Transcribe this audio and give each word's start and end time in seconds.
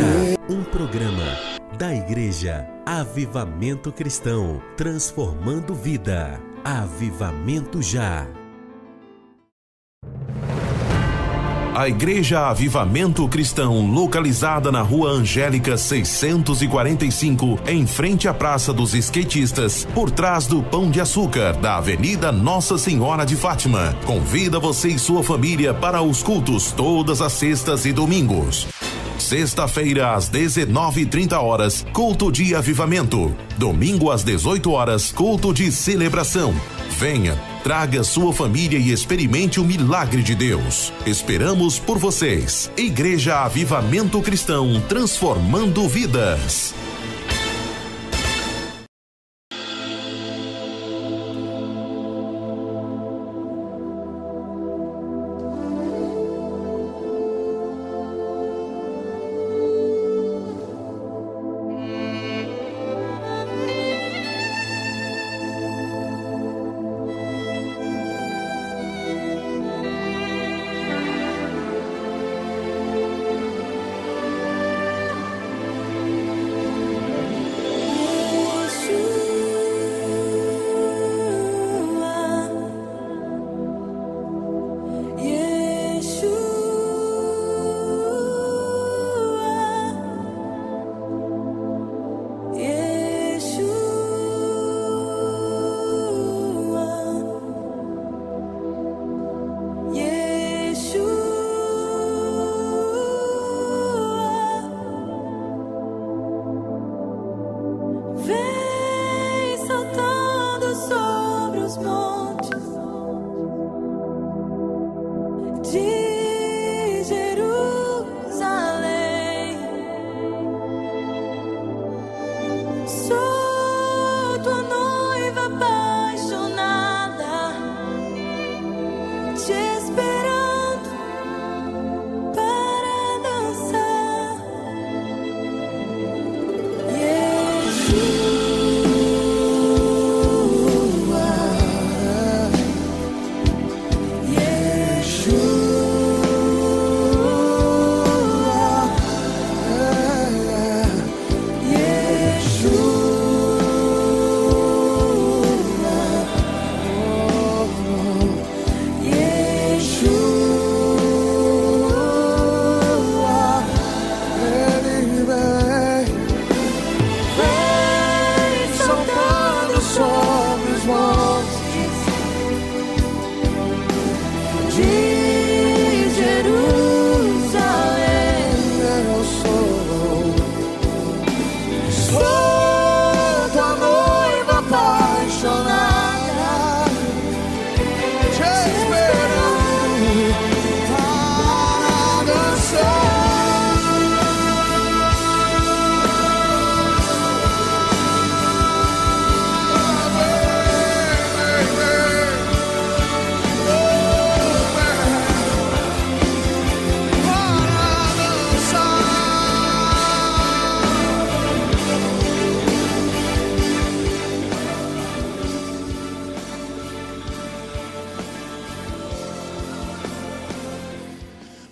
Já. 0.00 0.06
Um 0.48 0.64
programa 0.64 1.36
da 1.76 1.94
Igreja 1.94 2.66
Avivamento 2.86 3.92
Cristão, 3.92 4.62
transformando 4.74 5.74
vida. 5.74 6.40
Avivamento 6.64 7.82
Já. 7.82 8.26
A 11.74 11.88
Igreja 11.88 12.48
Avivamento 12.48 13.26
Cristão, 13.28 13.86
localizada 13.90 14.72
na 14.72 14.82
Rua 14.82 15.10
Angélica 15.10 15.76
645, 15.76 17.58
em 17.66 17.86
frente 17.86 18.26
à 18.26 18.34
Praça 18.34 18.72
dos 18.72 18.92
Skatistas, 18.94 19.86
por 19.94 20.10
trás 20.10 20.46
do 20.46 20.62
Pão 20.62 20.90
de 20.90 21.00
Açúcar, 21.00 21.52
da 21.54 21.76
Avenida 21.76 22.32
Nossa 22.32 22.76
Senhora 22.76 23.24
de 23.24 23.36
Fátima. 23.36 23.96
Convida 24.04 24.58
você 24.58 24.88
e 24.88 24.98
sua 24.98 25.22
família 25.22 25.72
para 25.72 26.02
os 26.02 26.22
cultos 26.22 26.72
todas 26.72 27.22
as 27.22 27.32
sextas 27.32 27.86
e 27.86 27.92
domingos. 27.92 28.66
Sexta-feira 29.20 30.14
às 30.14 30.28
19:30 30.28 31.38
horas, 31.40 31.86
culto 31.92 32.32
de 32.32 32.54
avivamento. 32.54 33.36
Domingo 33.58 34.10
às 34.10 34.24
18 34.24 34.72
horas, 34.72 35.12
culto 35.12 35.52
de 35.52 35.70
celebração. 35.70 36.54
Venha, 36.98 37.38
traga 37.62 38.02
sua 38.02 38.32
família 38.32 38.78
e 38.78 38.90
experimente 38.90 39.60
o 39.60 39.64
milagre 39.64 40.22
de 40.22 40.34
Deus. 40.34 40.92
Esperamos 41.06 41.78
por 41.78 41.98
vocês. 41.98 42.70
Igreja 42.76 43.44
Avivamento 43.44 44.20
Cristão, 44.22 44.82
transformando 44.88 45.86
vidas. 45.86 46.74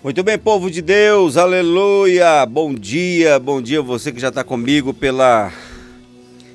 Muito 0.09 0.23
bem, 0.23 0.39
povo 0.39 0.71
de 0.71 0.81
Deus, 0.81 1.37
aleluia! 1.37 2.47
Bom 2.47 2.73
dia, 2.73 3.39
bom 3.39 3.61
dia 3.61 3.83
você 3.83 4.11
que 4.11 4.19
já 4.19 4.29
está 4.29 4.43
comigo 4.43 4.95
pela, 4.95 5.53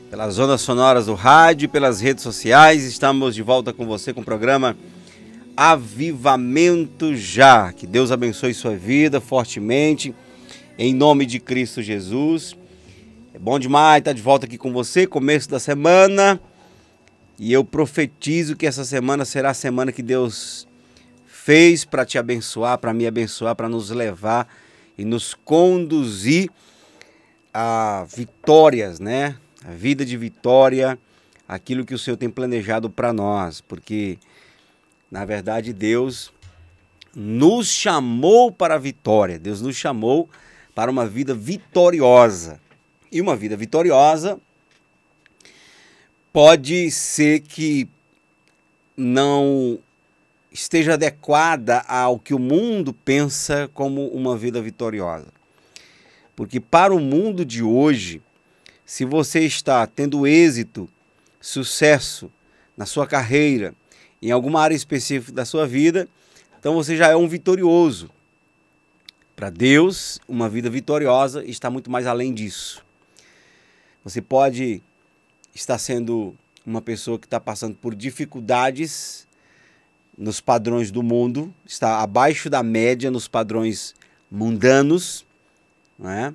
pelas 0.10 0.34
zonas 0.34 0.60
sonoras 0.62 1.06
do 1.06 1.14
rádio, 1.14 1.70
pelas 1.70 2.02
redes 2.02 2.24
sociais. 2.24 2.84
Estamos 2.84 3.36
de 3.36 3.44
volta 3.44 3.72
com 3.72 3.86
você 3.86 4.12
com 4.12 4.22
o 4.22 4.26
programa 4.26 4.76
Avivamento 5.56 7.16
Já. 7.16 7.72
Que 7.72 7.86
Deus 7.86 8.12
abençoe 8.12 8.56
sua 8.56 8.76
vida 8.76 9.22
fortemente, 9.22 10.16
em 10.76 10.92
nome 10.92 11.24
de 11.24 11.40
Cristo 11.40 11.80
Jesus. 11.80 12.58
É 13.36 13.38
bom 13.38 13.60
demais 13.60 14.00
estar 14.00 14.14
de 14.14 14.22
volta 14.24 14.48
aqui 14.48 14.58
com 14.58 14.74
você, 14.74 15.06
começo 15.06 15.48
da 15.48 15.60
semana. 15.60 16.42
E 17.38 17.54
eu 17.54 17.64
profetizo 17.64 18.56
que 18.56 18.66
essa 18.66 18.84
semana 18.84 19.24
será 19.26 19.52
a 19.52 19.54
semana 19.54 19.92
que 19.92 20.02
Deus 20.02 20.68
fez 21.44 21.84
para 21.84 22.06
te 22.06 22.18
abençoar, 22.18 22.78
para 22.78 22.94
me 22.94 23.06
abençoar, 23.06 23.54
para 23.54 23.68
nos 23.68 23.90
levar 23.90 24.48
e 24.98 25.04
nos 25.04 25.34
conduzir 25.34 26.50
a 27.54 28.06
vitórias, 28.16 28.98
né? 28.98 29.36
A 29.66 29.72
vida 29.72 30.06
de 30.06 30.16
vitória, 30.16 30.98
aquilo 31.46 31.86
que 31.86 31.94
o 31.94 32.00
Senhor 32.00 32.16
tem 32.16 32.30
planejado 32.30 32.90
para 32.90 33.12
nós, 33.12 33.60
porque 33.60 34.18
na 35.12 35.26
verdade 35.26 35.74
Deus 35.74 36.32
nos 37.14 37.68
chamou 37.68 38.50
para 38.50 38.76
a 38.76 38.80
vitória. 38.80 39.38
Deus 39.38 39.62
nos 39.62 39.76
chamou 39.76 40.30
para 40.74 40.90
uma 40.90 41.06
vida 41.06 41.34
vitoriosa. 41.34 42.58
E 43.12 43.20
uma 43.20 43.36
vida 43.36 43.58
vitoriosa 43.58 44.40
pode 46.32 46.90
ser 46.90 47.42
que 47.42 47.90
não 48.96 49.78
esteja 50.54 50.94
adequada 50.94 51.80
ao 51.88 52.20
que 52.20 52.34
o 52.34 52.40
mundo 52.40 52.94
pensa 52.94 53.68
como 53.74 54.08
uma 54.10 54.38
vida 54.38 54.62
vitoriosa. 54.62 55.28
Porque 56.36 56.60
para 56.60 56.94
o 56.94 57.00
mundo 57.00 57.44
de 57.44 57.64
hoje, 57.64 58.22
se 58.86 59.04
você 59.04 59.40
está 59.40 59.86
tendo 59.88 60.28
êxito, 60.28 60.88
sucesso 61.42 62.32
na 62.78 62.86
sua 62.86 63.08
carreira, 63.08 63.74
em 64.22 64.30
alguma 64.30 64.62
área 64.62 64.76
específica 64.76 65.34
da 65.34 65.44
sua 65.44 65.66
vida, 65.66 66.08
então 66.60 66.76
você 66.76 66.96
já 66.96 67.08
é 67.08 67.16
um 67.16 67.28
vitorioso. 67.28 68.10
Para 69.36 69.50
Deus, 69.50 70.20
uma 70.28 70.48
vida 70.48 70.70
vitoriosa 70.70 71.44
está 71.44 71.70
muito 71.70 71.90
mais 71.90 72.06
além 72.06 72.32
disso. 72.32 72.86
Você 74.04 74.22
pode 74.22 74.84
estar 75.54 75.78
sendo 75.80 76.36
uma 76.66 76.82
pessoa 76.82 77.18
que 77.18 77.26
está 77.26 77.40
passando 77.40 77.76
por 77.76 77.96
dificuldades 77.96 79.28
nos 80.18 80.40
padrões 80.40 80.92
do 80.92 81.02
mundo, 81.02 81.54
está 81.66 82.02
abaixo 82.02 82.50
da 82.50 82.62
média 82.62 83.10
nos 83.10 83.28
padrões 83.28 83.96
mundanos, 84.30 85.26
não 85.98 86.10
é? 86.10 86.34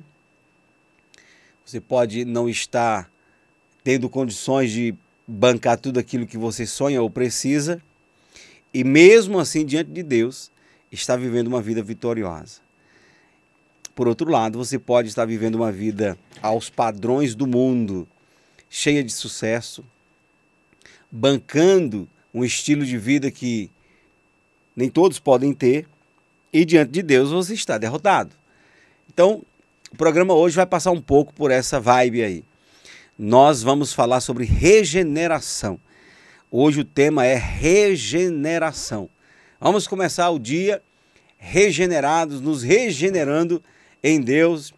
Você 1.65 1.81
pode 1.81 2.25
não 2.25 2.49
estar 2.49 3.11
tendo 3.85 4.09
condições 4.09 4.71
de 4.71 4.95
bancar 5.27 5.79
tudo 5.79 6.01
aquilo 6.01 6.27
que 6.27 6.39
você 6.39 6.67
sonha 6.67 7.03
ou 7.03 7.11
precisa, 7.11 7.83
e 8.73 8.83
mesmo 8.83 9.39
assim, 9.39 9.65
diante 9.65 9.91
de 9.91 10.03
Deus, 10.03 10.51
está 10.91 11.17
vivendo 11.17 11.49
uma 11.49 11.61
vida 11.61 11.83
vitoriosa. 11.83 12.61
Por 13.95 14.07
outro 14.07 14.31
lado, 14.31 14.59
você 14.59 14.79
pode 14.79 15.09
estar 15.09 15.25
vivendo 15.25 15.57
uma 15.57 15.73
vida 15.73 16.17
aos 16.41 16.71
padrões 16.71 17.35
do 17.35 17.47
mundo, 17.47 18.07
cheia 18.71 19.03
de 19.03 19.13
sucesso, 19.13 19.85
bancando 21.11 22.09
um 22.39 22.45
estilo 22.45 22.85
de 22.85 22.97
vida 22.97 23.31
que 23.31 23.71
nem 24.77 24.89
todos 24.89 25.19
podem 25.19 25.53
ter, 25.53 25.87
e 26.53 26.65
diante 26.65 26.93
de 26.93 27.03
Deus 27.03 27.31
você 27.31 27.53
está 27.55 27.77
derrotado. 27.77 28.31
Então, 29.13 29.43
o 29.93 29.97
programa 29.97 30.35
hoje 30.35 30.57
vai 30.57 30.67
passar 30.67 30.93
um 30.93 31.01
pouco 31.01 31.35
por 31.35 31.51
essa 31.51 31.81
vibe 31.81 32.23
aí. 32.23 32.45
Nós 33.19 33.63
vamos 33.63 33.93
falar 33.93 34.21
sobre 34.21 34.45
regeneração. 34.45 35.81
Hoje 36.51 36.81
o 36.81 36.85
tema 36.85 37.27
é 37.27 37.35
regeneração. 37.35 39.11
Vamos 39.61 39.89
começar 39.89 40.31
o 40.31 40.39
dia 40.39 40.81
regenerados, 41.37 42.41
nos 42.41 42.63
regenerando 42.63 43.63
em 44.03 44.21
Deus, 44.21 44.73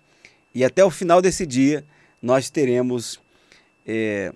e 0.54 0.64
até 0.64 0.84
o 0.84 0.90
final 0.90 1.20
desse 1.20 1.46
dia 1.46 1.84
nós 2.22 2.48
teremos 2.48 3.20
é, 3.86 4.32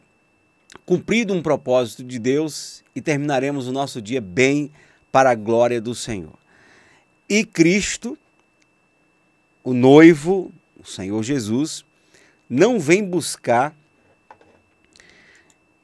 cumprido 0.84 1.32
um 1.32 1.42
propósito 1.42 2.04
de 2.04 2.18
Deus 2.18 2.83
e 2.94 3.00
terminaremos 3.00 3.66
o 3.66 3.72
nosso 3.72 4.00
dia 4.00 4.20
bem 4.20 4.70
para 5.10 5.30
a 5.30 5.34
glória 5.34 5.80
do 5.80 5.94
Senhor. 5.94 6.38
E 7.28 7.44
Cristo, 7.44 8.18
o 9.62 9.72
noivo, 9.72 10.52
o 10.78 10.86
Senhor 10.86 11.22
Jesus, 11.22 11.84
não 12.48 12.78
vem 12.78 13.04
buscar 13.04 13.74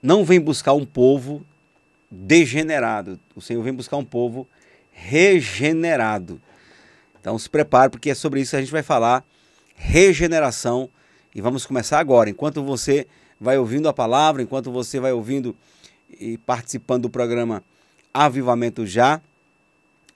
não 0.03 0.25
vem 0.25 0.41
buscar 0.41 0.73
um 0.73 0.87
povo 0.87 1.45
degenerado. 2.11 3.21
O 3.37 3.41
Senhor 3.41 3.63
vem 3.63 3.73
buscar 3.73 3.97
um 3.99 4.05
povo 4.05 4.49
regenerado. 4.91 6.41
Então 7.21 7.39
se 7.39 7.49
prepare 7.49 7.91
porque 7.91 8.11
é 8.11 8.15
sobre 8.15 8.41
isso 8.41 8.51
que 8.51 8.57
a 8.57 8.61
gente 8.61 8.73
vai 8.73 8.83
falar, 8.83 9.25
regeneração, 9.75 10.89
e 11.35 11.41
vamos 11.41 11.67
começar 11.67 11.99
agora. 11.99 12.31
Enquanto 12.31 12.63
você 12.63 13.07
vai 13.39 13.59
ouvindo 13.59 13.89
a 13.89 13.93
palavra, 13.93 14.43
enquanto 14.43 14.71
você 14.71 14.99
vai 14.99 15.13
ouvindo 15.13 15.55
e 16.19 16.39
participando 16.39 17.03
do 17.03 17.11
programa 17.11 17.63
Avivamento 18.13 18.87
Já, 18.87 19.21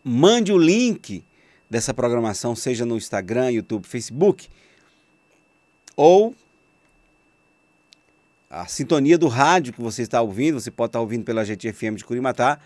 mande 0.02 0.52
o 0.52 0.58
link 0.58 1.24
dessa 1.68 1.94
programação, 1.94 2.54
seja 2.54 2.84
no 2.84 2.96
Instagram, 2.96 3.50
YouTube, 3.52 3.86
Facebook, 3.86 4.48
ou 5.96 6.34
a 8.50 8.66
sintonia 8.66 9.18
do 9.18 9.26
rádio 9.26 9.72
que 9.72 9.80
você 9.80 10.02
está 10.02 10.20
ouvindo, 10.20 10.60
você 10.60 10.70
pode 10.70 10.90
estar 10.90 11.00
ouvindo 11.00 11.24
pela 11.24 11.44
GTFM 11.44 11.96
de 11.96 12.04
Curimatá, 12.04 12.60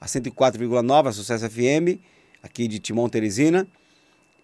a 0.00 0.06
104,9, 0.06 1.08
a 1.08 1.12
Sucesso 1.12 1.48
FM, 1.48 2.00
aqui 2.42 2.66
de 2.66 2.78
Timon 2.78 3.08
Teresina, 3.08 3.66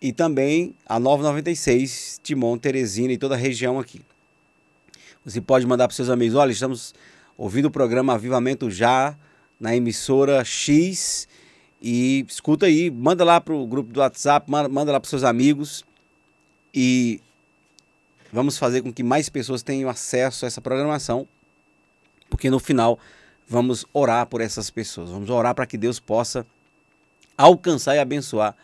e 0.01 0.13
também 0.13 0.75
a 0.87 1.01
996, 1.01 2.21
Timon 2.23 2.59
Teresina 2.59 3.13
e 3.13 3.19
toda 3.19 3.35
a 3.35 3.39
região 3.39 3.79
aqui. 3.79 4.03
Você 5.25 5.41
pode 5.41 5.67
mandar 5.67 5.89
para 5.89 5.97
seus 5.97 6.11
amigos: 6.11 6.37
olha, 6.37 6.53
estamos 6.53 6.95
ouvindo 7.37 7.67
o 7.67 7.71
programa 7.71 8.15
Avivamento 8.15 8.71
Já 8.71 9.17
na 9.59 9.75
emissora 9.75 10.45
X. 10.45 11.29
E 11.81 12.25
escuta 12.29 12.67
aí, 12.67 12.91
manda 12.91 13.25
lá 13.25 13.41
para 13.41 13.55
o 13.55 13.67
grupo 13.67 13.93
do 13.93 14.01
WhatsApp, 14.01 14.51
manda, 14.51 14.93
lá 14.93 15.01
para 15.01 15.09
seus 15.09 15.25
amigos. 15.25 15.85
E 16.73 17.21
vamos 18.33 18.57
fazer 18.59 18.83
com 18.83 18.93
que 18.93 19.03
mais 19.03 19.29
pessoas 19.29 19.63
tenham 19.63 19.91
acesso 19.91 20.45
a 20.45 20.49
essa 20.49 20.61
programação. 20.61 21.29
Porque 22.31 22.51
no 22.51 22.59
final 22.59 22.99
vamos 23.47 23.85
orar 23.93 24.27
por 24.27 24.41
essas 24.41 24.71
pessoas. 24.71 25.11
Vamos 25.11 25.29
orar 25.31 25.55
para 25.55 25.67
que 25.67 25.77
Deus 25.77 26.01
possa 26.01 26.47
alcançar 27.37 27.97
e 27.97 27.99
abençoar 27.99 28.57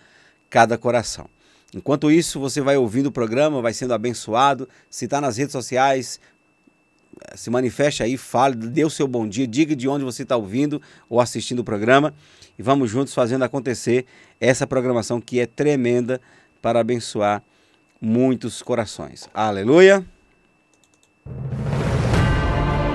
cada 0.48 0.78
coração. 0.78 1.28
Enquanto 1.74 2.10
isso, 2.10 2.40
você 2.40 2.60
vai 2.60 2.76
ouvindo 2.76 3.06
o 3.06 3.12
programa, 3.12 3.62
vai 3.62 3.72
sendo 3.72 3.94
abençoado. 3.94 4.68
Se 4.88 5.04
está 5.04 5.20
nas 5.20 5.36
redes 5.36 5.52
sociais, 5.52 6.18
se 7.34 7.50
manifeste 7.50 8.02
aí, 8.02 8.16
fale, 8.16 8.56
dê 8.56 8.84
o 8.84 8.90
seu 8.90 9.06
bom 9.06 9.28
dia, 9.28 9.46
diga 9.46 9.74
de 9.74 9.88
onde 9.88 10.04
você 10.04 10.22
está 10.22 10.36
ouvindo 10.36 10.80
ou 11.08 11.20
assistindo 11.20 11.60
o 11.60 11.64
programa 11.64 12.14
e 12.58 12.62
vamos 12.62 12.90
juntos 12.90 13.14
fazendo 13.14 13.44
acontecer 13.44 14.06
essa 14.40 14.66
programação 14.66 15.20
que 15.20 15.40
é 15.40 15.46
tremenda 15.46 16.20
para 16.60 16.80
abençoar 16.80 17.42
muitos 18.00 18.62
corações. 18.62 19.28
Aleluia! 19.34 20.04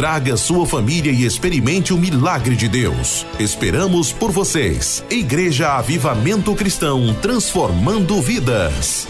traga 0.00 0.34
sua 0.34 0.64
família 0.64 1.12
e 1.12 1.26
experimente 1.26 1.92
o 1.92 1.98
milagre 1.98 2.56
de 2.56 2.66
Deus. 2.68 3.26
Esperamos 3.38 4.10
por 4.10 4.30
vocês. 4.30 5.04
Igreja 5.10 5.76
Avivamento 5.76 6.54
Cristão, 6.54 7.14
transformando 7.20 8.18
vidas. 8.22 9.06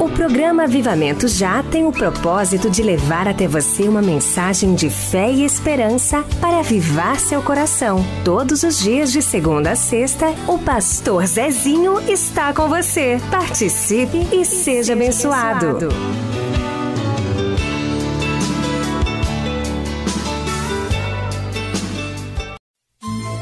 O 0.00 0.08
programa 0.08 0.62
Avivamento 0.62 1.28
Já 1.28 1.62
tem 1.62 1.84
o 1.84 1.92
propósito 1.92 2.70
de 2.70 2.82
levar 2.82 3.28
até 3.28 3.46
você 3.46 3.82
uma 3.82 4.00
mensagem 4.00 4.74
de 4.74 4.88
fé 4.88 5.30
e 5.30 5.44
esperança 5.44 6.24
para 6.40 6.60
avivar 6.60 7.20
seu 7.20 7.42
coração. 7.42 8.02
Todos 8.24 8.62
os 8.62 8.78
dias, 8.78 9.12
de 9.12 9.20
segunda 9.20 9.72
a 9.72 9.76
sexta, 9.76 10.34
o 10.48 10.58
pastor 10.58 11.26
Zezinho 11.26 12.00
está 12.10 12.54
com 12.54 12.70
você. 12.70 13.20
Participe 13.30 14.28
e, 14.32 14.46
seja 14.46 14.94
abençoado. 14.94 15.88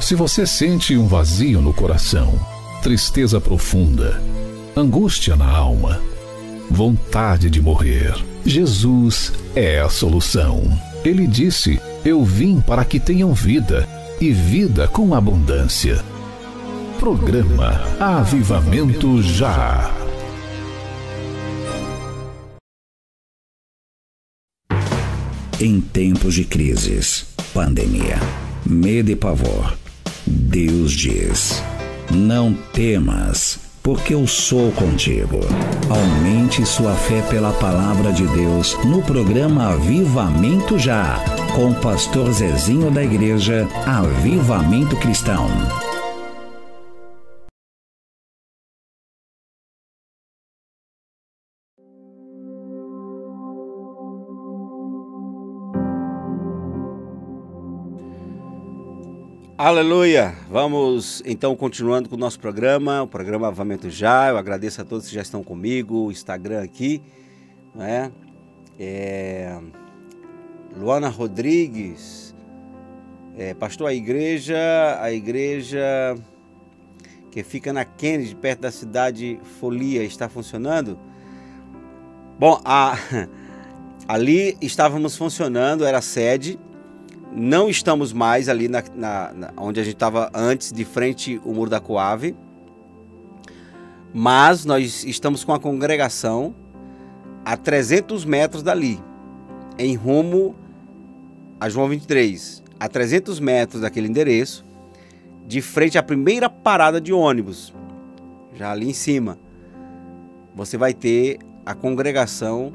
Se 0.02 0.16
você 0.16 0.44
sente 0.44 0.96
um 0.96 1.06
vazio 1.06 1.62
no 1.62 1.72
coração, 1.72 2.34
tristeza 2.82 3.40
profunda, 3.40 4.20
angústia 4.76 5.36
na 5.36 5.48
alma, 5.48 6.02
vontade 6.68 7.48
de 7.48 7.62
morrer, 7.62 8.12
Jesus 8.44 9.32
é 9.54 9.80
a 9.80 9.88
solução. 9.88 10.64
Ele 11.04 11.24
disse: 11.24 11.80
Eu 12.04 12.24
vim 12.24 12.60
para 12.60 12.84
que 12.84 12.98
tenham 12.98 13.32
vida 13.32 13.88
e 14.20 14.32
vida 14.32 14.88
com 14.88 15.14
abundância. 15.14 16.04
Programa 16.98 17.80
Avivamento 18.00 19.22
Já. 19.22 19.88
Em 25.60 25.80
tempos 25.80 26.34
de 26.34 26.44
crises, 26.44 27.24
pandemia, 27.54 28.18
medo 28.66 29.12
e 29.12 29.16
pavor, 29.16 29.80
Deus 30.26 30.92
diz: 30.92 31.62
Não 32.10 32.52
temas, 32.72 33.58
porque 33.82 34.14
eu 34.14 34.26
sou 34.26 34.70
contigo. 34.72 35.40
Aumente 35.90 36.64
sua 36.64 36.94
fé 36.94 37.20
pela 37.22 37.52
palavra 37.54 38.12
de 38.12 38.26
Deus 38.28 38.78
no 38.84 39.02
programa 39.02 39.72
Avivamento 39.72 40.78
Já, 40.78 41.18
com 41.54 41.70
o 41.70 41.74
pastor 41.74 42.30
Zezinho 42.32 42.90
da 42.90 43.02
igreja 43.02 43.68
Avivamento 43.84 44.96
Cristão. 44.96 45.48
Aleluia! 59.64 60.34
Vamos 60.50 61.22
então 61.24 61.54
continuando 61.54 62.08
com 62.08 62.16
o 62.16 62.18
nosso 62.18 62.36
programa, 62.40 63.00
o 63.00 63.06
programa 63.06 63.46
Avamento 63.46 63.88
Já. 63.88 64.28
Eu 64.28 64.36
agradeço 64.36 64.80
a 64.82 64.84
todos 64.84 65.06
que 65.06 65.14
já 65.14 65.22
estão 65.22 65.40
comigo, 65.44 66.06
o 66.06 66.10
Instagram 66.10 66.64
aqui, 66.64 67.00
né? 67.72 68.10
É... 68.76 69.56
Luana 70.76 71.08
Rodrigues, 71.08 72.34
é, 73.38 73.54
pastor, 73.54 73.86
a 73.86 73.94
igreja, 73.94 74.58
a 75.00 75.12
igreja 75.12 76.16
que 77.30 77.44
fica 77.44 77.72
na 77.72 77.84
Kennedy, 77.84 78.34
perto 78.34 78.62
da 78.62 78.72
cidade 78.72 79.38
Folia, 79.60 80.02
está 80.02 80.28
funcionando? 80.28 80.98
Bom, 82.36 82.60
a... 82.64 82.98
ali 84.08 84.56
estávamos 84.60 85.16
funcionando, 85.16 85.84
era 85.84 86.00
sede, 86.00 86.58
não 87.34 87.68
estamos 87.68 88.12
mais 88.12 88.48
ali 88.48 88.68
na, 88.68 88.82
na, 88.94 89.32
na 89.32 89.52
onde 89.56 89.80
a 89.80 89.84
gente 89.84 89.94
estava 89.94 90.30
antes, 90.34 90.72
de 90.72 90.84
frente 90.84 91.40
ao 91.44 91.52
Muro 91.52 91.70
da 91.70 91.80
Coave. 91.80 92.36
Mas 94.12 94.64
nós 94.64 95.04
estamos 95.04 95.42
com 95.42 95.54
a 95.54 95.58
congregação 95.58 96.54
a 97.44 97.56
300 97.56 98.24
metros 98.24 98.62
dali, 98.62 99.00
em 99.78 99.96
rumo 99.96 100.54
a 101.58 101.68
João 101.68 101.88
23, 101.88 102.62
a 102.78 102.88
300 102.88 103.40
metros 103.40 103.80
daquele 103.80 104.08
endereço, 104.08 104.64
de 105.46 105.62
frente 105.62 105.96
à 105.96 106.02
primeira 106.02 106.50
parada 106.50 107.00
de 107.00 107.12
ônibus, 107.12 107.72
já 108.54 108.70
ali 108.70 108.88
em 108.88 108.92
cima. 108.92 109.38
Você 110.54 110.76
vai 110.76 110.92
ter 110.92 111.38
a 111.64 111.74
congregação 111.74 112.72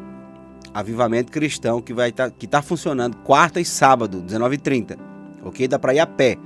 Avivamento 0.74 1.32
Cristão, 1.32 1.82
que 1.82 1.94
vai 1.94 2.12
tá, 2.12 2.30
que 2.30 2.46
está 2.46 2.62
funcionando 2.62 3.18
quarta 3.18 3.60
e 3.60 3.66
sábado, 3.66 4.22
19h30. 4.22 4.98
Ok? 5.44 5.68
Dá 5.68 5.80
para 5.80 5.94
ir 5.94 6.00
a 6.00 6.08
pé. 6.08 6.38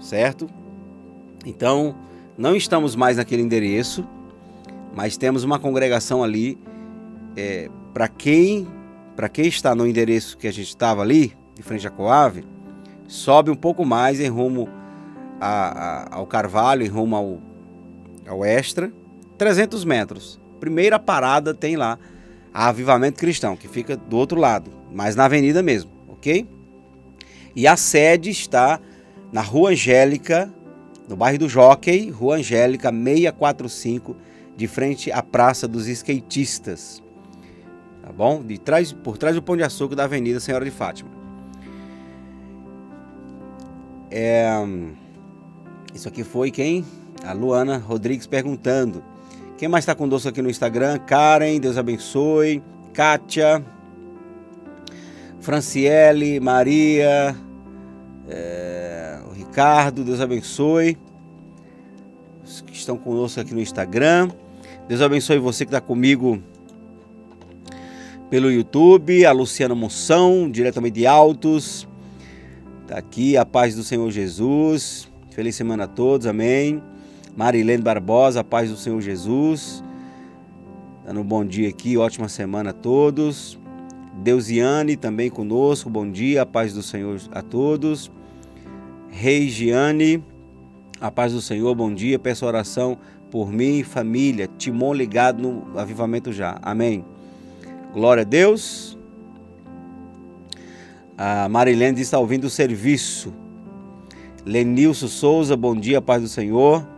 Certo? 0.00 0.48
Então, 1.44 1.96
não 2.36 2.56
estamos 2.56 2.96
mais 2.96 3.16
naquele 3.16 3.42
endereço, 3.42 4.06
mas 4.94 5.16
temos 5.16 5.44
uma 5.44 5.58
congregação 5.58 6.22
ali. 6.22 6.58
É, 7.36 7.68
para 7.92 8.06
quem 8.06 8.68
para 9.16 9.28
quem 9.28 9.46
está 9.46 9.74
no 9.74 9.86
endereço 9.86 10.36
que 10.36 10.48
a 10.48 10.52
gente 10.52 10.68
estava 10.68 11.02
ali, 11.02 11.36
de 11.54 11.62
frente 11.62 11.86
à 11.86 11.90
Coave, 11.90 12.44
sobe 13.06 13.50
um 13.50 13.54
pouco 13.54 13.84
mais 13.84 14.18
em 14.20 14.28
rumo 14.28 14.68
a, 15.40 16.08
a, 16.10 16.16
ao 16.16 16.26
Carvalho, 16.26 16.84
em 16.84 16.88
rumo 16.88 17.14
ao, 17.14 17.40
ao 18.26 18.44
Extra, 18.44 18.92
300 19.38 19.84
metros. 19.84 20.40
Primeira 20.58 20.98
parada 20.98 21.54
tem 21.54 21.76
lá 21.76 21.98
a 22.54 22.68
Avivamento 22.68 23.18
Cristão, 23.18 23.56
que 23.56 23.66
fica 23.66 23.96
do 23.96 24.16
outro 24.16 24.38
lado, 24.38 24.70
mas 24.92 25.16
na 25.16 25.24
avenida 25.24 25.60
mesmo, 25.60 25.90
ok? 26.06 26.48
E 27.56 27.66
a 27.66 27.76
sede 27.76 28.30
está 28.30 28.80
na 29.32 29.40
Rua 29.40 29.70
Angélica, 29.70 30.54
no 31.08 31.16
bairro 31.16 31.38
do 31.38 31.48
Jockey, 31.48 32.10
Rua 32.10 32.36
Angélica 32.36 32.92
645, 32.92 34.16
de 34.56 34.68
frente 34.68 35.10
à 35.10 35.20
Praça 35.20 35.66
dos 35.66 35.88
Skatistas. 35.88 37.02
Tá 38.00 38.12
bom? 38.12 38.40
De 38.40 38.56
trás, 38.56 38.92
por 38.92 39.18
trás 39.18 39.34
do 39.34 39.42
Pão 39.42 39.56
de 39.56 39.64
Açúcar 39.64 39.96
da 39.96 40.04
Avenida 40.04 40.38
Senhora 40.38 40.64
de 40.64 40.70
Fátima. 40.70 41.10
É, 44.10 44.46
isso 45.92 46.06
aqui 46.06 46.22
foi 46.22 46.52
quem? 46.52 46.84
A 47.24 47.32
Luana 47.32 47.78
Rodrigues 47.78 48.28
perguntando. 48.28 49.02
Quem 49.56 49.68
mais 49.68 49.82
está 49.82 49.94
conosco 49.94 50.28
aqui 50.28 50.42
no 50.42 50.50
Instagram? 50.50 50.98
Karen, 50.98 51.60
Deus 51.60 51.78
abençoe. 51.78 52.62
Kátia, 52.92 53.64
Franciele, 55.40 56.40
Maria, 56.40 57.36
é, 58.28 59.18
o 59.28 59.32
Ricardo, 59.32 60.04
Deus 60.04 60.20
abençoe. 60.20 60.96
Os 62.44 62.60
que 62.62 62.72
estão 62.72 62.96
conosco 62.96 63.40
aqui 63.40 63.52
no 63.54 63.60
Instagram. 63.60 64.30
Deus 64.88 65.00
abençoe 65.00 65.38
você 65.38 65.64
que 65.64 65.68
está 65.68 65.80
comigo 65.80 66.42
pelo 68.30 68.50
YouTube. 68.50 69.24
A 69.24 69.32
Luciana 69.32 69.74
Moção, 69.74 70.50
diretamente 70.50 70.94
de 70.94 71.06
Altos. 71.06 71.88
Está 72.82 72.98
aqui, 72.98 73.36
a 73.36 73.44
paz 73.44 73.74
do 73.74 73.82
Senhor 73.82 74.10
Jesus. 74.10 75.08
Feliz 75.30 75.54
semana 75.56 75.84
a 75.84 75.88
todos, 75.88 76.26
amém. 76.26 76.82
Marilene 77.36 77.82
Barbosa, 77.82 78.44
paz 78.44 78.70
do 78.70 78.76
Senhor 78.76 79.00
Jesus. 79.00 79.82
Dando 81.04 81.20
um 81.20 81.24
bom 81.24 81.44
dia 81.44 81.68
aqui, 81.68 81.96
ótima 81.96 82.28
semana 82.28 82.70
a 82.70 82.72
todos. 82.72 83.58
Deusiane 84.22 84.96
também 84.96 85.28
conosco, 85.28 85.90
bom 85.90 86.08
dia, 86.08 86.42
a 86.42 86.46
paz 86.46 86.72
do 86.72 86.82
Senhor 86.82 87.20
a 87.32 87.42
todos. 87.42 88.10
Reigiane, 89.10 90.22
a 91.00 91.10
paz 91.10 91.32
do 91.32 91.40
Senhor, 91.40 91.74
bom 91.74 91.92
dia. 91.92 92.18
Peço 92.18 92.46
oração 92.46 92.96
por 93.32 93.50
mim 93.50 93.80
e 93.80 93.84
família. 93.84 94.48
Timon 94.56 94.94
ligado 94.94 95.42
no 95.42 95.78
avivamento 95.78 96.32
já. 96.32 96.56
Amém. 96.62 97.04
Glória 97.92 98.20
a 98.20 98.24
Deus. 98.24 98.96
A 101.18 101.48
Marilene 101.48 102.00
está 102.00 102.18
ouvindo 102.18 102.44
o 102.44 102.50
serviço. 102.50 103.34
Lenilson 104.46 105.08
Souza, 105.08 105.56
bom 105.56 105.74
dia, 105.74 106.00
paz 106.00 106.22
do 106.22 106.28
Senhor. 106.28 106.93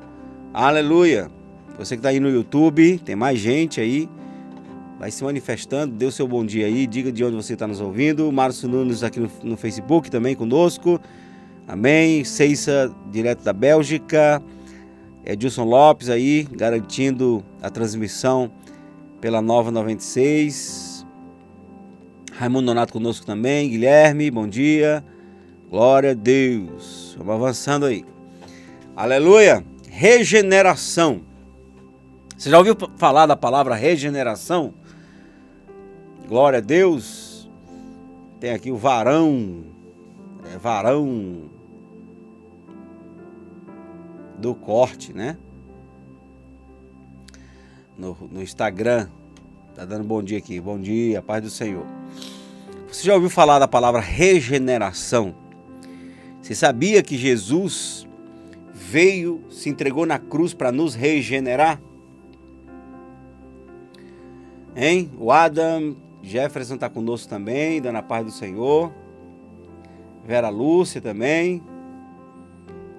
Aleluia. 0.59 1.31
Você 1.77 1.97
que 1.97 1.99
está 1.99 2.09
aí 2.09 2.19
no 2.19 2.31
YouTube, 2.31 2.99
tem 3.05 3.14
mais 3.14 3.38
gente 3.38 3.79
aí. 3.79 4.09
Vai 4.99 5.11
se 5.11 5.23
manifestando, 5.23 5.95
dê 5.95 6.07
o 6.07 6.11
seu 6.11 6.27
bom 6.27 6.47
dia 6.47 6.64
aí, 6.64 6.87
diga 6.87 7.12
de 7.12 7.23
onde 7.23 7.37
você 7.37 7.53
está 7.53 7.66
nos 7.66 7.79
ouvindo. 7.79 8.33
Márcio 8.33 8.66
Nunes 8.66 9.03
aqui 9.03 9.21
no, 9.21 9.31
no, 9.42 9.55
Facebook 9.59 10.11
também 10.11 10.35
conosco. 10.35 10.99
Amém. 11.69 12.25
Ceissa, 12.25 12.90
direto 13.12 13.45
da 13.45 13.53
Bélgica. 13.53 14.42
Edilson 15.27 15.64
Lopes 15.64 16.09
aí, 16.09 16.49
garantindo 16.51 17.45
a 17.61 17.69
transmissão 17.69 18.51
pela 19.21 19.42
Nova 19.42 19.71
96. 19.71 21.07
Raimundo 22.33 22.64
Donato 22.64 22.95
conosco 22.95 23.27
também. 23.27 23.69
Guilherme, 23.69 24.31
bom 24.31 24.49
dia. 24.49 25.05
Glória 25.69 26.12
a 26.12 26.14
Deus. 26.14 27.14
Vamos 27.19 27.35
avançando 27.35 27.85
aí. 27.85 28.07
Aleluia 28.97 29.75
regeneração. 29.96 31.22
Você 32.37 32.50
já 32.50 32.59
ouviu 32.59 32.76
falar 32.98 33.24
da 33.24 33.35
palavra 33.35 33.74
regeneração? 33.74 34.74
Glória 36.28 36.59
a 36.59 36.61
Deus. 36.61 37.50
Tem 38.38 38.50
aqui 38.50 38.70
o 38.70 38.76
varão, 38.76 39.64
é, 40.52 40.59
varão 40.59 41.50
do 44.38 44.54
corte, 44.54 45.14
né? 45.14 45.38
No, 47.96 48.14
no 48.30 48.42
Instagram. 48.42 49.09
Tá 49.74 49.87
dando 49.87 50.04
bom 50.04 50.22
dia 50.22 50.37
aqui. 50.37 50.61
Bom 50.61 50.78
dia, 50.78 51.22
paz 51.22 51.42
do 51.42 51.48
Senhor. 51.48 51.87
Você 52.87 53.02
já 53.02 53.14
ouviu 53.14 53.30
falar 53.30 53.59
da 53.59 53.66
palavra 53.66 54.02
regeneração? 54.02 55.35
Você 56.42 56.54
sabia 56.54 57.02
que 57.02 57.16
Jesus 57.16 58.06
veio, 58.87 59.42
se 59.51 59.68
entregou 59.68 60.07
na 60.07 60.18
cruz 60.18 60.55
para 60.55 60.70
nos 60.70 60.94
regenerar? 60.94 61.81
Hein? 64.77 65.11
O 65.18 65.33
Adam 65.33 65.96
Jefferson 66.22 66.75
está 66.75 66.88
conosco 66.88 67.29
também, 67.29 67.81
dando 67.81 67.96
a 67.96 68.03
paz 68.03 68.25
do 68.25 68.31
Senhor. 68.31 68.92
Vera 70.25 70.49
Lúcia 70.49 71.01
também. 71.01 71.62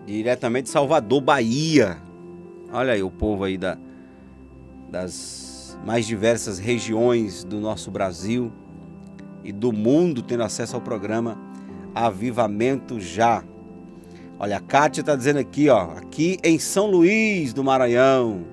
Diretamente 0.05 0.65
de 0.65 0.69
Salvador, 0.71 1.21
Bahia. 1.21 1.97
Olha 2.71 2.93
aí 2.93 3.03
o 3.03 3.11
povo 3.11 3.45
aí 3.45 3.57
da, 3.57 3.77
das 4.89 5.79
mais 5.85 6.05
diversas 6.05 6.59
regiões 6.59 7.43
do 7.43 7.59
nosso 7.59 7.91
Brasil 7.91 8.51
e 9.43 9.53
do 9.53 9.71
mundo 9.71 10.21
tendo 10.21 10.43
acesso 10.43 10.75
ao 10.75 10.81
programa 10.81 11.39
Avivamento 11.95 12.99
Já. 12.99 13.43
Olha, 14.39 14.57
a 14.57 14.59
Kátia 14.59 15.01
está 15.01 15.15
dizendo 15.15 15.39
aqui, 15.39 15.69
ó, 15.69 15.91
aqui 15.97 16.37
em 16.43 16.59
São 16.59 16.87
Luís 16.87 17.53
do 17.53 17.63
Maranhão. 17.63 18.45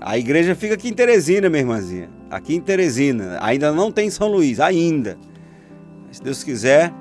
A 0.00 0.16
igreja 0.16 0.54
fica 0.54 0.74
aqui 0.74 0.88
em 0.88 0.94
Teresina, 0.94 1.48
minha 1.48 1.62
irmãzinha. 1.62 2.10
Aqui 2.30 2.54
em 2.54 2.60
Teresina. 2.60 3.38
Ainda 3.40 3.72
não 3.72 3.90
tem 3.90 4.08
São 4.10 4.28
Luís, 4.28 4.60
ainda. 4.60 5.18
Se 6.10 6.22
Deus 6.22 6.44
quiser, 6.44 6.92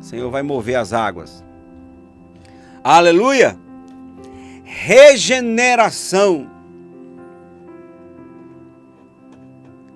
o 0.00 0.02
Senhor 0.02 0.30
vai 0.30 0.42
mover 0.42 0.76
as 0.76 0.92
águas. 0.92 1.44
Aleluia! 2.84 3.58
regeneração. 4.66 6.50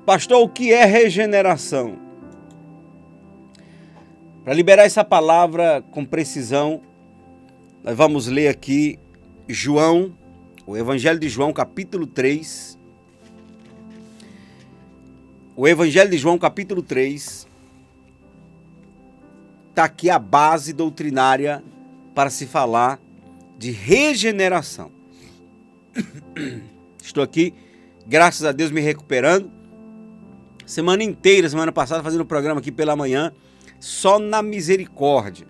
Pastor, 0.06 0.42
o 0.42 0.48
que 0.48 0.72
é 0.72 0.84
regeneração? 0.84 1.98
Para 4.50 4.56
liberar 4.56 4.82
essa 4.82 5.04
palavra 5.04 5.80
com 5.92 6.04
precisão, 6.04 6.82
nós 7.84 7.96
vamos 7.96 8.26
ler 8.26 8.48
aqui 8.48 8.98
João, 9.48 10.12
o 10.66 10.76
Evangelho 10.76 11.20
de 11.20 11.28
João, 11.28 11.52
capítulo 11.52 12.04
3. 12.04 12.76
O 15.54 15.68
Evangelho 15.68 16.10
de 16.10 16.18
João, 16.18 16.36
capítulo 16.36 16.82
3. 16.82 17.46
Está 19.68 19.84
aqui 19.84 20.10
a 20.10 20.18
base 20.18 20.72
doutrinária 20.72 21.62
para 22.12 22.28
se 22.28 22.44
falar 22.44 22.98
de 23.56 23.70
regeneração. 23.70 24.90
Estou 27.00 27.22
aqui, 27.22 27.54
graças 28.04 28.44
a 28.44 28.50
Deus, 28.50 28.72
me 28.72 28.80
recuperando. 28.80 29.48
Semana 30.66 31.04
inteira, 31.04 31.48
semana 31.48 31.70
passada, 31.70 32.02
fazendo 32.02 32.22
o 32.22 32.26
programa 32.26 32.58
aqui 32.58 32.72
pela 32.72 32.96
manhã, 32.96 33.32
só 33.80 34.18
na 34.18 34.42
misericórdia. 34.42 35.48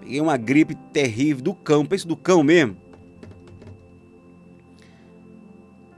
Peguei 0.00 0.20
uma 0.20 0.36
gripe 0.36 0.74
terrível 0.92 1.44
do 1.44 1.54
cão, 1.54 1.86
pensa 1.86 2.06
do 2.06 2.16
cão 2.16 2.42
mesmo. 2.42 2.76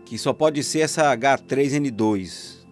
Que 0.05 0.19
só 0.19 0.35
pode 0.35 0.63
ser 0.63 0.81
essa 0.81 1.17
H3N2. 1.17 2.67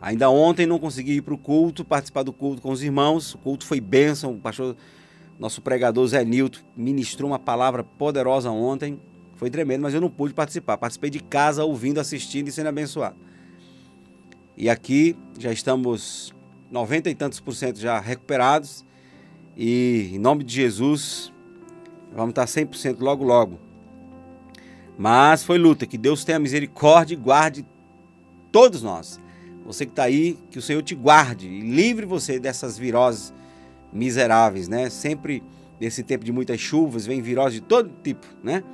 Ainda 0.00 0.30
ontem 0.30 0.64
não 0.64 0.78
consegui 0.78 1.14
ir 1.14 1.22
para 1.22 1.34
o 1.34 1.38
culto, 1.38 1.84
participar 1.84 2.22
do 2.22 2.32
culto 2.32 2.62
com 2.62 2.70
os 2.70 2.82
irmãos. 2.82 3.34
O 3.34 3.38
culto 3.38 3.66
foi 3.66 3.80
bênção. 3.80 4.34
O 4.34 4.38
pastor, 4.38 4.76
nosso 5.38 5.60
pregador 5.60 6.06
Zé 6.06 6.24
Nilton, 6.24 6.60
ministrou 6.76 7.32
uma 7.32 7.38
palavra 7.38 7.82
poderosa 7.82 8.50
ontem. 8.50 9.00
Foi 9.34 9.50
tremendo, 9.50 9.82
mas 9.82 9.92
eu 9.92 10.00
não 10.00 10.08
pude 10.08 10.32
participar. 10.32 10.78
Participei 10.78 11.10
de 11.10 11.20
casa, 11.20 11.64
ouvindo, 11.64 11.98
assistindo 11.98 12.46
e 12.46 12.52
sendo 12.52 12.68
abençoado. 12.68 13.16
E 14.56 14.70
aqui 14.70 15.16
já 15.38 15.52
estamos 15.52 16.32
90 16.70 17.10
e 17.10 17.14
tantos 17.14 17.40
por 17.40 17.54
cento 17.54 17.78
já 17.78 17.98
recuperados. 17.98 18.84
E 19.56 20.10
em 20.14 20.18
nome 20.18 20.44
de 20.44 20.54
Jesus, 20.54 21.32
vamos 22.12 22.30
estar 22.30 22.44
100% 22.44 23.00
logo, 23.00 23.24
logo. 23.24 23.58
Mas 24.96 25.42
foi 25.42 25.58
luta. 25.58 25.86
Que 25.86 25.98
Deus 25.98 26.24
tenha 26.24 26.38
misericórdia 26.38 27.14
e 27.14 27.18
guarde 27.18 27.66
todos 28.52 28.82
nós 28.82 29.20
você 29.72 29.86
que 29.86 29.92
está 29.92 30.04
aí, 30.04 30.36
que 30.50 30.58
o 30.58 30.62
Senhor 30.62 30.82
te 30.82 30.94
guarde 30.96 31.46
e 31.46 31.60
livre 31.60 32.04
você 32.04 32.40
dessas 32.40 32.76
viroses 32.76 33.32
miseráveis, 33.92 34.68
né? 34.68 34.90
Sempre 34.90 35.42
nesse 35.78 36.02
tempo 36.02 36.24
de 36.24 36.32
muitas 36.32 36.60
chuvas, 36.60 37.06
vem 37.06 37.22
virose 37.22 37.56
de 37.56 37.60
todo 37.60 37.90
tipo, 38.02 38.26
né? 38.42 38.64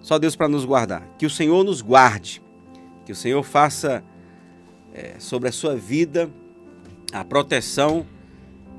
Só 0.00 0.18
Deus 0.18 0.34
para 0.34 0.48
nos 0.48 0.64
guardar. 0.64 1.06
Que 1.18 1.26
o 1.26 1.30
Senhor 1.30 1.62
nos 1.62 1.82
guarde, 1.82 2.42
que 3.04 3.12
o 3.12 3.14
Senhor 3.14 3.42
faça 3.42 4.02
é, 4.92 5.16
sobre 5.18 5.48
a 5.48 5.52
sua 5.52 5.76
vida 5.76 6.30
a 7.14 7.24
proteção 7.24 8.04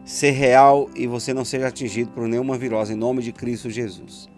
ser 0.04 0.32
real 0.32 0.90
e 0.94 1.08
você 1.08 1.34
não 1.34 1.46
seja 1.46 1.68
atingido 1.68 2.12
por 2.12 2.28
nenhuma 2.28 2.58
virose, 2.58 2.92
em 2.92 2.98
nome 2.98 3.24
de 3.24 3.32
Cristo 3.32 3.70
Jesus. 3.70 4.30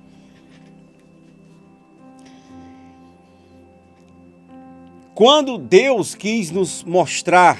Quando 5.15 5.57
Deus 5.57 6.13
quis 6.13 6.51
nos 6.51 6.83
mostrar 6.83 7.59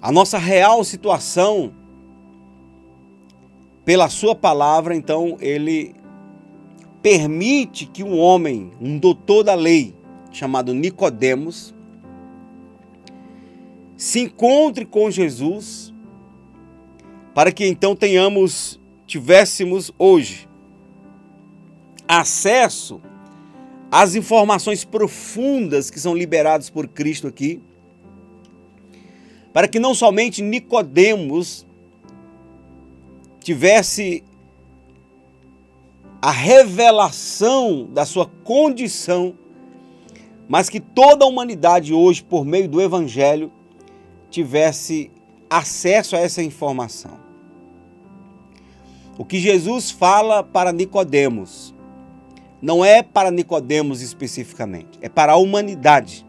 a 0.00 0.10
nossa 0.10 0.38
real 0.38 0.82
situação 0.82 1.74
pela 3.84 4.08
sua 4.08 4.34
palavra, 4.34 4.96
então 4.96 5.36
ele 5.40 5.94
permite 7.02 7.84
que 7.84 8.02
um 8.02 8.18
homem, 8.18 8.72
um 8.80 8.98
doutor 8.98 9.44
da 9.44 9.54
lei, 9.54 9.94
chamado 10.30 10.72
Nicodemos, 10.72 11.74
se 14.02 14.18
encontre 14.18 14.84
com 14.84 15.08
Jesus, 15.12 15.94
para 17.32 17.52
que 17.52 17.64
então 17.64 17.94
tenhamos, 17.94 18.80
tivéssemos 19.06 19.92
hoje 19.96 20.48
acesso 22.08 23.00
as 23.92 24.16
informações 24.16 24.84
profundas 24.84 25.88
que 25.88 26.00
são 26.00 26.16
liberadas 26.16 26.68
por 26.68 26.88
Cristo 26.88 27.28
aqui, 27.28 27.62
para 29.52 29.68
que 29.68 29.78
não 29.78 29.94
somente 29.94 30.42
Nicodemos 30.42 31.64
tivesse 33.38 34.24
a 36.20 36.32
revelação 36.32 37.88
da 37.88 38.04
sua 38.04 38.26
condição, 38.26 39.38
mas 40.48 40.68
que 40.68 40.80
toda 40.80 41.24
a 41.24 41.28
humanidade 41.28 41.94
hoje, 41.94 42.24
por 42.24 42.44
meio 42.44 42.68
do 42.68 42.80
Evangelho, 42.80 43.52
tivesse 44.32 45.10
acesso 45.48 46.16
a 46.16 46.18
essa 46.18 46.42
informação. 46.42 47.20
O 49.18 49.24
que 49.24 49.38
Jesus 49.38 49.90
fala 49.90 50.42
para 50.42 50.72
Nicodemos 50.72 51.74
não 52.60 52.84
é 52.84 53.02
para 53.02 53.30
Nicodemos 53.30 54.00
especificamente, 54.00 54.98
é 55.02 55.08
para 55.08 55.32
a 55.32 55.36
humanidade. 55.36 56.26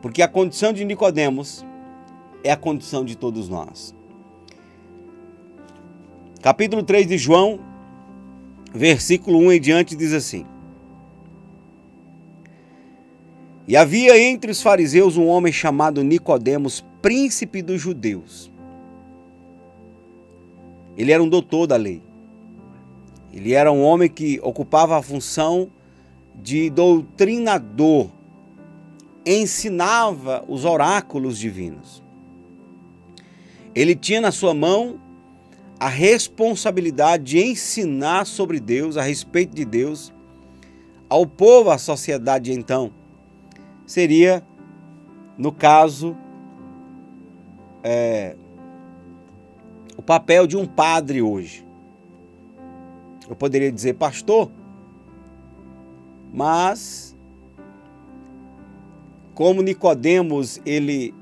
Porque 0.00 0.22
a 0.22 0.28
condição 0.28 0.72
de 0.72 0.84
Nicodemos 0.84 1.66
é 2.44 2.52
a 2.52 2.56
condição 2.56 3.04
de 3.04 3.16
todos 3.16 3.48
nós. 3.48 3.94
Capítulo 6.40 6.84
3 6.84 7.08
de 7.08 7.18
João, 7.18 7.58
versículo 8.72 9.38
1 9.38 9.52
em 9.52 9.60
diante 9.60 9.96
diz 9.96 10.12
assim: 10.12 10.46
E 13.68 13.76
havia 13.76 14.18
entre 14.18 14.50
os 14.50 14.62
fariseus 14.62 15.16
um 15.16 15.26
homem 15.26 15.52
chamado 15.52 16.02
Nicodemos, 16.04 16.84
príncipe 17.02 17.62
dos 17.62 17.80
judeus. 17.80 18.50
Ele 20.96 21.10
era 21.10 21.22
um 21.22 21.28
doutor 21.28 21.66
da 21.66 21.76
lei. 21.76 22.02
Ele 23.32 23.52
era 23.52 23.70
um 23.72 23.82
homem 23.82 24.08
que 24.08 24.40
ocupava 24.42 24.96
a 24.96 25.02
função 25.02 25.70
de 26.34 26.70
doutrinador, 26.70 28.08
ensinava 29.24 30.44
os 30.48 30.64
oráculos 30.64 31.36
divinos. 31.38 32.02
Ele 33.74 33.94
tinha 33.94 34.20
na 34.20 34.30
sua 34.30 34.54
mão 34.54 35.00
a 35.78 35.88
responsabilidade 35.88 37.24
de 37.24 37.38
ensinar 37.42 38.26
sobre 38.26 38.60
Deus, 38.60 38.96
a 38.96 39.02
respeito 39.02 39.54
de 39.54 39.64
Deus, 39.64 40.14
ao 41.08 41.26
povo, 41.26 41.70
à 41.70 41.78
sociedade 41.78 42.52
então. 42.52 42.92
Seria, 43.86 44.44
no 45.38 45.52
caso, 45.52 46.16
é, 47.84 48.36
o 49.96 50.02
papel 50.02 50.46
de 50.46 50.56
um 50.56 50.66
padre 50.66 51.22
hoje. 51.22 51.64
Eu 53.28 53.36
poderia 53.36 53.70
dizer 53.70 53.94
pastor, 53.94 54.50
mas 56.32 57.16
como 59.34 59.62
Nicodemos 59.62 60.60
ele 60.64 61.14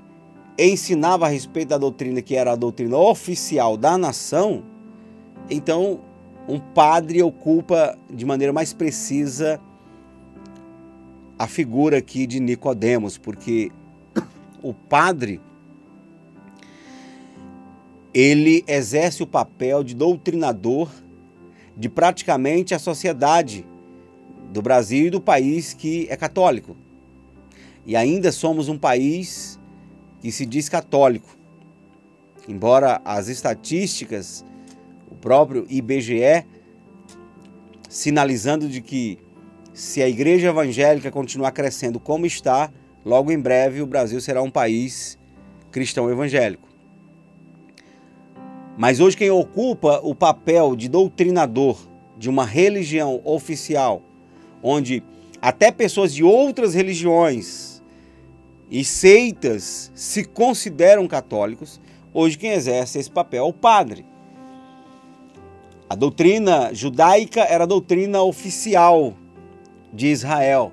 ensinava 0.59 1.27
a 1.27 1.29
respeito 1.29 1.71
da 1.71 1.79
doutrina 1.79 2.23
que 2.23 2.37
era 2.37 2.53
a 2.53 2.57
doutrina 2.57 2.97
oficial 2.97 3.77
da 3.77 3.99
nação, 3.99 4.65
então 5.51 6.01
um 6.49 6.59
padre 6.59 7.23
ocupa 7.23 7.99
de 8.13 8.25
maneira 8.25 8.53
mais 8.53 8.73
precisa 8.73 9.61
a 11.39 11.47
figura 11.47 11.99
aqui 11.99 12.27
de 12.27 12.41
Nicodemos, 12.41 13.19
porque 13.19 13.71
o 14.63 14.73
padre 14.73 15.41
ele 18.13 18.65
exerce 18.69 19.23
o 19.23 19.27
papel 19.27 19.83
de 19.83 19.95
doutrinador 19.95 20.89
de 21.77 21.89
praticamente 21.89 22.73
a 22.73 22.79
sociedade 22.79 23.67
do 24.53 24.63
Brasil 24.63 25.09
e 25.09 25.11
do 25.11 25.21
país 25.21 25.75
que 25.75 26.07
é 26.09 26.17
católico. 26.17 26.77
E 27.85 27.97
ainda 27.97 28.31
somos 28.31 28.69
um 28.69 28.79
país 28.79 29.59
que 30.21 30.31
se 30.31 30.47
diz 30.47 30.69
católico. 30.69 31.37
Embora 32.49 33.01
as 33.05 33.27
estatísticas, 33.27 34.45
o 35.11 35.15
próprio 35.17 35.67
IBGE, 35.69 36.47
sinalizando 37.89 38.69
de 38.69 38.81
que 38.81 39.19
se 39.75 40.01
a 40.01 40.09
igreja 40.09 40.51
evangélica 40.51 41.11
continuar 41.11 41.51
crescendo 41.51 41.99
como 41.99 42.25
está, 42.25 42.71
logo 43.05 43.33
em 43.33 43.39
breve 43.39 43.83
o 43.83 43.87
Brasil 43.87 44.21
será 44.21 44.41
um 44.41 44.51
país 44.51 45.19
cristão 45.73 46.09
evangélico. 46.09 46.69
Mas 48.79 49.01
hoje 49.01 49.17
quem 49.17 49.31
ocupa 49.31 50.01
o 50.05 50.15
papel 50.15 50.77
de 50.77 50.89
doutrinador 50.89 51.77
de 52.17 52.31
uma 52.31 52.45
religião 52.45 53.21
oficial, 53.25 54.01
onde 54.63 55.03
até 55.43 55.73
pessoas 55.73 56.15
de 56.15 56.23
outras 56.23 56.73
religiões 56.73 57.83
e 58.71 58.85
seitas 58.85 59.91
se 59.93 60.25
consideram 60.25 61.09
católicos, 61.09 61.81
hoje 62.13 62.39
quem 62.39 62.51
exerce 62.51 63.01
esse 63.01 63.11
papel 63.11 63.45
é 63.45 63.49
o 63.49 63.53
padre. 63.53 64.07
A 65.91 65.97
doutrina 65.97 66.73
judaica 66.73 67.41
era 67.41 67.65
a 67.65 67.67
doutrina 67.67 68.23
oficial 68.23 69.15
de 69.95 70.09
Israel, 70.09 70.73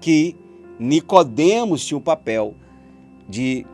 que 0.00 0.36
Nicodemos 0.78 1.84
tinha 1.84 1.98
o 1.98 2.00
papel 2.00 2.54
de 3.28 3.66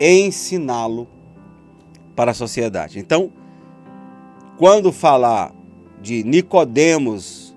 ensiná-lo 0.00 1.06
para 2.16 2.30
a 2.30 2.34
sociedade. 2.34 2.98
Então, 2.98 3.30
quando 4.56 4.90
falar 4.90 5.54
de 6.00 6.22
Nicodemos, 6.24 7.56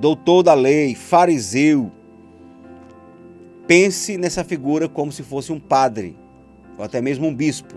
doutor 0.00 0.42
da 0.42 0.54
lei, 0.54 0.94
fariseu, 0.94 1.90
pense 3.66 4.16
nessa 4.16 4.42
figura 4.42 4.88
como 4.88 5.12
se 5.12 5.22
fosse 5.22 5.52
um 5.52 5.60
padre, 5.60 6.16
ou 6.76 6.84
até 6.84 7.00
mesmo 7.00 7.26
um 7.26 7.34
bispo. 7.34 7.74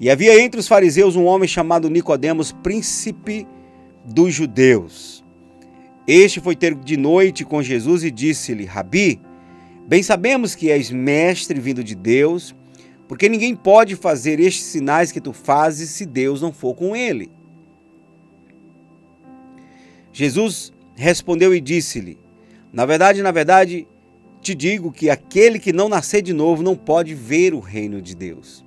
E 0.00 0.10
havia 0.10 0.40
entre 0.40 0.58
os 0.58 0.68
fariseus 0.68 1.16
um 1.16 1.24
homem 1.24 1.48
chamado 1.48 1.88
Nicodemos, 1.88 2.52
príncipe 2.52 3.46
dos 4.04 4.34
judeus. 4.34 5.21
Este 6.06 6.40
foi 6.40 6.56
ter 6.56 6.74
de 6.74 6.96
noite 6.96 7.44
com 7.44 7.62
Jesus 7.62 8.02
e 8.02 8.10
disse-lhe: 8.10 8.64
Rabi, 8.64 9.20
bem 9.86 10.02
sabemos 10.02 10.54
que 10.54 10.70
és 10.70 10.90
mestre 10.90 11.60
vindo 11.60 11.84
de 11.84 11.94
Deus, 11.94 12.54
porque 13.06 13.28
ninguém 13.28 13.54
pode 13.54 13.94
fazer 13.94 14.40
estes 14.40 14.64
sinais 14.64 15.12
que 15.12 15.20
tu 15.20 15.32
fazes 15.32 15.90
se 15.90 16.04
Deus 16.04 16.42
não 16.42 16.52
for 16.52 16.74
com 16.74 16.96
ele. 16.96 17.30
Jesus 20.12 20.72
respondeu 20.96 21.54
e 21.54 21.60
disse-lhe: 21.60 22.18
Na 22.72 22.84
verdade, 22.84 23.22
na 23.22 23.30
verdade, 23.30 23.86
te 24.40 24.56
digo 24.56 24.90
que 24.90 25.08
aquele 25.08 25.60
que 25.60 25.72
não 25.72 25.88
nascer 25.88 26.20
de 26.20 26.32
novo 26.32 26.64
não 26.64 26.74
pode 26.74 27.14
ver 27.14 27.54
o 27.54 27.60
reino 27.60 28.02
de 28.02 28.16
Deus. 28.16 28.64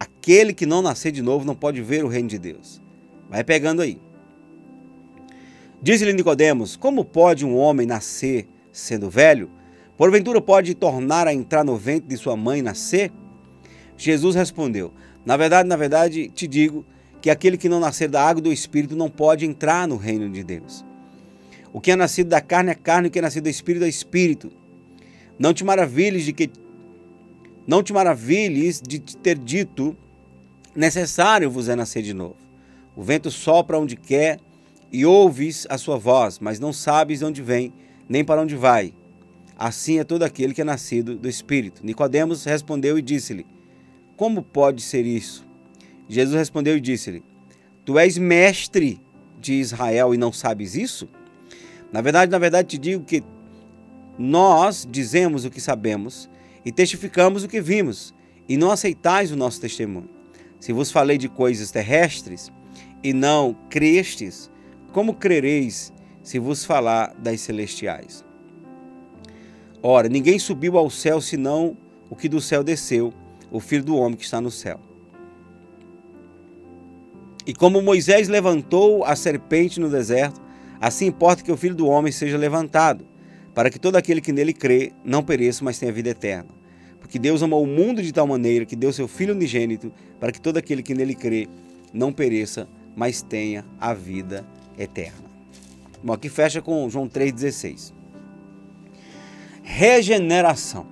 Aquele 0.00 0.54
que 0.54 0.64
não 0.64 0.80
nascer 0.80 1.12
de 1.12 1.20
novo 1.20 1.44
não 1.44 1.54
pode 1.54 1.82
ver 1.82 2.02
o 2.02 2.08
reino 2.08 2.28
de 2.28 2.38
Deus. 2.38 2.80
Vai 3.28 3.44
pegando 3.44 3.82
aí. 3.82 4.00
Disse-lhe 5.82 6.12
Nicodemos: 6.12 6.76
Como 6.76 7.04
pode 7.04 7.44
um 7.44 7.56
homem 7.56 7.86
nascer 7.86 8.48
sendo 8.70 9.10
velho? 9.10 9.50
Porventura 9.96 10.40
pode 10.40 10.74
tornar 10.74 11.26
a 11.26 11.34
entrar 11.34 11.64
no 11.64 11.76
ventre 11.76 12.08
de 12.08 12.16
sua 12.16 12.36
mãe 12.36 12.60
e 12.60 12.62
nascer? 12.62 13.10
Jesus 13.96 14.36
respondeu: 14.36 14.92
Na 15.26 15.36
verdade, 15.36 15.68
na 15.68 15.76
verdade, 15.76 16.28
te 16.28 16.46
digo 16.46 16.86
que 17.20 17.28
aquele 17.28 17.58
que 17.58 17.68
não 17.68 17.80
nascer 17.80 18.08
da 18.08 18.22
água 18.22 18.38
e 18.38 18.42
do 18.42 18.52
espírito 18.52 18.94
não 18.94 19.10
pode 19.10 19.44
entrar 19.44 19.88
no 19.88 19.96
reino 19.96 20.30
de 20.30 20.44
Deus. 20.44 20.84
O 21.72 21.80
que 21.80 21.90
é 21.90 21.96
nascido 21.96 22.28
da 22.28 22.40
carne 22.40 22.70
é 22.70 22.74
carne, 22.74 23.08
o 23.08 23.10
que 23.10 23.18
é 23.18 23.22
nascido 23.22 23.44
do 23.44 23.48
espírito 23.48 23.84
é 23.84 23.88
espírito. 23.88 24.52
Não 25.36 25.52
te 25.52 25.64
maravilhes 25.64 26.24
de 26.24 26.32
que 26.32 26.48
não 27.66 27.82
te 27.82 27.92
maravilhes 27.92 28.80
de 28.80 28.98
te 29.00 29.16
ter 29.16 29.36
dito 29.36 29.96
necessário 30.76 31.50
vos 31.50 31.68
é 31.68 31.74
nascer 31.74 32.02
de 32.02 32.14
novo. 32.14 32.36
O 32.94 33.02
vento 33.02 33.30
sopra 33.30 33.78
onde 33.78 33.96
quer 33.96 34.38
e 34.92 35.06
ouves 35.06 35.66
a 35.70 35.78
sua 35.78 35.96
voz, 35.96 36.38
mas 36.38 36.60
não 36.60 36.72
sabes 36.72 37.20
de 37.20 37.24
onde 37.24 37.42
vem, 37.42 37.72
nem 38.08 38.22
para 38.24 38.42
onde 38.42 38.54
vai. 38.54 38.92
Assim 39.56 39.98
é 39.98 40.04
todo 40.04 40.22
aquele 40.22 40.52
que 40.52 40.60
é 40.60 40.64
nascido 40.64 41.16
do 41.16 41.28
Espírito. 41.28 41.84
Nicodemos 41.84 42.44
respondeu 42.44 42.98
e 42.98 43.02
disse-lhe: 43.02 43.46
Como 44.16 44.42
pode 44.42 44.82
ser 44.82 45.06
isso? 45.06 45.46
Jesus 46.08 46.36
respondeu 46.36 46.76
e 46.76 46.80
disse-lhe: 46.80 47.22
Tu 47.84 47.98
és 47.98 48.18
mestre 48.18 49.00
de 49.40 49.54
Israel 49.54 50.14
e 50.14 50.18
não 50.18 50.32
sabes 50.32 50.74
isso? 50.74 51.08
Na 51.90 52.00
verdade, 52.00 52.30
na 52.30 52.38
verdade 52.38 52.68
te 52.68 52.78
digo 52.78 53.04
que 53.04 53.22
nós 54.18 54.86
dizemos 54.90 55.44
o 55.44 55.50
que 55.50 55.60
sabemos 55.60 56.28
e 56.64 56.70
testificamos 56.70 57.42
o 57.42 57.48
que 57.48 57.60
vimos, 57.60 58.14
e 58.48 58.56
não 58.56 58.70
aceitais 58.70 59.32
o 59.32 59.36
nosso 59.36 59.60
testemunho. 59.60 60.08
Se 60.60 60.72
vos 60.72 60.90
falei 60.90 61.18
de 61.18 61.28
coisas 61.28 61.70
terrestres 61.70 62.52
e 63.02 63.12
não 63.12 63.56
crestes, 63.68 64.50
como 64.92 65.14
crereis 65.14 65.92
se 66.22 66.38
vos 66.38 66.64
falar 66.64 67.14
das 67.14 67.40
celestiais? 67.40 68.24
Ora, 69.82 70.08
ninguém 70.08 70.38
subiu 70.38 70.78
ao 70.78 70.88
céu 70.90 71.20
senão 71.20 71.76
o 72.08 72.14
que 72.14 72.28
do 72.28 72.40
céu 72.40 72.62
desceu, 72.62 73.12
o 73.50 73.58
Filho 73.58 73.82
do 73.82 73.96
homem 73.96 74.16
que 74.16 74.24
está 74.24 74.40
no 74.40 74.50
céu. 74.50 74.78
E 77.44 77.52
como 77.52 77.82
Moisés 77.82 78.28
levantou 78.28 79.04
a 79.04 79.16
serpente 79.16 79.80
no 79.80 79.88
deserto, 79.88 80.40
assim 80.80 81.06
importa 81.06 81.42
que 81.42 81.50
o 81.50 81.56
Filho 81.56 81.74
do 81.74 81.88
homem 81.88 82.12
seja 82.12 82.36
levantado, 82.38 83.04
para 83.52 83.70
que 83.70 83.80
todo 83.80 83.96
aquele 83.96 84.20
que 84.20 84.32
nele 84.32 84.52
crê 84.52 84.92
não 85.04 85.24
pereça, 85.24 85.64
mas 85.64 85.78
tenha 85.78 85.90
vida 85.90 86.10
eterna. 86.10 86.50
Porque 87.00 87.18
Deus 87.18 87.42
amou 87.42 87.64
o 87.64 87.66
mundo 87.66 88.00
de 88.02 88.12
tal 88.12 88.26
maneira 88.26 88.64
que 88.64 88.76
deu 88.76 88.92
seu 88.92 89.08
Filho 89.08 89.34
unigênito, 89.34 89.92
para 90.20 90.30
que 90.30 90.40
todo 90.40 90.58
aquele 90.58 90.82
que 90.82 90.94
nele 90.94 91.14
crê 91.14 91.48
não 91.92 92.12
pereça, 92.12 92.68
mas 92.94 93.20
tenha 93.22 93.64
a 93.80 93.92
vida 93.92 94.36
eterna. 94.36 94.61
Bom, 96.02 96.12
aqui 96.12 96.28
fecha 96.28 96.60
com 96.60 96.88
João 96.90 97.08
3,16 97.08 98.02
regeneração. 99.62 100.86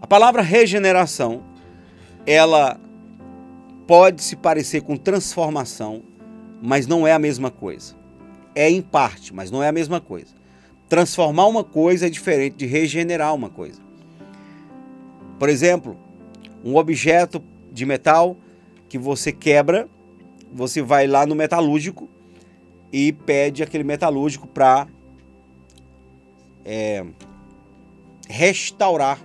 A 0.00 0.06
palavra 0.06 0.42
regeneração, 0.42 1.42
ela 2.26 2.80
pode 3.86 4.22
se 4.22 4.36
parecer 4.36 4.82
com 4.82 4.96
transformação, 4.96 6.02
mas 6.62 6.86
não 6.86 7.06
é 7.06 7.12
a 7.12 7.18
mesma 7.18 7.50
coisa. 7.50 7.94
É 8.54 8.68
em 8.70 8.82
parte, 8.82 9.34
mas 9.34 9.50
não 9.50 9.62
é 9.62 9.68
a 9.68 9.72
mesma 9.72 10.00
coisa. 10.00 10.34
Transformar 10.88 11.46
uma 11.46 11.62
coisa 11.62 12.06
é 12.06 12.10
diferente 12.10 12.56
de 12.56 12.66
regenerar 12.66 13.34
uma 13.34 13.50
coisa. 13.50 13.80
Por 15.38 15.48
exemplo, 15.48 15.96
um 16.64 16.76
objeto 16.76 17.42
de 17.70 17.86
metal 17.86 18.36
que 18.88 18.98
você 18.98 19.30
quebra, 19.30 19.88
você 20.52 20.82
vai 20.82 21.06
lá 21.06 21.26
no 21.26 21.34
metalúrgico 21.34 22.08
e 22.92 23.12
pede 23.12 23.62
aquele 23.62 23.84
metalúrgico 23.84 24.46
para 24.46 24.86
é, 26.64 27.04
restaurar. 28.28 29.18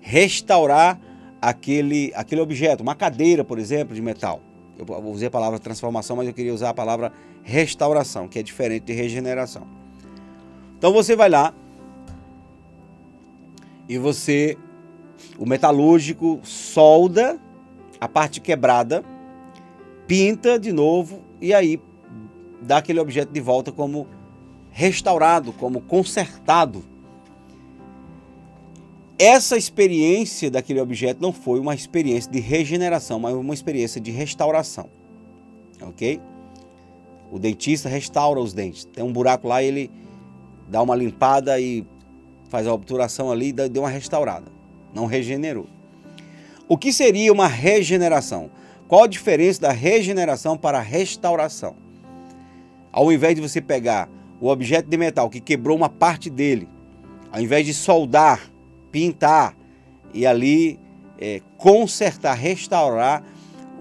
Restaurar 0.00 1.00
aquele, 1.40 2.12
aquele 2.14 2.40
objeto, 2.40 2.82
uma 2.82 2.94
cadeira, 2.94 3.44
por 3.44 3.58
exemplo, 3.58 3.94
de 3.94 4.02
metal. 4.02 4.40
Eu 4.78 4.86
usei 5.10 5.28
a 5.28 5.30
palavra 5.30 5.58
transformação, 5.58 6.16
mas 6.16 6.26
eu 6.26 6.34
queria 6.34 6.52
usar 6.52 6.70
a 6.70 6.74
palavra 6.74 7.12
restauração, 7.42 8.28
que 8.28 8.38
é 8.38 8.42
diferente 8.42 8.84
de 8.84 8.92
regeneração. 8.92 9.66
Então 10.78 10.92
você 10.92 11.14
vai 11.14 11.28
lá 11.28 11.54
e 13.88 13.98
você, 13.98 14.56
o 15.38 15.46
metalúrgico, 15.46 16.40
solda 16.42 17.38
a 18.00 18.08
parte 18.08 18.40
quebrada, 18.40 19.04
pinta 20.06 20.58
de 20.58 20.72
novo 20.72 21.31
e 21.42 21.52
aí 21.52 21.80
dá 22.62 22.78
aquele 22.78 23.00
objeto 23.00 23.32
de 23.32 23.40
volta 23.40 23.72
como 23.72 24.06
restaurado, 24.70 25.52
como 25.52 25.80
consertado. 25.80 26.84
Essa 29.18 29.56
experiência 29.56 30.50
daquele 30.50 30.80
objeto 30.80 31.20
não 31.20 31.32
foi 31.32 31.58
uma 31.58 31.74
experiência 31.74 32.30
de 32.30 32.38
regeneração, 32.38 33.18
mas 33.18 33.34
uma 33.34 33.52
experiência 33.52 34.00
de 34.00 34.12
restauração. 34.12 34.88
Ok? 35.80 36.20
O 37.30 37.38
dentista 37.38 37.88
restaura 37.88 38.40
os 38.40 38.52
dentes. 38.52 38.84
Tem 38.84 39.02
um 39.02 39.12
buraco 39.12 39.48
lá, 39.48 39.62
ele 39.62 39.90
dá 40.68 40.80
uma 40.80 40.94
limpada 40.94 41.58
e 41.58 41.84
faz 42.48 42.68
a 42.68 42.72
obturação 42.72 43.32
ali 43.32 43.48
e 43.48 43.52
deu 43.52 43.82
uma 43.82 43.90
restaurada. 43.90 44.46
Não 44.94 45.06
regenerou. 45.06 45.66
O 46.68 46.78
que 46.78 46.92
seria 46.92 47.32
uma 47.32 47.48
regeneração? 47.48 48.50
Qual 48.88 49.04
a 49.04 49.06
diferença 49.06 49.60
da 49.62 49.72
regeneração 49.72 50.56
para 50.56 50.78
a 50.78 50.82
restauração? 50.82 51.76
Ao 52.92 53.10
invés 53.12 53.34
de 53.34 53.40
você 53.40 53.60
pegar 53.60 54.08
o 54.40 54.48
objeto 54.48 54.88
de 54.88 54.96
metal 54.96 55.30
que 55.30 55.40
quebrou 55.40 55.76
uma 55.76 55.88
parte 55.88 56.28
dele, 56.28 56.68
ao 57.30 57.40
invés 57.40 57.64
de 57.64 57.72
soldar 57.72 58.52
pintar 58.90 59.56
e 60.12 60.26
ali 60.26 60.78
é, 61.18 61.40
consertar, 61.56 62.34
restaurar, 62.34 63.24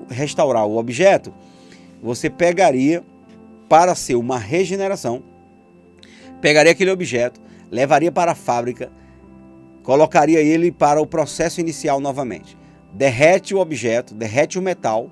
restaurar 0.09 0.65
o 0.65 0.77
objeto, 0.77 1.33
você 2.01 2.29
pegaria 2.29 3.03
para 3.67 3.93
ser 3.95 4.15
uma 4.15 4.37
regeneração, 4.37 5.23
pegaria 6.39 6.71
aquele 6.71 6.91
objeto, 6.91 7.41
levaria 7.69 8.11
para 8.11 8.31
a 8.31 8.35
fábrica, 8.35 8.91
colocaria 9.83 10.39
ele 10.39 10.71
para 10.71 11.01
o 11.01 11.07
processo 11.07 11.59
inicial 11.59 11.99
novamente. 11.99 12.57
Derrete 12.93 13.55
o 13.55 13.59
objeto, 13.59 14.13
derrete 14.13 14.59
o 14.59 14.61
metal, 14.61 15.09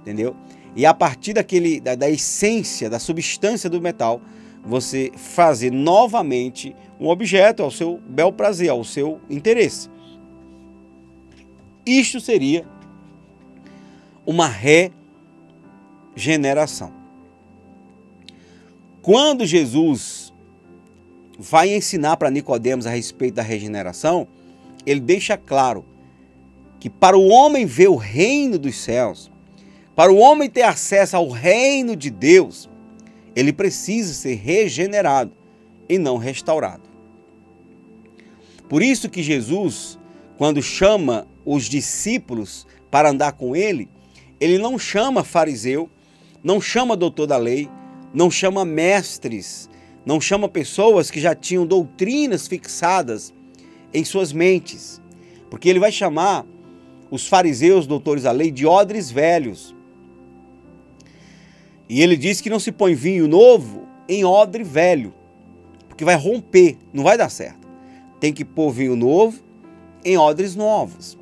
entendeu? 0.00 0.36
E 0.74 0.84
a 0.86 0.94
partir 0.94 1.32
daquele 1.32 1.80
da, 1.80 1.94
da 1.94 2.08
essência, 2.08 2.88
da 2.88 2.98
substância 2.98 3.68
do 3.68 3.80
metal, 3.80 4.20
você 4.64 5.10
fazer 5.16 5.70
novamente 5.70 6.74
um 7.00 7.08
objeto 7.08 7.62
ao 7.62 7.70
seu 7.70 8.00
bel 8.08 8.32
prazer, 8.32 8.70
ao 8.70 8.84
seu 8.84 9.20
interesse. 9.28 9.90
Isto 11.84 12.20
seria 12.20 12.64
uma 14.24 14.48
regeneração. 16.16 16.92
Quando 19.02 19.44
Jesus 19.44 20.32
vai 21.36 21.74
ensinar 21.74 22.16
para 22.16 22.30
Nicodemos 22.30 22.86
a 22.86 22.90
respeito 22.90 23.34
da 23.34 23.42
regeneração, 23.42 24.28
ele 24.86 25.00
deixa 25.00 25.36
claro 25.36 25.84
que 26.82 26.90
para 26.90 27.16
o 27.16 27.28
homem 27.28 27.64
ver 27.64 27.86
o 27.86 27.94
reino 27.94 28.58
dos 28.58 28.76
céus, 28.76 29.30
para 29.94 30.12
o 30.12 30.16
homem 30.16 30.50
ter 30.50 30.62
acesso 30.62 31.16
ao 31.16 31.28
reino 31.28 31.94
de 31.94 32.10
Deus, 32.10 32.68
ele 33.36 33.52
precisa 33.52 34.12
ser 34.12 34.34
regenerado 34.34 35.30
e 35.88 35.96
não 35.96 36.16
restaurado. 36.16 36.82
Por 38.68 38.82
isso 38.82 39.08
que 39.08 39.22
Jesus, 39.22 39.96
quando 40.36 40.60
chama 40.60 41.28
os 41.44 41.66
discípulos 41.66 42.66
para 42.90 43.10
andar 43.10 43.34
com 43.34 43.54
ele, 43.54 43.88
ele 44.40 44.58
não 44.58 44.76
chama 44.76 45.22
fariseu, 45.22 45.88
não 46.42 46.60
chama 46.60 46.96
doutor 46.96 47.28
da 47.28 47.36
lei, 47.36 47.70
não 48.12 48.28
chama 48.28 48.64
mestres, 48.64 49.70
não 50.04 50.20
chama 50.20 50.48
pessoas 50.48 51.12
que 51.12 51.20
já 51.20 51.32
tinham 51.32 51.64
doutrinas 51.64 52.48
fixadas 52.48 53.32
em 53.94 54.04
suas 54.04 54.32
mentes, 54.32 55.00
porque 55.48 55.68
ele 55.68 55.78
vai 55.78 55.92
chamar 55.92 56.44
os 57.12 57.26
fariseus, 57.26 57.86
doutores 57.86 58.22
da 58.22 58.32
lei, 58.32 58.50
de 58.50 58.64
odres 58.64 59.10
velhos. 59.10 59.76
E 61.86 62.00
ele 62.00 62.16
diz 62.16 62.40
que 62.40 62.48
não 62.48 62.58
se 62.58 62.72
põe 62.72 62.94
vinho 62.94 63.28
novo 63.28 63.86
em 64.08 64.24
odre 64.24 64.64
velho, 64.64 65.12
porque 65.86 66.06
vai 66.06 66.14
romper, 66.14 66.78
não 66.90 67.04
vai 67.04 67.18
dar 67.18 67.28
certo. 67.28 67.68
Tem 68.18 68.32
que 68.32 68.46
pôr 68.46 68.70
vinho 68.70 68.96
novo 68.96 69.42
em 70.02 70.16
odres 70.16 70.56
novos. 70.56 71.18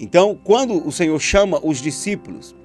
Então, 0.00 0.36
quando 0.42 0.84
o 0.84 0.90
Senhor 0.90 1.20
chama 1.20 1.60
os 1.62 1.80
discípulos 1.80 2.56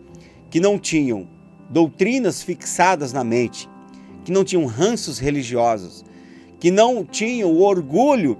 que 0.50 0.60
não 0.60 0.80
tinham 0.80 1.28
doutrinas 1.70 2.42
fixadas 2.42 3.14
na 3.14 3.24
mente, 3.24 3.70
que 4.26 4.32
não 4.32 4.44
tinham 4.44 4.66
ranços 4.66 5.20
religiosos, 5.20 6.04
que 6.60 6.72
não 6.72 7.06
tinham 7.06 7.52
o 7.52 7.62
orgulho 7.62 8.40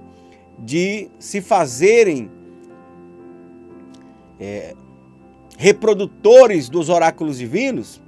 de 0.58 1.08
se 1.18 1.40
fazerem 1.40 2.30
é, 4.38 4.74
reprodutores 5.56 6.68
dos 6.68 6.88
oráculos 6.88 7.38
divinos, 7.38 8.00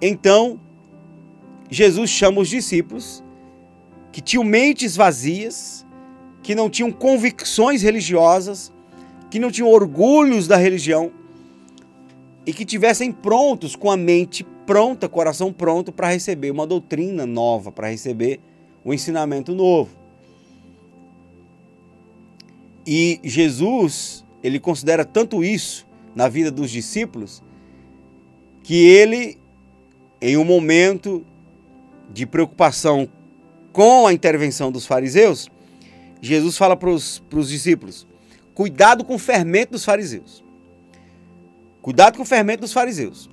então 0.00 0.58
Jesus 1.70 2.10
chama 2.10 2.40
os 2.40 2.48
discípulos 2.48 3.22
que 4.10 4.20
tinham 4.20 4.42
mentes 4.42 4.96
vazias, 4.96 5.86
que 6.42 6.54
não 6.54 6.68
tinham 6.68 6.90
convicções 6.90 7.82
religiosas, 7.82 8.72
que 9.30 9.38
não 9.38 9.50
tinham 9.50 9.68
orgulhos 9.68 10.48
da 10.48 10.56
religião 10.56 11.12
e 12.44 12.52
que 12.52 12.64
tivessem 12.64 13.12
prontos 13.12 13.76
com 13.76 13.90
a 13.90 13.96
mente 13.96 14.44
pronta, 14.66 15.08
coração 15.08 15.52
pronto 15.52 15.92
para 15.92 16.08
receber 16.08 16.50
uma 16.50 16.66
doutrina 16.66 17.26
nova, 17.26 17.70
para 17.70 17.88
receber 17.88 18.40
um 18.84 18.92
ensinamento 18.92 19.54
novo. 19.54 19.99
E 22.92 23.20
Jesus, 23.22 24.26
ele 24.42 24.58
considera 24.58 25.04
tanto 25.04 25.44
isso 25.44 25.86
na 26.12 26.28
vida 26.28 26.50
dos 26.50 26.72
discípulos, 26.72 27.40
que 28.64 28.74
ele, 28.74 29.38
em 30.20 30.36
um 30.36 30.42
momento 30.42 31.24
de 32.12 32.26
preocupação 32.26 33.08
com 33.72 34.08
a 34.08 34.12
intervenção 34.12 34.72
dos 34.72 34.86
fariseus, 34.86 35.48
Jesus 36.20 36.58
fala 36.58 36.76
para 36.76 36.90
os 36.90 37.22
discípulos: 37.48 38.08
cuidado 38.54 39.04
com 39.04 39.14
o 39.14 39.20
fermento 39.20 39.70
dos 39.70 39.84
fariseus. 39.84 40.44
Cuidado 41.80 42.16
com 42.16 42.24
o 42.24 42.26
fermento 42.26 42.62
dos 42.62 42.72
fariseus. 42.72 43.30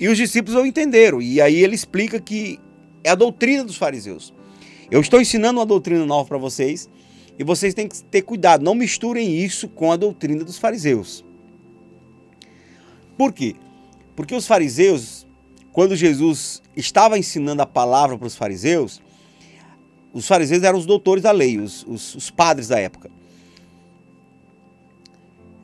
E 0.00 0.08
os 0.08 0.16
discípulos 0.16 0.54
não 0.54 0.64
entenderam. 0.64 1.20
E 1.20 1.38
aí 1.38 1.56
ele 1.56 1.74
explica 1.74 2.18
que 2.18 2.58
é 3.04 3.10
a 3.10 3.14
doutrina 3.14 3.62
dos 3.62 3.76
fariseus. 3.76 4.32
Eu 4.90 5.02
estou 5.02 5.20
ensinando 5.20 5.60
uma 5.60 5.66
doutrina 5.66 6.06
nova 6.06 6.26
para 6.26 6.38
vocês 6.38 6.88
e 7.38 7.44
vocês 7.44 7.74
têm 7.74 7.86
que 7.88 8.02
ter 8.04 8.22
cuidado, 8.22 8.64
não 8.64 8.74
misturem 8.74 9.38
isso 9.38 9.68
com 9.68 9.92
a 9.92 9.96
doutrina 9.96 10.44
dos 10.44 10.58
fariseus. 10.58 11.24
Por 13.16 13.32
quê? 13.32 13.54
Porque 14.14 14.34
os 14.34 14.46
fariseus, 14.46 15.26
quando 15.72 15.94
Jesus 15.94 16.62
estava 16.74 17.18
ensinando 17.18 17.62
a 17.62 17.66
palavra 17.66 18.16
para 18.16 18.26
os 18.26 18.36
fariseus, 18.36 19.02
os 20.12 20.26
fariseus 20.26 20.62
eram 20.62 20.78
os 20.78 20.86
doutores 20.86 21.22
da 21.22 21.32
lei, 21.32 21.58
os, 21.58 21.84
os, 21.86 22.14
os 22.14 22.30
padres 22.30 22.68
da 22.68 22.78
época. 22.78 23.10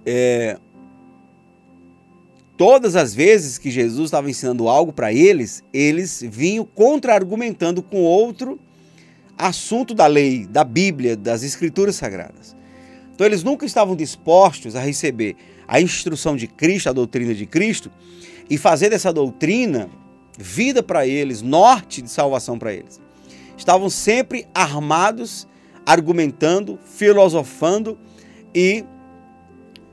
É, 0.04 0.58
todas 2.56 2.96
as 2.96 3.14
vezes 3.14 3.56
que 3.56 3.70
Jesus 3.70 4.06
estava 4.06 4.28
ensinando 4.28 4.68
algo 4.68 4.92
para 4.92 5.12
eles, 5.12 5.64
eles 5.72 6.22
vinham 6.26 6.64
contra-argumentando 6.64 7.82
com 7.82 8.02
outro 8.02 8.60
assunto 9.42 9.92
da 9.92 10.06
lei, 10.06 10.46
da 10.46 10.62
Bíblia, 10.62 11.16
das 11.16 11.42
Escrituras 11.42 11.96
Sagradas. 11.96 12.56
Então 13.14 13.26
eles 13.26 13.42
nunca 13.42 13.66
estavam 13.66 13.96
dispostos 13.96 14.76
a 14.76 14.80
receber 14.80 15.36
a 15.66 15.80
instrução 15.80 16.36
de 16.36 16.46
Cristo, 16.46 16.88
a 16.88 16.92
doutrina 16.92 17.34
de 17.34 17.44
Cristo, 17.44 17.90
e 18.48 18.56
fazer 18.56 18.90
dessa 18.90 19.12
doutrina 19.12 19.90
vida 20.38 20.82
para 20.82 21.06
eles, 21.06 21.42
norte 21.42 22.00
de 22.00 22.10
salvação 22.10 22.58
para 22.58 22.72
eles. 22.72 23.00
Estavam 23.56 23.90
sempre 23.90 24.46
armados, 24.54 25.46
argumentando, 25.84 26.78
filosofando 26.84 27.98
e, 28.54 28.84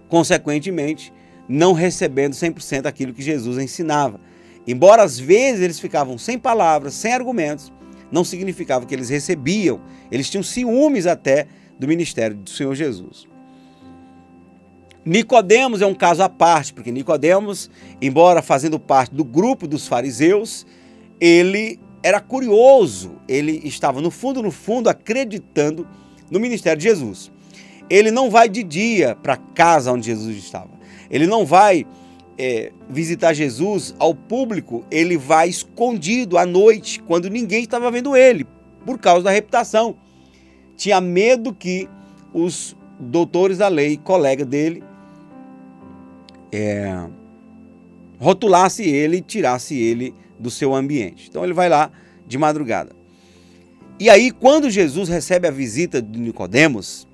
consequentemente, 0.08 1.12
não 1.48 1.74
recebendo 1.74 2.34
100% 2.34 2.86
aquilo 2.86 3.14
que 3.14 3.22
Jesus 3.22 3.58
ensinava. 3.58 4.20
Embora 4.68 5.04
às 5.04 5.20
vezes 5.20 5.62
eles 5.62 5.80
ficavam 5.80 6.18
sem 6.18 6.38
palavras, 6.38 6.94
sem 6.94 7.12
argumentos, 7.14 7.72
não 8.12 8.24
significava 8.24 8.86
que 8.86 8.94
eles 8.94 9.10
recebiam, 9.10 9.82
eles 10.12 10.30
tinham 10.30 10.44
ciúmes 10.44 11.06
até 11.06 11.48
do 11.78 11.88
ministério 11.88 12.36
do 12.36 12.50
Senhor 12.50 12.76
Jesus. 12.76 13.28
Nicodemos 15.06 15.82
é 15.82 15.86
um 15.86 15.94
caso 15.94 16.22
à 16.22 16.30
parte, 16.30 16.74
porque 16.74 16.92
Nicodemos, 16.92 17.70
embora 18.02 18.42
fazendo 18.42 18.80
parte 18.80 19.16
do 19.16 19.24
grupo 19.24 19.68
dos 19.68 19.88
fariseus, 19.88 20.68
ele 21.20 21.80
era 22.04 22.20
curioso, 22.20 23.14
ele 23.28 23.62
estava 23.64 24.02
no 24.02 24.12
fundo, 24.12 24.42
no 24.42 24.52
fundo, 24.52 24.90
acreditando 24.90 25.88
no 26.30 26.40
ministério 26.40 26.78
de 26.78 26.88
Jesus. 26.88 27.32
Ele 27.90 28.12
não 28.12 28.30
vai 28.30 28.48
de 28.48 28.64
dia 28.64 29.16
para 29.16 29.34
a 29.34 29.38
casa 29.38 29.92
onde 29.92 30.06
Jesus 30.06 30.38
estava. 30.38 30.70
Ele 31.10 31.26
não 31.26 31.46
vai 31.46 31.86
é, 32.40 32.72
visitar 32.90 33.34
Jesus 33.34 33.94
ao 34.00 34.16
público, 34.16 34.86
ele 34.90 35.18
vai 35.18 35.50
escondido 35.50 36.38
à 36.38 36.46
noite, 36.46 37.02
quando 37.02 37.30
ninguém 37.30 37.64
estava 37.64 37.92
vendo 37.92 38.16
ele, 38.16 38.48
por 38.86 38.98
causa 38.98 39.26
da 39.26 39.32
reputação. 39.32 39.98
Tinha 40.78 41.02
medo 41.02 41.54
que 41.54 41.90
os 42.34 42.78
doutores 42.98 43.58
da 43.58 43.68
lei, 43.68 43.98
colega 43.98 44.46
dele, 44.46 44.82
é, 46.50 46.98
rotulasse 48.18 48.84
ele 48.84 49.18
e 49.18 49.22
tirasse 49.22 49.78
ele 49.78 50.16
do 50.40 50.50
seu 50.50 50.74
ambiente. 50.74 51.28
Então 51.30 51.44
ele 51.44 51.54
vai 51.54 51.68
lá 51.68 51.92
de 52.26 52.38
madrugada. 52.38 52.96
E 54.00 54.10
aí, 54.10 54.32
quando 54.32 54.70
Jesus 54.70 55.10
recebe 55.10 55.46
a 55.46 55.52
visita 55.52 56.02
de 56.02 56.18
Nicodemos, 56.18 57.06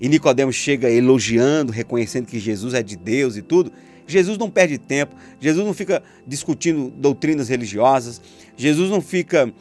e 0.00 0.08
Nicodemos 0.08 0.54
chega 0.54 0.90
elogiando, 0.90 1.70
reconhecendo 1.70 2.26
que 2.26 2.38
Jesus 2.38 2.72
é 2.72 2.82
de 2.82 2.96
Deus 2.96 3.36
e 3.36 3.42
tudo, 3.42 3.70
Jesus 4.06 4.36
não 4.38 4.50
perde 4.50 4.78
tempo, 4.78 5.16
Jesus 5.40 5.64
não 5.64 5.74
fica 5.74 6.02
discutindo 6.26 6.90
doutrinas 6.90 7.48
religiosas, 7.48 8.20
Jesus 8.56 8.90
não 8.90 9.00
fica 9.00 9.52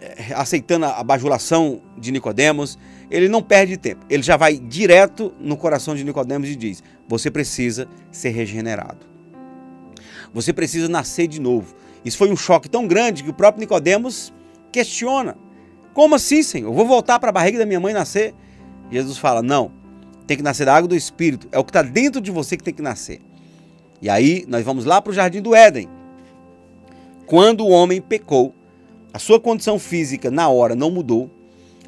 eh, 0.00 0.32
aceitando 0.34 0.86
a 0.86 1.02
bajulação 1.02 1.82
de 1.98 2.12
Nicodemos, 2.12 2.78
ele 3.10 3.28
não 3.28 3.42
perde 3.42 3.76
tempo. 3.76 4.06
Ele 4.08 4.22
já 4.22 4.36
vai 4.36 4.56
direto 4.58 5.34
no 5.38 5.56
coração 5.56 5.94
de 5.94 6.04
Nicodemos 6.04 6.48
e 6.48 6.56
diz: 6.56 6.82
"Você 7.08 7.30
precisa 7.30 7.88
ser 8.10 8.30
regenerado. 8.30 9.06
Você 10.32 10.52
precisa 10.52 10.88
nascer 10.88 11.26
de 11.26 11.40
novo." 11.40 11.74
Isso 12.04 12.18
foi 12.18 12.30
um 12.30 12.36
choque 12.36 12.68
tão 12.68 12.86
grande 12.86 13.22
que 13.22 13.30
o 13.30 13.34
próprio 13.34 13.60
Nicodemos 13.60 14.32
questiona: 14.70 15.36
"Como 15.92 16.14
assim, 16.14 16.42
Senhor? 16.42 16.68
Eu 16.68 16.74
vou 16.74 16.86
voltar 16.86 17.18
para 17.18 17.30
a 17.30 17.32
barriga 17.32 17.58
da 17.58 17.66
minha 17.66 17.80
mãe 17.80 17.92
nascer?" 17.92 18.34
Jesus 18.90 19.18
fala: 19.18 19.42
"Não. 19.42 19.72
Tem 20.26 20.36
que 20.36 20.42
nascer 20.42 20.64
da 20.64 20.74
água 20.74 20.86
do 20.86 20.94
Espírito. 20.94 21.48
É 21.50 21.58
o 21.58 21.64
que 21.64 21.70
está 21.70 21.82
dentro 21.82 22.20
de 22.20 22.30
você 22.30 22.56
que 22.56 22.62
tem 22.62 22.72
que 22.72 22.82
nascer." 22.82 23.20
E 24.02 24.10
aí 24.10 24.44
nós 24.48 24.64
vamos 24.64 24.84
lá 24.84 25.00
para 25.00 25.12
o 25.12 25.14
jardim 25.14 25.40
do 25.40 25.54
Éden. 25.54 25.88
Quando 27.24 27.64
o 27.64 27.70
homem 27.70 28.00
pecou, 28.00 28.52
a 29.14 29.18
sua 29.18 29.38
condição 29.38 29.78
física 29.78 30.28
na 30.28 30.48
hora 30.48 30.74
não 30.74 30.90
mudou, 30.90 31.30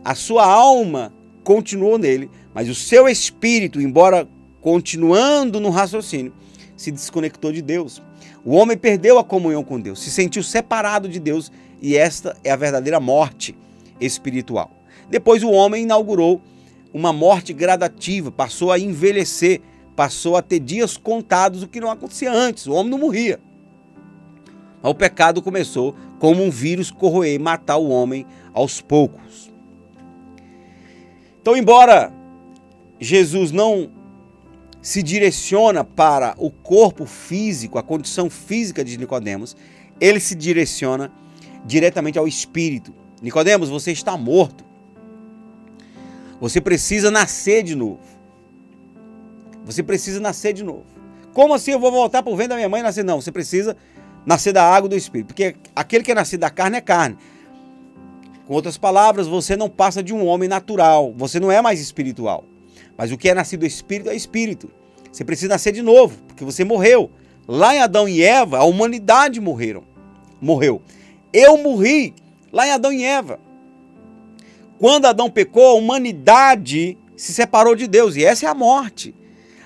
a 0.05 0.15
sua 0.15 0.47
alma 0.47 1.13
continuou 1.43 1.99
nele, 1.99 2.31
mas 2.55 2.69
o 2.69 2.75
seu 2.75 3.09
espírito, 3.09 3.81
embora 3.81 4.29
continuando 4.61 5.59
no 5.59 5.71
raciocínio, 5.71 6.33
se 6.77 6.93
desconectou 6.93 7.51
de 7.51 7.61
Deus. 7.61 8.01
O 8.45 8.55
homem 8.55 8.77
perdeu 8.77 9.19
a 9.19 9.25
comunhão 9.25 9.65
com 9.65 9.81
Deus, 9.81 10.01
se 10.01 10.11
sentiu 10.11 10.43
separado 10.43 11.09
de 11.09 11.19
Deus 11.19 11.51
e 11.83 11.97
esta 11.97 12.37
é 12.45 12.51
a 12.51 12.57
verdadeira 12.57 13.01
morte 13.01 13.57
espiritual. 14.01 14.71
Depois 15.11 15.43
o 15.43 15.51
homem 15.51 15.83
inaugurou 15.83 16.41
uma 16.93 17.13
morte 17.13 17.53
gradativa, 17.53 18.31
passou 18.31 18.71
a 18.71 18.79
envelhecer 18.79 19.61
passou 19.95 20.37
a 20.37 20.43
ter 20.43 20.61
dias 20.61 20.97
contados, 20.97 21.63
o 21.63 21.69
que 21.69 21.81
não 21.81 21.91
acontecia 21.91 22.33
antes. 22.33 22.67
O 22.67 22.73
homem 22.73 22.91
não 22.91 22.99
morria. 22.99 23.41
Mas 24.83 24.91
o 24.91 24.95
pecado 24.95 25.41
começou 25.41 25.95
como 26.19 26.43
um 26.43 26.51
vírus 26.51 26.91
corroer 26.91 27.35
e 27.35 27.39
matar 27.39 27.77
o 27.77 27.89
homem 27.89 28.27
aos 28.53 28.81
poucos. 28.81 29.53
Então, 31.41 31.57
embora 31.57 32.13
Jesus 32.99 33.51
não 33.51 33.91
se 34.81 35.03
direciona 35.03 35.83
para 35.83 36.35
o 36.39 36.51
corpo 36.51 37.07
físico, 37.07 37.79
a 37.79 37.83
condição 37.83 38.29
física 38.29 38.85
de 38.85 38.99
Nicodemos, 38.99 39.57
ele 40.01 40.21
se 40.21 40.35
direciona 40.35 41.11
diretamente 41.65 42.19
ao 42.19 42.29
espírito. 42.29 42.95
Nicodemos, 43.23 43.71
você 43.71 43.93
está 43.93 44.17
morto. 44.17 44.65
Você 46.41 46.61
precisa 46.61 47.11
nascer 47.11 47.63
de 47.63 47.75
novo. 47.75 48.14
Você 49.65 49.83
precisa 49.83 50.21
nascer 50.21 50.53
de 50.53 50.63
novo. 50.63 50.85
Como 51.33 51.55
assim 51.55 51.73
eu 51.73 51.81
vou 51.81 51.91
voltar 51.91 52.23
para 52.23 52.33
o 52.33 52.37
vento 52.37 52.51
da 52.51 52.57
minha 52.57 52.69
mãe 52.69 52.81
e 52.81 52.83
nascer? 52.83 53.05
Não, 53.05 53.21
você 53.21 53.33
precisa 53.33 53.77
nascer 54.25 54.53
da 54.53 54.63
água 54.63 54.89
do 54.89 54.97
espírito, 54.97 55.29
porque 55.29 55.57
aquele 55.75 56.05
que 56.05 56.13
é 56.13 56.15
nascido 56.15 56.41
da 56.41 56.51
carne 56.51 56.77
é 56.77 56.81
carne. 56.81 57.17
Com 58.47 58.55
outras 58.55 58.77
palavras, 58.77 59.27
você 59.27 59.57
não 59.57 59.69
passa 59.69 60.03
de 60.03 60.13
um 60.15 60.27
homem 60.27 60.49
natural, 60.49 61.13
você 61.17 61.41
não 61.41 61.51
é 61.51 61.61
mais 61.63 61.81
espiritual. 61.81 62.45
Mas 62.97 63.11
o 63.11 63.17
que 63.17 63.29
é 63.29 63.35
nascido 63.35 63.61
do 63.61 63.67
espírito 63.67 64.11
é 64.11 64.15
espírito. 64.15 64.71
Você 65.11 65.25
precisa 65.25 65.49
nascer 65.49 65.73
de 65.73 65.83
novo, 65.83 66.23
porque 66.27 66.45
você 66.45 66.65
morreu. 66.65 67.11
Lá 67.49 67.75
em 67.75 67.81
Adão 67.81 68.09
e 68.09 68.23
Eva, 68.23 68.59
a 68.59 68.65
humanidade 68.65 69.41
morreram. 69.41 69.83
Morreu. 70.41 70.83
Eu 71.33 71.59
morri 71.59 72.15
lá 72.53 72.67
em 72.67 72.71
Adão 72.71 72.93
e 72.93 73.03
Eva. 73.03 73.41
Quando 74.79 75.07
Adão 75.07 75.31
pecou, 75.31 75.69
a 75.69 75.75
humanidade 75.75 76.99
se 77.17 77.33
separou 77.33 77.75
de 77.75 77.87
Deus, 77.87 78.17
e 78.17 78.25
essa 78.25 78.47
é 78.47 78.49
a 78.49 78.55
morte. 78.55 79.15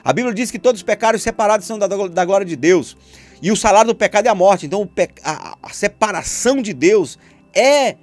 A 0.05 0.13
Bíblia 0.13 0.35
diz 0.35 0.51
que 0.51 0.59
todos 0.59 0.81
os 0.81 0.85
pecados 0.85 1.23
separados 1.23 1.67
são 1.67 1.79
da, 1.79 1.87
da 1.87 2.25
glória 2.25 2.47
de 2.47 2.57
Deus. 2.57 2.97
E 3.43 3.51
o 3.53 3.57
salário 3.57 3.89
do 3.89 3.95
pecado 3.95 4.27
é 4.27 4.31
a 4.31 4.35
morte. 4.35 4.67
Então 4.67 4.89
a, 5.23 5.59
a 5.63 5.71
separação 5.71 6.61
de 6.63 6.73
Deus 6.73 7.19
é 7.55 7.97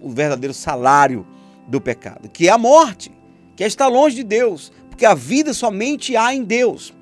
o 0.00 0.10
verdadeiro 0.10 0.54
salário 0.54 1.26
do 1.66 1.80
pecado, 1.80 2.28
que 2.28 2.48
é 2.48 2.52
a 2.52 2.58
morte, 2.58 3.10
que 3.56 3.64
é 3.64 3.66
estar 3.66 3.88
longe 3.88 4.16
de 4.16 4.22
Deus, 4.22 4.72
porque 4.88 5.04
a 5.04 5.14
vida 5.14 5.52
somente 5.52 6.16
há 6.16 6.34
em 6.34 6.44
Deus. 6.44 6.94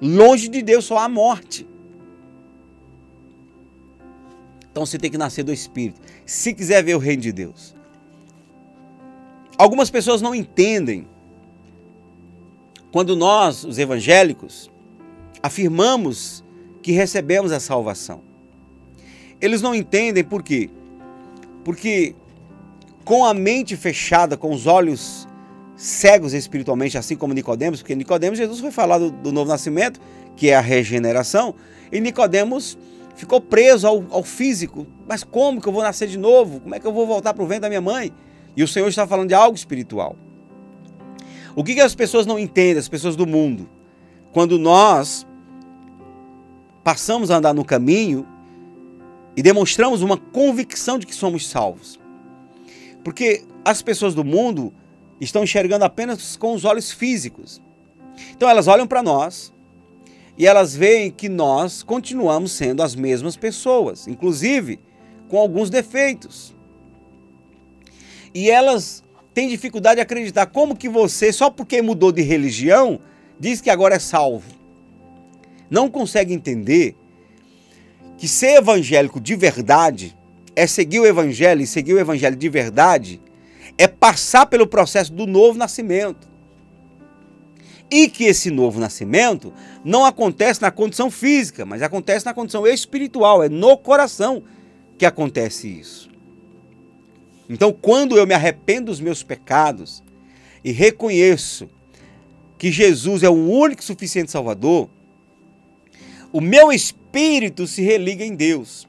Longe 0.00 0.48
de 0.48 0.62
Deus 0.62 0.84
só 0.84 0.98
há 0.98 1.08
morte. 1.08 1.66
Então 4.70 4.84
você 4.86 4.98
tem 4.98 5.10
que 5.10 5.18
nascer 5.18 5.42
do 5.42 5.52
Espírito, 5.52 6.00
se 6.24 6.54
quiser 6.54 6.84
ver 6.84 6.94
o 6.94 6.98
reino 6.98 7.22
de 7.22 7.32
Deus. 7.32 7.74
Algumas 9.56 9.90
pessoas 9.90 10.22
não 10.22 10.34
entendem 10.34 11.08
quando 12.92 13.14
nós, 13.14 13.64
os 13.64 13.78
evangélicos, 13.78 14.70
afirmamos 15.42 16.44
que 16.82 16.92
recebemos 16.92 17.52
a 17.52 17.60
salvação. 17.60 18.22
Eles 19.40 19.62
não 19.62 19.74
entendem 19.74 20.24
por 20.24 20.42
quê? 20.42 20.70
Porque 21.64 22.14
com 23.04 23.24
a 23.24 23.32
mente 23.32 23.76
fechada, 23.76 24.36
com 24.36 24.52
os 24.52 24.66
olhos 24.66 25.28
cegos 25.76 26.32
espiritualmente, 26.32 26.98
assim 26.98 27.16
como 27.16 27.32
Nicodemos, 27.32 27.80
porque 27.80 27.94
Nicodemos, 27.94 28.38
Jesus 28.38 28.58
foi 28.60 28.70
falar 28.70 28.98
do, 28.98 29.10
do 29.10 29.32
novo 29.32 29.48
nascimento, 29.48 30.00
que 30.36 30.50
é 30.50 30.56
a 30.56 30.60
regeneração, 30.60 31.54
e 31.92 32.00
Nicodemos 32.00 32.76
ficou 33.14 33.40
preso 33.40 33.86
ao, 33.86 34.04
ao, 34.10 34.22
físico. 34.22 34.86
Mas 35.06 35.24
como 35.24 35.60
que 35.60 35.68
eu 35.68 35.72
vou 35.72 35.82
nascer 35.82 36.08
de 36.08 36.18
novo? 36.18 36.60
Como 36.60 36.74
é 36.74 36.80
que 36.80 36.86
eu 36.86 36.92
vou 36.92 37.06
voltar 37.06 37.34
para 37.34 37.42
o 37.42 37.46
vento 37.46 37.62
da 37.62 37.68
minha 37.68 37.80
mãe? 37.80 38.12
E 38.56 38.62
o 38.62 38.68
Senhor 38.68 38.88
está 38.88 39.06
falando 39.06 39.28
de 39.28 39.34
algo 39.34 39.56
espiritual. 39.56 40.16
O 41.58 41.64
que, 41.64 41.74
que 41.74 41.80
as 41.80 41.92
pessoas 41.92 42.24
não 42.24 42.38
entendem, 42.38 42.78
as 42.78 42.88
pessoas 42.88 43.16
do 43.16 43.26
mundo? 43.26 43.68
Quando 44.32 44.60
nós 44.60 45.26
passamos 46.84 47.32
a 47.32 47.38
andar 47.38 47.52
no 47.52 47.64
caminho 47.64 48.24
e 49.36 49.42
demonstramos 49.42 50.00
uma 50.00 50.16
convicção 50.16 51.00
de 51.00 51.04
que 51.04 51.12
somos 51.12 51.48
salvos. 51.48 51.98
Porque 53.02 53.42
as 53.64 53.82
pessoas 53.82 54.14
do 54.14 54.22
mundo 54.22 54.72
estão 55.20 55.42
enxergando 55.42 55.84
apenas 55.84 56.36
com 56.36 56.54
os 56.54 56.64
olhos 56.64 56.92
físicos. 56.92 57.60
Então 58.30 58.48
elas 58.48 58.68
olham 58.68 58.86
para 58.86 59.02
nós 59.02 59.52
e 60.36 60.46
elas 60.46 60.76
veem 60.76 61.10
que 61.10 61.28
nós 61.28 61.82
continuamos 61.82 62.52
sendo 62.52 62.84
as 62.84 62.94
mesmas 62.94 63.36
pessoas, 63.36 64.06
inclusive 64.06 64.78
com 65.28 65.36
alguns 65.36 65.70
defeitos. 65.70 66.54
E 68.32 68.48
elas 68.48 69.02
têm 69.38 69.46
dificuldade 69.46 69.98
de 69.98 70.00
acreditar 70.00 70.46
como 70.46 70.74
que 70.74 70.88
você, 70.88 71.32
só 71.32 71.48
porque 71.48 71.80
mudou 71.80 72.10
de 72.10 72.22
religião, 72.22 72.98
diz 73.38 73.60
que 73.60 73.70
agora 73.70 73.94
é 73.94 73.98
salvo. 74.00 74.52
Não 75.70 75.88
consegue 75.88 76.34
entender 76.34 76.96
que 78.16 78.26
ser 78.26 78.56
evangélico 78.56 79.20
de 79.20 79.36
verdade 79.36 80.16
é 80.56 80.66
seguir 80.66 80.98
o 80.98 81.06
evangelho 81.06 81.62
e 81.62 81.68
seguir 81.68 81.94
o 81.94 82.00
evangelho 82.00 82.34
de 82.34 82.48
verdade 82.48 83.20
é 83.78 83.86
passar 83.86 84.46
pelo 84.46 84.66
processo 84.66 85.12
do 85.12 85.24
novo 85.24 85.56
nascimento. 85.56 86.28
E 87.88 88.08
que 88.08 88.24
esse 88.24 88.50
novo 88.50 88.80
nascimento 88.80 89.52
não 89.84 90.04
acontece 90.04 90.60
na 90.60 90.72
condição 90.72 91.12
física, 91.12 91.64
mas 91.64 91.80
acontece 91.80 92.26
na 92.26 92.34
condição 92.34 92.66
espiritual, 92.66 93.40
é 93.44 93.48
no 93.48 93.78
coração 93.78 94.42
que 94.98 95.06
acontece 95.06 95.68
isso. 95.68 96.10
Então, 97.48 97.72
quando 97.72 98.16
eu 98.16 98.26
me 98.26 98.34
arrependo 98.34 98.86
dos 98.86 99.00
meus 99.00 99.22
pecados 99.22 100.02
e 100.62 100.70
reconheço 100.70 101.68
que 102.58 102.70
Jesus 102.70 103.22
é 103.22 103.28
o 103.28 103.48
único 103.48 103.82
suficiente 103.82 104.30
Salvador, 104.30 104.90
o 106.32 106.40
meu 106.40 106.70
espírito 106.70 107.66
se 107.66 107.82
religa 107.82 108.24
em 108.24 108.34
Deus. 108.34 108.86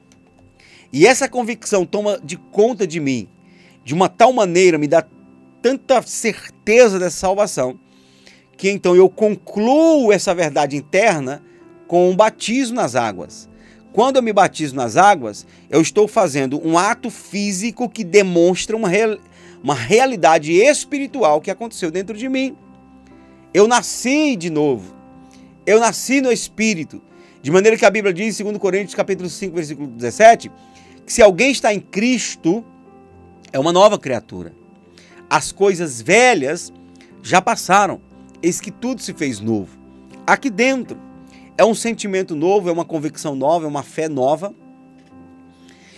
E 0.91 1.05
essa 1.05 1.30
convicção 1.30 1.86
toma 1.86 2.20
de 2.24 2.36
conta 2.36 2.86
de 2.86 2.99
mim 2.99 3.30
de 3.84 3.93
uma 3.93 4.07
tal 4.07 4.32
maneira, 4.32 4.78
me 4.78 4.88
dá 4.88 5.03
tanta 5.64 6.01
certeza 6.03 6.99
dessa 6.99 7.18
salvação, 7.18 7.80
que 8.55 8.70
então 8.70 8.95
eu 8.95 9.10
concluo 9.10 10.12
essa 10.12 10.36
verdade 10.36 10.76
interna 10.76 11.43
com 11.88 12.07
um 12.10 12.16
batismo 12.16 12.76
nas 12.76 12.95
águas. 12.95 13.49
Quando 13.92 14.18
eu 14.18 14.24
me 14.24 14.32
batizo 14.32 14.76
nas 14.76 14.98
águas, 14.98 15.46
eu 15.70 15.82
estou 15.82 16.08
fazendo 16.08 16.66
um 16.66 16.78
ato 16.78 17.10
físico 17.10 17.90
que 17.90 18.04
demonstra 18.04 18.76
uma, 18.76 18.88
real, 18.88 19.18
uma 19.64 19.74
realidade 19.74 20.54
espiritual 20.54 21.42
que 21.42 21.50
aconteceu 21.50 21.90
dentro 21.90 22.16
de 22.16 22.30
mim. 22.30 22.56
Eu 23.54 23.68
nasci 23.68 24.36
de 24.36 24.50
novo. 24.50 24.94
Eu 25.66 25.80
nasci 25.80 26.22
no 26.22 26.32
Espírito. 26.32 27.02
De 27.42 27.50
maneira 27.52 27.78
que 27.78 27.86
a 27.86 27.90
Bíblia 27.90 28.14
diz 28.14 28.38
2 28.38 28.58
Coríntios 28.58 28.94
capítulo 28.94 29.30
5, 29.30 29.56
versículo 29.56 29.88
17, 29.88 30.52
que 31.06 31.12
se 31.12 31.22
alguém 31.22 31.52
está 31.52 31.74
em 31.74 31.80
Cristo, 31.80 32.64
é 33.52 33.58
uma 33.58 33.74
nova 33.74 33.98
criatura. 33.98 34.54
As 35.30 35.52
coisas 35.52 36.02
velhas 36.02 36.72
já 37.24 37.42
passaram, 37.42 38.02
eis 38.42 38.62
que 38.62 38.72
tudo 38.72 39.02
se 39.02 39.14
fez 39.14 39.40
novo. 39.40 39.78
Aqui 40.28 40.50
dentro 40.50 41.09
é 41.60 41.66
um 41.66 41.76
sentimento 41.76 42.38
novo, 42.38 42.70
é 42.70 42.72
uma 42.72 42.86
convicção 42.86 43.36
nova, 43.36 43.66
é 43.66 43.68
uma 43.68 43.84
fé 43.84 44.07
nova 44.07 44.55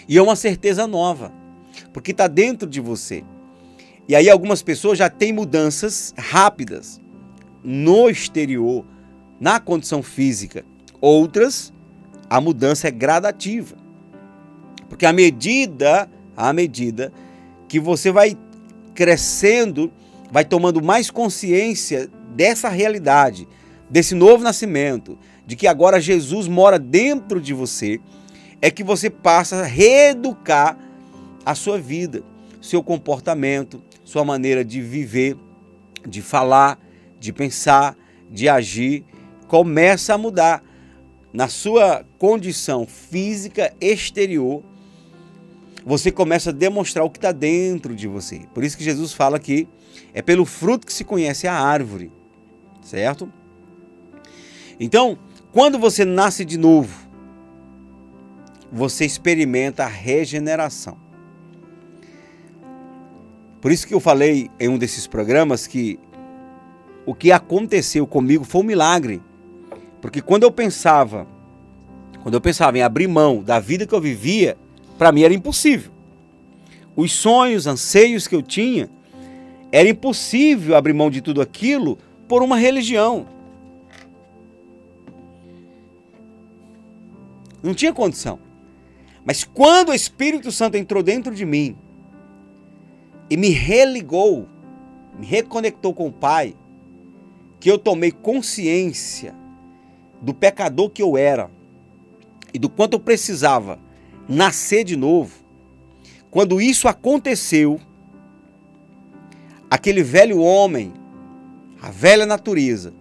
e 0.08 0.18
é 0.18 0.22
uma 0.22 0.36
certeza 0.36 0.88
nova, 0.88 1.32
porque 1.94 2.10
está 2.10 2.28
dentro 2.28 2.68
de 2.68 2.82
você. 2.82 3.24
E 4.08 4.16
aí 4.16 4.28
algumas 4.28 4.64
pessoas 4.64 4.98
já 4.98 5.08
têm 5.08 5.32
mudanças 5.32 6.16
rápidas 6.18 7.00
no 7.64 8.10
exterior, 8.10 8.84
na 9.40 9.60
condição 9.60 10.02
física. 10.02 10.66
Outras, 11.00 11.72
a 12.28 12.42
mudança 12.42 12.88
é 12.88 12.92
gradativa. 12.92 13.78
Porque 14.90 15.06
à 15.06 15.14
medida, 15.14 16.10
à 16.36 16.52
medida 16.52 17.14
que 17.68 17.80
você 17.80 18.12
vai 18.12 18.36
crescendo, 18.96 19.94
vai 20.32 20.44
tomando 20.44 20.82
mais 20.82 21.12
consciência 21.12 22.10
dessa 22.36 22.68
realidade, 22.68 23.48
desse 23.88 24.16
novo 24.16 24.44
nascimento, 24.44 25.20
de 25.52 25.58
que 25.58 25.68
agora 25.68 26.00
Jesus 26.00 26.48
mora 26.48 26.80
dentro 26.80 27.42
de 27.42 27.54
você, 27.54 28.00
é 28.62 28.72
que 28.72 28.86
você 28.86 29.10
passa 29.10 29.58
a 29.58 29.66
reeducar 29.66 30.78
a 31.46 31.54
sua 31.54 31.78
vida, 31.78 32.24
seu 32.62 32.82
comportamento, 32.82 33.84
sua 34.06 34.24
maneira 34.24 34.64
de 34.64 34.80
viver, 34.80 35.36
de 36.08 36.22
falar, 36.22 36.80
de 37.20 37.34
pensar, 37.34 37.98
de 38.30 38.48
agir, 38.48 39.04
começa 39.50 40.14
a 40.14 40.18
mudar 40.18 40.64
na 41.34 41.50
sua 41.50 42.06
condição 42.18 42.88
física 42.88 43.74
exterior 43.82 44.64
você 45.86 46.14
começa 46.14 46.52
a 46.52 46.54
demonstrar 46.54 47.04
o 47.04 47.10
que 47.10 47.18
está 47.18 47.34
dentro 47.34 47.94
de 47.94 48.08
você. 48.08 48.44
Por 48.54 48.64
isso 48.64 48.78
que 48.78 48.86
Jesus 48.86 49.12
fala 49.12 49.38
que 49.38 49.68
é 50.14 50.22
pelo 50.22 50.46
fruto 50.46 50.88
que 50.88 50.94
se 50.94 51.04
conhece 51.04 51.46
a 51.46 51.56
árvore, 51.56 52.10
certo? 52.84 53.28
Então, 54.80 55.18
quando 55.52 55.78
você 55.78 56.06
nasce 56.06 56.46
de 56.46 56.58
novo, 56.58 57.08
você 58.72 59.06
experimenta 59.06 59.84
a 59.84 59.88
regeneração. 59.88 60.98
Por 63.60 63.72
isso 63.72 63.86
que 63.86 63.94
eu 63.94 64.00
falei 64.00 64.50
em 64.60 64.70
um 64.70 64.78
desses 64.78 65.06
programas 65.06 65.68
que 65.68 66.00
o 67.06 67.14
que 67.14 67.32
aconteceu 67.32 68.08
comigo 68.08 68.44
foi 68.44 68.62
um 68.62 68.66
milagre. 68.66 69.22
Porque 70.00 70.22
quando 70.22 70.44
eu 70.44 70.52
pensava, 70.52 71.28
quando 72.24 72.34
eu 72.36 72.42
pensava 72.42 72.78
em 72.78 72.82
abrir 72.82 73.08
mão 73.08 73.44
da 73.44 73.60
vida 73.60 73.86
que 73.86 73.94
eu 73.94 74.02
vivia, 74.02 74.58
para 74.98 75.12
mim 75.12 75.24
era 75.24 75.34
impossível. 75.34 75.92
Os 76.96 77.12
sonhos, 77.12 77.68
anseios 77.68 78.28
que 78.28 78.36
eu 78.36 78.42
tinha, 78.42 78.90
Era 79.72 79.88
impossível 79.88 80.76
abrir 80.76 80.92
mão 80.92 81.10
de 81.10 81.22
tudo 81.22 81.42
aquilo 81.42 81.98
por 82.28 82.44
uma 82.44 82.58
religião. 82.58 83.26
Não 87.62 87.74
tinha 87.74 87.94
condição. 87.94 88.40
Mas 89.24 89.44
quando 89.44 89.90
o 89.90 89.94
Espírito 89.94 90.52
Santo 90.52 90.78
entrou 90.78 91.04
dentro 91.04 91.34
de 91.34 91.46
mim 91.46 91.76
e 93.30 93.38
me 93.38 93.50
religou, 93.50 94.48
me 95.18 95.26
reconectou 95.26 95.94
com 95.94 96.08
o 96.08 96.12
Pai, 96.12 96.56
que 97.60 97.70
eu 97.70 97.78
tomei 97.78 98.12
consciência 98.12 99.36
do 100.22 100.34
pecador 100.34 100.90
que 100.90 101.02
eu 101.02 101.16
era 101.16 101.50
e 102.54 102.60
do 102.60 102.70
quanto 102.70 102.94
eu 102.94 103.00
precisava 103.00 103.80
nascer 104.28 104.84
de 104.84 104.96
novo. 104.96 105.42
Quando 106.32 106.60
isso 106.62 106.88
aconteceu, 106.88 107.80
aquele 109.70 110.02
velho 110.02 110.40
homem, 110.40 110.94
a 111.82 111.92
velha 111.92 112.26
natureza, 112.26 112.94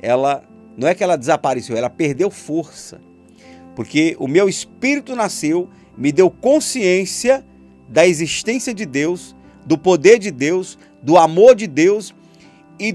ela 0.00 0.42
não 0.76 0.88
é 0.88 0.94
que 0.94 1.04
ela 1.04 1.16
desapareceu, 1.16 1.76
ela 1.76 1.90
perdeu 1.90 2.30
força 2.30 3.00
porque 3.74 4.16
o 4.18 4.28
meu 4.28 4.48
espírito 4.48 5.14
nasceu, 5.14 5.68
me 5.96 6.12
deu 6.12 6.30
consciência 6.30 7.44
da 7.88 8.06
existência 8.06 8.72
de 8.72 8.86
Deus, 8.86 9.36
do 9.66 9.78
poder 9.78 10.18
de 10.18 10.30
Deus, 10.30 10.78
do 11.02 11.16
amor 11.16 11.54
de 11.54 11.66
Deus 11.66 12.14
e 12.78 12.92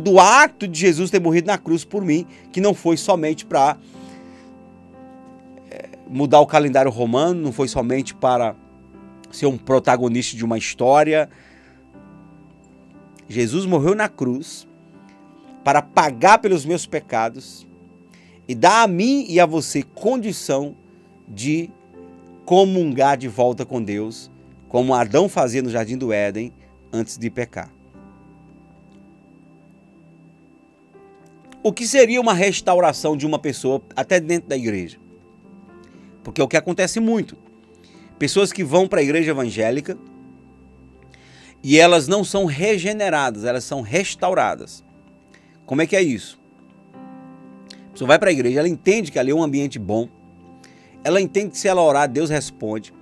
do 0.00 0.20
ato 0.20 0.68
de 0.68 0.78
Jesus 0.78 1.10
ter 1.10 1.20
morrido 1.20 1.46
na 1.46 1.58
cruz 1.58 1.84
por 1.84 2.04
mim, 2.04 2.26
que 2.52 2.60
não 2.60 2.74
foi 2.74 2.96
somente 2.96 3.46
para 3.46 3.76
é, 5.70 5.90
mudar 6.08 6.40
o 6.40 6.46
calendário 6.46 6.90
romano, 6.90 7.40
não 7.40 7.52
foi 7.52 7.68
somente 7.68 8.14
para 8.14 8.54
ser 9.30 9.46
um 9.46 9.56
protagonista 9.56 10.36
de 10.36 10.44
uma 10.44 10.58
história. 10.58 11.30
Jesus 13.28 13.64
morreu 13.64 13.94
na 13.94 14.08
cruz 14.08 14.68
para 15.64 15.80
pagar 15.80 16.38
pelos 16.38 16.66
meus 16.66 16.86
pecados 16.86 17.66
e 18.46 18.54
dá 18.54 18.82
a 18.82 18.88
mim 18.88 19.24
e 19.28 19.38
a 19.38 19.46
você 19.46 19.82
condição 19.82 20.76
de 21.28 21.70
comungar 22.44 23.16
de 23.16 23.28
volta 23.28 23.64
com 23.64 23.82
Deus, 23.82 24.30
como 24.68 24.94
Adão 24.94 25.28
fazia 25.28 25.62
no 25.62 25.70
jardim 25.70 25.96
do 25.96 26.12
Éden 26.12 26.52
antes 26.92 27.16
de 27.16 27.30
pecar. 27.30 27.72
O 31.62 31.72
que 31.72 31.86
seria 31.86 32.20
uma 32.20 32.34
restauração 32.34 33.16
de 33.16 33.24
uma 33.24 33.38
pessoa 33.38 33.80
até 33.94 34.18
dentro 34.18 34.48
da 34.48 34.56
igreja? 34.56 34.98
Porque 36.24 36.40
é 36.40 36.44
o 36.44 36.48
que 36.48 36.56
acontece 36.56 36.98
muito. 36.98 37.36
Pessoas 38.18 38.52
que 38.52 38.64
vão 38.64 38.88
para 38.88 39.00
a 39.00 39.02
igreja 39.02 39.30
evangélica 39.30 39.96
e 41.62 41.78
elas 41.78 42.08
não 42.08 42.24
são 42.24 42.44
regeneradas, 42.44 43.44
elas 43.44 43.62
são 43.62 43.80
restauradas. 43.80 44.84
Como 45.64 45.80
é 45.80 45.86
que 45.86 45.94
é 45.94 46.02
isso? 46.02 46.41
Pessoa 47.92 48.08
vai 48.08 48.18
para 48.18 48.30
a 48.30 48.32
igreja, 48.32 48.58
ela 48.58 48.68
entende 48.68 49.12
que 49.12 49.18
ali 49.18 49.30
é 49.30 49.34
um 49.34 49.42
ambiente 49.42 49.78
bom. 49.78 50.08
Ela 51.04 51.20
entende 51.20 51.50
que 51.50 51.58
se 51.58 51.68
ela 51.68 51.82
orar, 51.82 52.08
Deus 52.08 52.30
responde. 52.30 52.92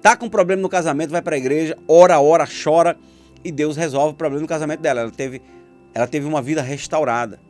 Tá 0.00 0.16
com 0.16 0.28
problema 0.28 0.62
no 0.62 0.68
casamento, 0.68 1.10
vai 1.10 1.22
para 1.22 1.34
a 1.34 1.38
igreja, 1.38 1.76
ora, 1.88 2.20
ora, 2.20 2.46
chora 2.46 2.96
e 3.42 3.50
Deus 3.50 3.76
resolve 3.76 4.12
o 4.12 4.16
problema 4.16 4.42
no 4.42 4.48
casamento 4.48 4.80
dela. 4.80 5.00
Ela 5.00 5.10
teve, 5.10 5.42
ela 5.92 6.06
teve 6.06 6.26
uma 6.26 6.40
vida 6.40 6.62
restaurada. 6.62 7.40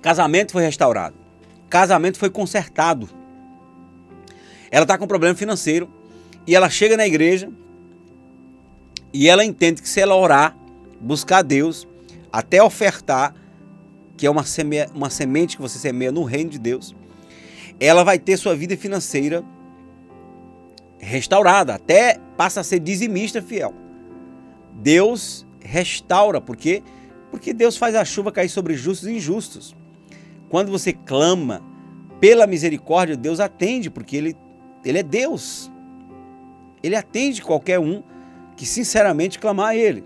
Casamento 0.00 0.52
foi 0.52 0.62
restaurado. 0.62 1.16
Casamento 1.68 2.18
foi 2.18 2.30
consertado. 2.30 3.08
Ela 4.70 4.84
está 4.84 4.96
com 4.96 5.06
problema 5.06 5.34
financeiro 5.34 5.88
e 6.46 6.54
ela 6.54 6.70
chega 6.70 6.96
na 6.96 7.06
igreja 7.06 7.50
e 9.12 9.28
ela 9.28 9.44
entende 9.44 9.82
que 9.82 9.88
se 9.88 10.00
ela 10.00 10.14
orar, 10.14 10.56
buscar 11.00 11.42
Deus, 11.42 11.86
até 12.32 12.62
ofertar, 12.62 13.34
que 14.18 14.26
é 14.26 14.30
uma, 14.30 14.44
seme, 14.44 14.84
uma 14.94 15.08
semente 15.08 15.56
que 15.56 15.62
você 15.62 15.78
semeia 15.78 16.10
no 16.10 16.24
reino 16.24 16.50
de 16.50 16.58
Deus, 16.58 16.94
ela 17.78 18.02
vai 18.02 18.18
ter 18.18 18.36
sua 18.36 18.54
vida 18.54 18.76
financeira 18.76 19.44
restaurada, 20.98 21.74
até 21.74 22.18
passa 22.36 22.60
a 22.60 22.64
ser 22.64 22.80
dizimista 22.80 23.40
fiel. 23.40 23.72
Deus 24.74 25.46
restaura, 25.60 26.40
por 26.40 26.56
quê? 26.56 26.82
Porque 27.30 27.54
Deus 27.54 27.76
faz 27.76 27.94
a 27.94 28.04
chuva 28.04 28.32
cair 28.32 28.48
sobre 28.48 28.74
justos 28.74 29.08
e 29.08 29.12
injustos. 29.12 29.76
Quando 30.48 30.72
você 30.72 30.92
clama 30.92 31.62
pela 32.20 32.46
misericórdia, 32.46 33.16
Deus 33.16 33.38
atende, 33.38 33.88
porque 33.88 34.16
Ele, 34.16 34.36
ele 34.84 34.98
é 34.98 35.02
Deus. 35.02 35.70
Ele 36.82 36.96
atende 36.96 37.40
qualquer 37.40 37.78
um 37.78 38.02
que 38.56 38.66
sinceramente 38.66 39.38
clamar 39.38 39.68
a 39.68 39.76
Ele. 39.76 40.04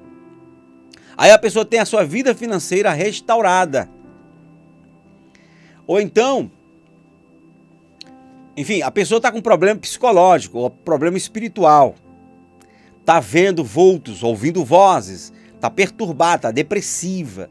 Aí 1.17 1.31
a 1.31 1.39
pessoa 1.39 1.65
tem 1.65 1.81
a 1.81 1.87
sua 1.87 2.05
vida 2.05 2.35
financeira 2.35 2.93
restaurada. 2.93 3.89
Ou 5.87 6.01
então, 6.01 6.51
enfim, 8.57 8.83
a 8.83 8.91
pessoa 8.91 9.17
está 9.19 9.33
com 9.33 9.41
problema 9.41 9.81
psicológico 9.81 10.59
ou 10.59 10.71
problema 10.71 11.17
espiritual. 11.17 11.95
Está 13.01 13.19
vendo 13.19 13.65
vultos, 13.65 14.23
ouvindo 14.23 14.65
vozes, 14.65 15.33
está 15.55 15.71
perturbada, 15.71 16.37
está 16.37 16.51
depressiva. 16.51 17.51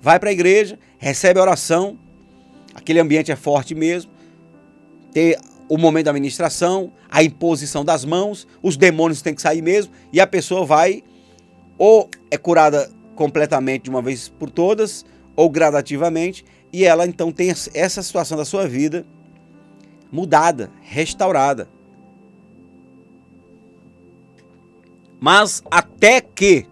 Vai 0.00 0.18
para 0.18 0.30
a 0.30 0.32
igreja, 0.32 0.78
recebe 0.98 1.38
a 1.38 1.42
oração, 1.42 1.98
aquele 2.74 2.98
ambiente 2.98 3.30
é 3.30 3.36
forte 3.36 3.74
mesmo. 3.74 4.10
Tem 5.12 5.36
o 5.68 5.78
momento 5.78 6.06
da 6.06 6.12
ministração, 6.12 6.92
a 7.08 7.22
imposição 7.22 7.84
das 7.84 8.04
mãos, 8.04 8.46
os 8.62 8.76
demônios 8.76 9.22
têm 9.22 9.34
que 9.34 9.40
sair 9.40 9.62
mesmo 9.62 9.92
e 10.12 10.20
a 10.20 10.26
pessoa 10.26 10.66
vai 10.66 11.02
ou 11.78 12.10
é 12.30 12.36
curada 12.36 12.90
completamente 13.14 13.84
de 13.84 13.90
uma 13.90 14.02
vez 14.02 14.28
por 14.28 14.50
todas 14.50 15.04
ou 15.36 15.48
gradativamente 15.48 16.44
e 16.72 16.84
ela 16.84 17.06
então 17.06 17.30
tem 17.30 17.50
essa 17.74 18.02
situação 18.02 18.36
da 18.36 18.44
sua 18.44 18.66
vida 18.66 19.04
mudada, 20.10 20.70
restaurada. 20.80 21.68
Mas 25.20 25.62
até 25.70 26.20
que 26.20 26.66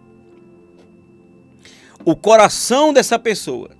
o 2.04 2.16
coração 2.16 2.92
dessa 2.92 3.18
pessoa 3.18 3.70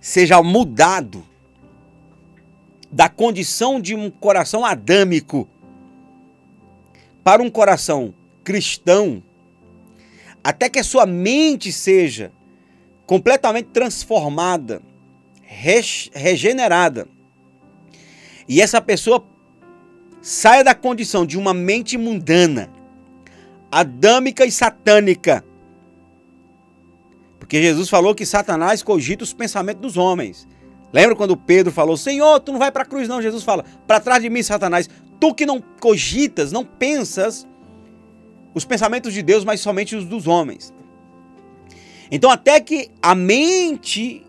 seja 0.00 0.42
mudado 0.42 1.24
da 2.90 3.08
condição 3.08 3.80
de 3.80 3.94
um 3.94 4.10
coração 4.10 4.64
adâmico 4.64 5.48
para 7.22 7.42
um 7.42 7.50
coração 7.50 8.12
cristão, 8.42 9.22
até 10.42 10.68
que 10.68 10.78
a 10.78 10.84
sua 10.84 11.06
mente 11.06 11.70
seja 11.70 12.32
completamente 13.10 13.70
transformada, 13.70 14.80
regenerada. 15.42 17.08
E 18.48 18.60
essa 18.60 18.80
pessoa 18.80 19.26
saia 20.22 20.62
da 20.62 20.76
condição 20.76 21.26
de 21.26 21.36
uma 21.36 21.52
mente 21.52 21.98
mundana, 21.98 22.70
adâmica 23.68 24.44
e 24.44 24.52
satânica. 24.52 25.44
Porque 27.40 27.60
Jesus 27.60 27.90
falou 27.90 28.14
que 28.14 28.24
Satanás 28.24 28.80
cogita 28.80 29.24
os 29.24 29.32
pensamentos 29.32 29.82
dos 29.82 29.96
homens. 29.96 30.46
Lembra 30.92 31.16
quando 31.16 31.36
Pedro 31.36 31.72
falou: 31.72 31.96
Senhor, 31.96 32.38
tu 32.38 32.52
não 32.52 32.60
vai 32.60 32.70
para 32.70 32.84
a 32.84 32.86
cruz, 32.86 33.08
não? 33.08 33.20
Jesus 33.20 33.42
fala: 33.42 33.64
Para 33.88 33.98
trás 33.98 34.22
de 34.22 34.30
mim, 34.30 34.44
Satanás, 34.44 34.88
tu 35.18 35.34
que 35.34 35.44
não 35.44 35.60
cogitas, 35.60 36.52
não 36.52 36.64
pensas 36.64 37.44
os 38.54 38.64
pensamentos 38.64 39.12
de 39.12 39.20
Deus, 39.20 39.44
mas 39.44 39.58
somente 39.58 39.96
os 39.96 40.04
dos 40.04 40.28
homens. 40.28 40.72
Então, 42.10 42.30
até 42.30 42.60
que 42.60 42.90
a 43.00 43.14
mente 43.14 44.24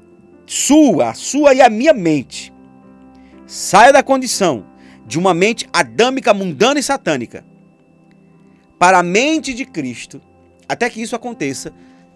sua, 0.45 1.09
a 1.09 1.13
sua 1.13 1.53
e 1.53 1.61
a 1.61 1.69
minha 1.69 1.93
mente, 1.93 2.53
saia 3.47 3.91
da 3.91 4.03
condição 4.03 4.65
de 5.05 5.17
uma 5.17 5.34
mente 5.34 5.67
adâmica, 5.73 6.34
mundana 6.34 6.79
e 6.79 6.84
satânica 6.84 7.43
para 8.77 8.99
a 8.99 9.03
mente 9.03 9.53
de 9.53 9.63
Cristo, 9.63 10.21
até 10.67 10.89
que 10.89 11.01
isso 11.01 11.15
aconteça, 11.15 11.71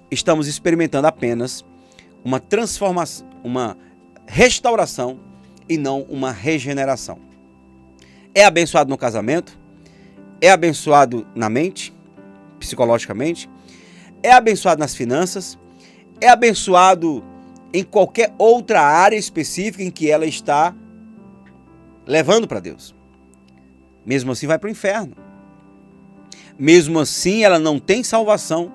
estamos 0.10 0.48
experimentando 0.48 1.08
apenas 1.08 1.64
uma 2.24 2.40
transformação, 2.40 3.28
uma 3.44 3.78
restauração 4.28 5.20
e 5.70 5.78
não 5.78 6.02
uma 6.04 6.32
regeneração. 6.32 7.20
É 8.34 8.44
abençoado 8.44 8.90
no 8.90 8.98
casamento, 8.98 9.60
é 10.42 10.50
abençoado 10.50 11.28
na 11.36 11.50
mente, 11.50 11.94
psicologicamente, 12.60 13.50
é 14.26 14.32
abençoado 14.32 14.80
nas 14.80 14.96
finanças, 14.96 15.58
é 16.20 16.28
abençoado 16.28 17.24
em 17.72 17.84
qualquer 17.84 18.34
outra 18.40 18.82
área 18.82 19.16
específica 19.16 19.84
em 19.84 19.92
que 19.92 20.10
ela 20.10 20.26
está 20.26 20.76
levando 22.08 22.48
para 22.48 22.60
Deus. 22.60 22.96
Mesmo 24.04 24.32
assim, 24.32 24.48
vai 24.48 24.58
para 24.58 24.68
o 24.68 24.72
inferno. 24.72 25.16
Mesmo 26.58 27.00
assim, 27.00 27.44
ela 27.44 27.60
não 27.60 27.78
tem 27.80 28.04
salvação. 28.04 28.72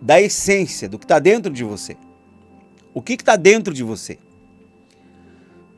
da 0.01 0.21
essência, 0.21 0.91
do 0.91 0.99
que 0.99 1.07
está 1.07 1.19
dentro 1.19 1.51
de 1.51 1.65
você. 1.65 1.97
O 2.93 3.01
que 3.01 3.15
está 3.15 3.35
dentro 3.35 3.73
de 3.73 3.83
você? 3.83 4.19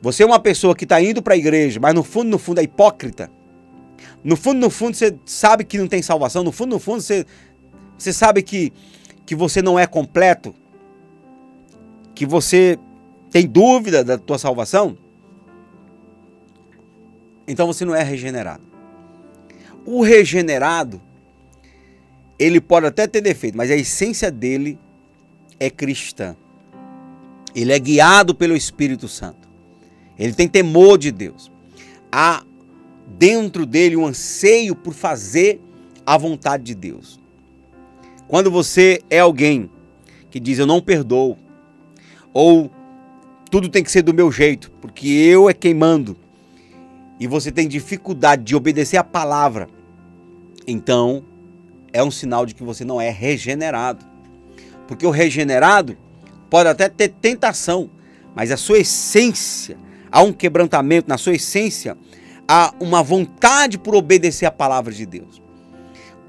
Você 0.01 0.23
é 0.23 0.25
uma 0.25 0.39
pessoa 0.39 0.75
que 0.75 0.83
está 0.83 1.01
indo 1.01 1.21
para 1.21 1.35
a 1.35 1.37
igreja, 1.37 1.79
mas 1.79 1.95
no 1.95 2.03
fundo, 2.03 2.29
no 2.31 2.37
fundo 2.37 2.59
é 2.59 2.63
hipócrita. 2.63 3.31
No 4.23 4.35
fundo, 4.35 4.59
no 4.59 4.69
fundo, 4.69 4.97
você 4.97 5.17
sabe 5.25 5.63
que 5.63 5.77
não 5.77 5.87
tem 5.87 6.01
salvação. 6.01 6.43
No 6.43 6.51
fundo, 6.51 6.71
no 6.71 6.79
fundo, 6.79 7.01
você, 7.01 7.25
você 7.97 8.11
sabe 8.11 8.43
que, 8.43 8.73
que 9.25 9.35
você 9.35 9.61
não 9.61 9.79
é 9.79 9.87
completo. 9.87 10.53
Que 12.21 12.25
você 12.27 12.77
tem 13.31 13.47
dúvida 13.47 14.03
da 14.03 14.15
tua 14.15 14.37
salvação. 14.37 14.95
Então 17.47 17.65
você 17.65 17.83
não 17.83 17.95
é 17.95 18.03
regenerado. 18.03 18.61
O 19.87 20.03
regenerado, 20.03 21.01
ele 22.37 22.61
pode 22.61 22.85
até 22.85 23.07
ter 23.07 23.21
defeito, 23.21 23.57
mas 23.57 23.71
a 23.71 23.75
essência 23.75 24.29
dele 24.29 24.77
é 25.59 25.67
cristã. 25.67 26.35
Ele 27.55 27.73
é 27.73 27.79
guiado 27.79 28.35
pelo 28.35 28.55
Espírito 28.55 29.07
Santo. 29.07 29.49
Ele 30.15 30.33
tem 30.33 30.47
temor 30.47 30.99
de 30.99 31.11
Deus. 31.11 31.51
Há 32.11 32.43
dentro 33.17 33.65
dele 33.65 33.95
um 33.95 34.05
anseio 34.05 34.75
por 34.75 34.93
fazer 34.93 35.59
a 36.05 36.19
vontade 36.19 36.65
de 36.65 36.75
Deus. 36.75 37.19
Quando 38.27 38.51
você 38.51 39.01
é 39.09 39.17
alguém 39.17 39.71
que 40.29 40.39
diz 40.39 40.59
eu 40.59 40.67
não 40.67 40.79
perdoo, 40.79 41.35
ou 42.33 42.71
tudo 43.49 43.69
tem 43.69 43.83
que 43.83 43.91
ser 43.91 44.01
do 44.01 44.13
meu 44.13 44.31
jeito, 44.31 44.71
porque 44.81 45.07
eu 45.07 45.49
é 45.49 45.53
quem 45.53 45.73
mando, 45.73 46.15
e 47.19 47.27
você 47.27 47.51
tem 47.51 47.67
dificuldade 47.67 48.43
de 48.43 48.55
obedecer 48.55 48.97
a 48.97 49.03
palavra, 49.03 49.67
então 50.65 51.23
é 51.93 52.03
um 52.03 52.11
sinal 52.11 52.45
de 52.45 52.55
que 52.55 52.63
você 52.63 52.85
não 52.85 52.99
é 52.99 53.09
regenerado. 53.09 54.05
Porque 54.87 55.05
o 55.05 55.09
regenerado 55.09 55.97
pode 56.49 56.69
até 56.69 56.89
ter 56.89 57.09
tentação, 57.09 57.89
mas 58.35 58.51
a 58.51 58.57
sua 58.57 58.79
essência, 58.79 59.77
há 60.11 60.21
um 60.21 60.33
quebrantamento 60.33 61.07
na 61.07 61.17
sua 61.17 61.35
essência, 61.35 61.97
há 62.47 62.73
uma 62.79 63.03
vontade 63.03 63.77
por 63.77 63.95
obedecer 63.95 64.45
a 64.45 64.51
palavra 64.51 64.93
de 64.93 65.05
Deus. 65.05 65.41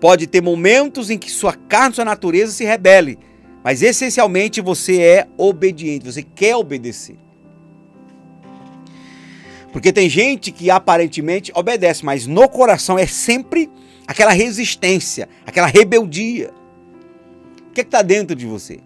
Pode 0.01 0.27
ter 0.27 0.43
momentos 0.43 1.11
em 1.11 1.19
que 1.19 1.31
sua 1.31 1.55
carne, 1.55 1.95
sua 1.95 2.05
natureza 2.05 2.53
se 2.53 2.65
rebele, 2.65 3.19
mas 3.63 3.83
essencialmente 3.83 4.61
você 4.61 5.01
é 5.01 5.29
obediente, 5.37 6.07
você 6.07 6.23
quer 6.23 6.57
obedecer. 6.57 7.17
Porque 9.73 9.93
tem 9.93 10.09
gente 10.09 10.53
que 10.53 10.71
aparentemente 10.71 11.51
obedece, 11.55 12.05
mas 12.05 12.27
no 12.27 12.49
coração 12.49 12.99
é 12.99 13.07
sempre 13.07 13.71
aquela 14.07 14.33
resistência, 14.33 15.29
aquela 15.47 15.67
rebeldia. 15.67 16.53
O 17.69 17.73
que 17.73 17.81
é 17.81 17.85
está 17.85 18.03
dentro 18.03 18.37
de 18.37 18.47
você? 18.47 18.81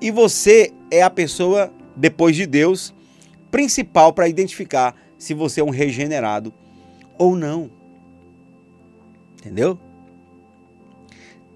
E 0.00 0.10
você 0.10 0.72
é 0.90 1.02
a 1.02 1.10
pessoa, 1.10 1.72
depois 1.94 2.34
de 2.34 2.46
Deus, 2.46 2.94
principal 3.50 4.12
para 4.12 4.28
identificar 4.28 4.94
se 5.18 5.34
você 5.34 5.60
é 5.60 5.64
um 5.64 5.70
regenerado 5.70 6.54
ou 7.18 7.36
não. 7.36 7.70
Entendeu? 9.38 9.78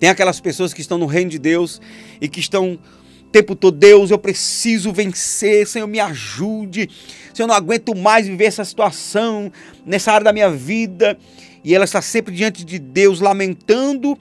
Tem 0.03 0.11
aquelas 0.11 0.41
pessoas 0.41 0.75
que 0.75 0.81
estão 0.81 0.99
no 0.99 1.07
reino 1.07 1.31
de 1.31 1.39
Deus 1.39 1.81
e 2.21 2.29
que 2.29 2.41
estão 2.41 2.73
o 2.73 3.31
tempo 3.31 3.55
todo, 3.55 3.79
Deus, 3.79 4.11
eu 4.11 4.19
preciso 4.19 4.93
vencer, 4.93 5.65
Senhor, 5.65 5.87
me 5.87 6.01
ajude. 6.01 6.91
Senhor, 7.33 7.45
eu 7.45 7.47
não 7.47 7.55
aguento 7.55 7.95
mais 7.95 8.27
viver 8.27 8.47
essa 8.47 8.65
situação 8.65 9.53
nessa 9.87 10.11
área 10.11 10.25
da 10.25 10.33
minha 10.33 10.51
vida. 10.51 11.17
E 11.63 11.73
ela 11.73 11.85
está 11.85 12.03
sempre 12.03 12.35
diante 12.35 12.65
de 12.65 12.81
Deus, 12.81 13.21
lamentando 13.21 14.19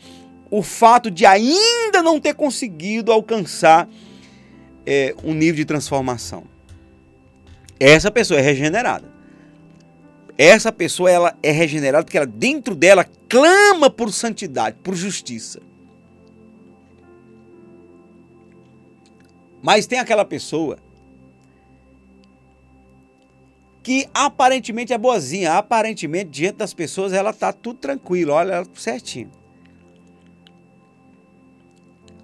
o 0.52 0.62
fato 0.62 1.10
de 1.10 1.26
ainda 1.26 2.04
não 2.04 2.20
ter 2.20 2.36
conseguido 2.36 3.12
alcançar 3.12 3.90
é, 4.86 5.16
um 5.24 5.34
nível 5.34 5.56
de 5.56 5.66
transformação. 5.66 6.44
Essa 7.80 8.12
pessoa 8.12 8.40
é 8.40 8.44
regenerada. 8.44 9.12
Essa 10.38 10.72
pessoa 10.72 11.10
ela 11.10 11.36
é 11.42 11.50
regenerada 11.50 12.04
porque 12.04 12.18
ela 12.18 12.28
dentro 12.28 12.76
dela 12.76 13.04
clama 13.28 13.90
por 13.90 14.14
santidade, 14.14 14.78
por 14.84 14.94
justiça. 14.94 15.70
Mas 19.62 19.86
tem 19.86 19.99
aquela 19.99 20.26
pessoa 20.26 20.78
que 23.84 24.07
aparentemente 24.14 24.93
é 24.93 24.97
boazinha, 24.97 25.53
aparentemente 25.53 26.30
diante 26.30 26.57
das 26.57 26.74
pessoas 26.74 27.14
ela 27.14 27.34
tá 27.34 27.51
tudo 27.51 27.80
tranquilo, 27.80 28.34
olha 28.34 28.53
ela 28.53 28.68
certinho. 28.76 29.32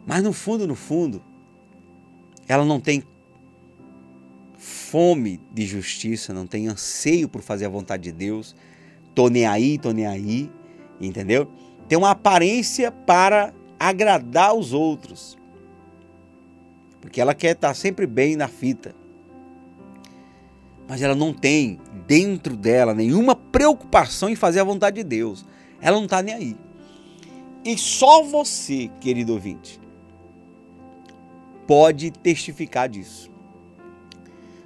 Mas 0.06 0.24
no 0.24 0.32
fundo, 0.32 0.68
no 0.68 0.76
fundo, 0.76 1.22
ela 2.48 2.64
não 2.64 2.80
tem 2.80 3.04
fome 4.58 5.40
de 5.52 5.66
justiça, 5.66 6.34
não 6.34 6.48
tem 6.48 6.68
anseio 6.68 7.28
por 7.28 7.42
fazer 7.42 7.66
a 7.66 7.70
vontade 7.70 8.04
de 8.04 8.12
Deus. 8.12 8.56
Tô 9.14 9.28
nem 9.28 9.46
aí, 9.46 9.78
tô 9.78 9.92
nem 9.92 10.06
aí, 10.06 10.50
entendeu? 11.02 11.52
Tem 11.88 11.98
uma 11.98 12.12
aparência 12.12 12.92
para 12.92 13.54
agradar 13.80 14.56
os 14.56 14.74
outros. 14.74 15.38
Porque 17.08 17.22
ela 17.22 17.34
quer 17.34 17.54
estar 17.54 17.74
sempre 17.74 18.06
bem 18.06 18.36
na 18.36 18.50
fita 18.50 18.94
mas 20.88 21.02
ela 21.02 21.14
não 21.14 21.34
tem 21.34 21.80
dentro 22.08 22.56
dela 22.56 22.94
nenhuma 22.94 23.36
preocupação 23.36 24.30
em 24.30 24.36
fazer 24.36 24.62
a 24.62 24.64
vontade 24.64 24.98
de 24.98 25.04
Deus. 25.04 25.46
Ela 25.82 25.98
não 25.98 26.06
está 26.06 26.22
nem 26.22 26.34
aí. 26.34 26.58
E 27.66 27.78
só 27.78 28.24
você, 28.24 28.90
querido 29.02 29.34
ouvinte, 29.34 29.80
pode 31.68 32.10
testificar 32.12 32.88
disso. 32.88 33.30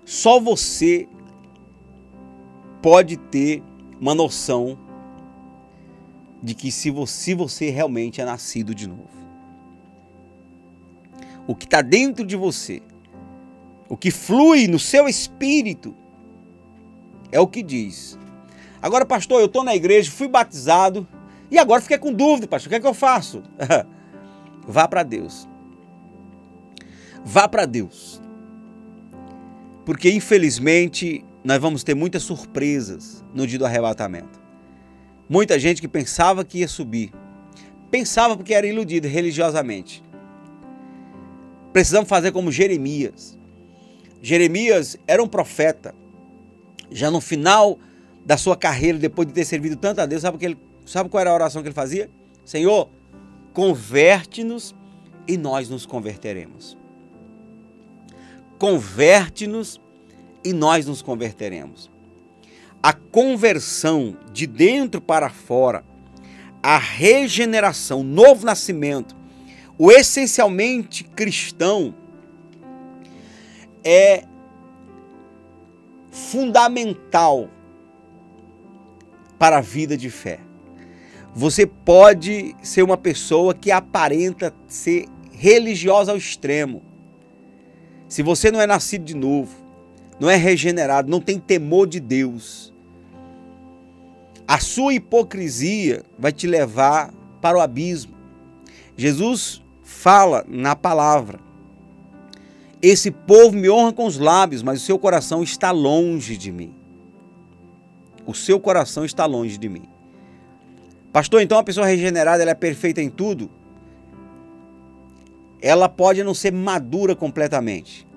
Só 0.06 0.40
você 0.40 1.10
pode 2.82 3.18
ter 3.18 3.64
uma 4.00 4.14
noção 4.14 4.78
de 6.44 6.54
que 6.54 6.72
se 6.72 6.92
você, 6.92 7.34
você 7.34 7.72
realmente 7.72 8.22
é 8.22 8.26
nascido 8.26 8.76
de 8.76 8.88
novo. 8.88 9.21
O 11.52 11.56
que 11.56 11.66
está 11.66 11.82
dentro 11.82 12.26
de 12.26 12.38
você 12.38 12.82
O 13.90 13.98
que 13.98 14.10
flui 14.10 14.70
no 14.70 14.80
seu 14.80 15.06
espírito 15.10 15.94
é 17.30 17.42
o 17.42 17.48
que 17.48 17.62
diz. 17.62 18.18
Agora, 18.82 19.06
pastor, 19.06 19.42
eu 19.42 19.48
estou 19.48 19.62
na 19.62 19.76
igreja, 19.76 20.10
fui 20.10 20.30
batizado 20.30 21.06
e 21.50 21.58
agora 21.58 21.82
fiquei 21.82 21.98
com 21.98 22.14
dúvida, 22.14 22.48
pastor. 22.48 22.68
O 22.68 22.70
que 22.70 22.76
é 22.76 22.80
que 22.80 22.88
eu 22.88 22.94
faço? 22.94 23.44
Vá 24.66 24.88
para 24.88 25.04
Deus. 25.04 25.48
Vá 27.24 27.50
para 27.50 27.66
Deus. 27.66 28.22
Porque 29.86 30.10
infelizmente 30.10 31.26
nós 31.44 31.60
vamos 31.60 31.84
ter 31.84 31.96
muitas 31.96 32.24
surpresas 32.24 33.26
no 33.34 33.46
dia 33.46 33.60
do 33.60 33.66
arrebatamento. 33.66 34.40
Muita 35.28 35.60
gente 35.60 35.82
que 35.82 35.88
pensava 35.88 36.46
que 36.46 36.60
ia 36.60 36.68
subir, 36.68 37.12
pensava 37.90 38.38
porque 38.38 38.54
era 38.54 38.66
iludido 38.66 39.08
religiosamente. 39.10 40.02
Precisamos 41.74 42.10
fazer 42.10 42.32
como 42.32 42.52
Jeremias. 42.52 43.38
Jeremias 44.22 44.98
era 45.08 45.24
um 45.24 45.28
profeta. 45.28 45.96
Já 46.90 47.10
no 47.10 47.22
final 47.22 47.80
da 48.26 48.38
sua 48.38 48.56
carreira, 48.56 48.98
depois 48.98 49.28
de 49.28 49.34
ter 49.34 49.46
servido 49.46 49.76
tanto 49.76 50.02
a 50.02 50.06
Deus, 50.06 50.22
sabe, 50.22 50.38
que 50.38 50.46
ele, 50.46 50.58
sabe 50.86 51.10
qual 51.10 51.22
era 51.22 51.32
a 51.32 51.34
oração 51.34 51.62
que 51.62 51.68
ele 51.68 51.76
fazia? 51.76 52.10
Senhor, 52.46 52.90
converte-nos 53.54 54.76
e 55.28 55.38
nós 55.38 55.70
nos 55.70 55.86
converteremos. 55.86 56.78
Converte-nos 58.60 59.82
e 60.44 60.54
nós 60.54 60.86
nos 60.86 61.02
converteremos. 61.02 61.90
A 62.84 62.94
conversão 62.94 64.18
de 64.32 64.46
dentro 64.46 65.00
para 65.00 65.30
fora, 65.30 65.84
a 66.62 66.78
regeneração, 66.78 68.02
o 68.02 68.04
novo 68.04 68.46
nascimento, 68.46 69.16
o 69.84 69.92
essencialmente 69.92 71.04
cristão 71.04 71.96
é 73.84 74.26
fundamental 76.12 77.50
para 79.40 79.58
a 79.58 79.62
vida 79.62 79.98
de 79.98 80.08
fé. 80.12 80.40
Você 81.34 81.66
pode 81.66 82.56
ser 82.62 82.84
uma 82.84 82.96
pessoa 82.96 83.56
que 83.56 83.72
aparenta 83.72 84.54
ser 84.68 85.08
religiosa 85.32 86.12
ao 86.12 86.18
extremo. 86.20 86.84
Se 88.08 88.22
você 88.22 88.52
não 88.52 88.62
é 88.62 88.68
nascido 88.68 89.04
de 89.04 89.16
novo, 89.16 89.52
não 90.20 90.30
é 90.30 90.36
regenerado, 90.36 91.10
não 91.10 91.20
tem 91.20 91.40
temor 91.40 91.88
de 91.88 92.00
Deus, 92.00 92.72
a 94.48 94.60
sua 94.60 94.94
hipocrisia 94.94 96.04
vai 96.20 96.32
te 96.32 96.46
levar 96.46 97.12
para 97.42 97.58
o 97.58 97.62
abismo. 97.62 98.14
Jesus 98.96 99.61
fala 100.02 100.44
na 100.48 100.76
palavra: 100.76 101.40
Esse 102.82 103.12
povo 103.12 103.56
me 103.56 103.70
honra 103.70 103.94
com 103.94 104.06
os 104.06 104.18
lábios, 104.18 104.64
mas 104.64 104.82
o 104.82 104.86
seu 104.86 104.98
coração 104.98 105.44
está 105.44 105.70
longe 105.70 106.36
de 106.36 106.52
mim. 106.52 106.74
O 108.26 108.34
seu 108.34 108.60
coração 108.60 109.06
está 109.06 109.26
longe 109.26 109.58
de 109.58 109.70
mim. 109.70 109.84
Pastor, 111.14 111.42
então 111.42 111.60
a 111.60 111.64
pessoa 111.64 111.86
regenerada 111.86 112.42
ela 112.42 112.52
é 112.52 112.56
perfeita 112.56 113.02
em 113.02 113.10
tudo? 113.10 113.50
Ela 115.62 115.88
pode 115.88 116.24
não 116.24 116.34
ser 116.34 116.52
madura 116.52 117.16
completamente. 117.16 118.08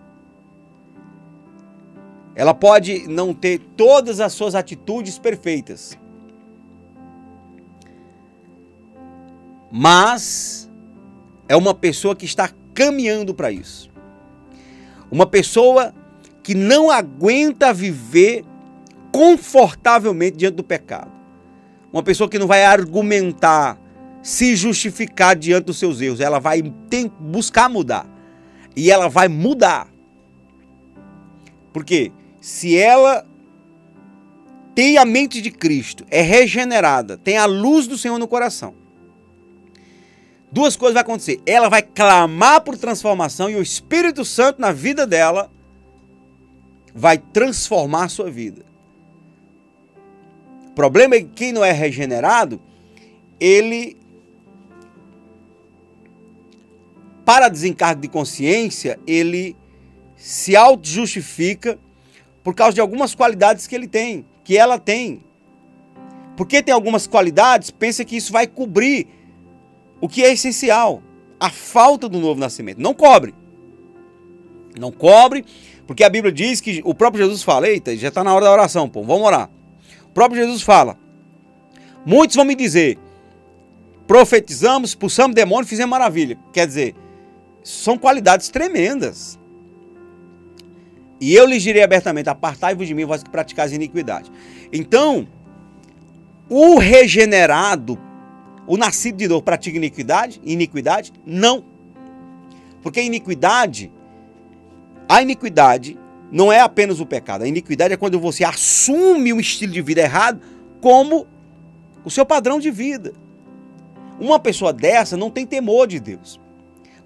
Ela 2.35 2.55
pode 2.55 3.07
não 3.09 3.35
ter 3.35 3.59
todas 3.77 4.21
as 4.21 4.33
suas 4.33 4.55
atitudes 4.55 5.19
perfeitas. 5.19 5.99
Mas 9.71 10.64
é 11.49 11.57
uma 11.57 11.75
pessoa 11.75 12.15
que 12.17 12.25
está 12.25 12.51
caminhando 12.73 13.35
para 13.35 13.51
isso. 13.51 13.91
Uma 15.11 15.27
pessoa 15.27 15.95
que 16.43 16.55
não 16.55 16.91
aguenta 16.91 17.73
viver 17.73 18.45
confortavelmente 19.13 20.37
diante 20.37 20.57
do 20.57 20.65
pecado. 20.65 21.13
Uma 21.93 22.03
pessoa 22.03 22.29
que 22.29 22.39
não 22.39 22.47
vai 22.47 22.65
argumentar, 22.65 23.79
se 24.23 24.57
justificar 24.57 25.37
diante 25.37 25.67
dos 25.67 25.79
seus 25.79 26.01
erros. 26.01 26.21
Ela 26.21 26.41
vai 26.41 26.63
tem, 26.91 27.11
buscar 27.21 27.69
mudar. 27.69 28.07
E 28.75 28.91
ela 28.91 29.09
vai 29.09 29.29
mudar. 29.29 29.89
Porque 31.73 32.13
se 32.41 32.77
ela 32.77 33.25
tem 34.75 34.99
a 34.99 35.05
mente 35.05 35.41
de 35.41 35.51
Cristo, 35.51 36.05
é 36.11 36.21
regenerada, 36.21 37.17
tem 37.17 37.39
a 37.39 37.47
luz 37.47 37.87
do 37.87 37.97
Senhor 37.97 38.19
no 38.19 38.27
coração, 38.27 38.75
duas 40.55 40.77
coisas 40.77 40.95
vão 40.95 41.03
acontecer. 41.03 41.41
Ela 41.45 41.69
vai 41.69 41.83
clamar 41.83 42.61
por 42.61 42.79
transformação 42.79 43.51
e 43.51 43.57
o 43.57 43.63
Espírito 43.63 44.25
Santo 44.25 44.61
na 44.61 44.71
vida 44.71 45.05
dela 45.05 45.51
vai 46.95 47.19
transformar 47.19 48.05
a 48.05 48.09
sua 48.09 48.31
vida. 48.31 48.65
O 50.69 50.71
problema 50.71 51.17
é 51.17 51.21
que 51.21 51.29
quem 51.35 51.53
não 51.53 51.65
é 51.65 51.73
regenerado, 51.73 52.61
ele 53.41 53.97
para 57.25 57.49
desencargo 57.49 58.03
de 58.03 58.09
consciência, 58.09 59.01
ele 59.07 59.57
se 60.15 60.55
auto-justifica 60.55 61.79
por 62.45 62.55
causa 62.55 62.75
de 62.75 62.81
algumas 62.81 63.15
qualidades 63.15 63.67
que 63.67 63.75
ele 63.75 63.89
tem, 63.89 64.25
que 64.45 64.57
ela 64.57 64.79
tem. 64.79 65.25
Porque 66.37 66.63
tem 66.63 66.73
algumas 66.73 67.07
qualidades, 67.07 67.71
pensa 67.71 68.05
que 68.05 68.17
isso 68.17 68.33
vai 68.33 68.47
cobrir 68.47 69.09
o 70.05 70.09
que 70.09 70.23
é 70.23 70.31
essencial, 70.31 71.03
a 71.41 71.49
falta 71.49 72.11
do 72.11 72.21
novo 72.21 72.39
nascimento. 72.39 72.77
Não 72.77 72.93
cobre. 72.93 73.35
Não 74.79 74.93
cobre, 74.93 75.47
porque 75.87 76.05
a 76.05 76.11
Bíblia 76.11 76.31
diz 76.31 76.61
que 76.61 76.83
o 76.85 76.95
próprio 76.95 77.25
Jesus 77.25 77.43
fala, 77.43 77.71
eita, 77.71 77.97
já 77.97 78.09
está 78.09 78.23
na 78.23 78.35
hora 78.35 78.45
da 78.45 78.53
oração, 78.53 78.87
pô, 78.87 79.03
vamos 79.03 79.27
orar. 79.27 79.49
O 80.05 80.11
próprio 80.11 80.43
Jesus 80.43 80.61
fala: 80.61 80.99
Muitos 82.05 82.37
vão 82.37 82.45
me 82.45 82.55
dizer, 82.55 82.99
profetizamos, 84.07 84.91
expulsamos 84.91 85.35
demônio, 85.35 85.67
fizemos 85.67 85.91
maravilha. 85.91 86.39
Quer 86.53 86.67
dizer, 86.67 86.95
são 87.63 87.97
qualidades 87.97 88.51
tremendas. 88.51 89.41
E 91.19 91.35
eu 91.35 91.47
lhes 91.47 91.63
direi 91.63 91.83
abertamente: 91.83 92.29
apartai-vos 92.29 92.87
de 92.87 92.93
mim, 92.93 93.07
vós 93.07 93.23
que 93.23 93.31
praticais 93.31 93.73
iniquidade. 93.73 94.31
Então, 94.71 95.27
o 96.51 96.79
regenerado, 96.79 97.99
o 98.67 98.77
nascido 98.77 99.17
de 99.17 99.29
novo, 99.29 99.43
pratica 99.43 99.77
iniquidade? 99.77 100.41
Iniquidade? 100.45 101.13
Não. 101.25 101.65
Porque 102.83 103.01
a 103.01 103.03
iniquidade, 103.03 103.93
a 105.09 105.23
iniquidade 105.23 105.99
não 106.31 106.53
é 106.53 106.61
apenas 106.61 107.01
o 107.01 107.07
pecado. 107.07 107.43
A 107.43 107.49
iniquidade 107.49 107.95
é 107.95 107.97
quando 107.97 108.19
você 108.19 108.45
assume 108.45 109.33
um 109.33 109.41
estilo 109.41 109.73
de 109.73 109.83
vida 109.83 110.01
errado 110.01 110.41
como 110.81 111.27
o 112.05 112.11
seu 112.11 112.25
padrão 112.25 112.59
de 112.59 112.71
vida. 112.71 113.13
Uma 114.19 114.39
pessoa 114.39 114.73
dessa 114.73 115.17
não 115.17 115.31
tem 115.31 115.47
temor 115.47 115.87
de 115.87 116.01
Deus. 116.01 116.41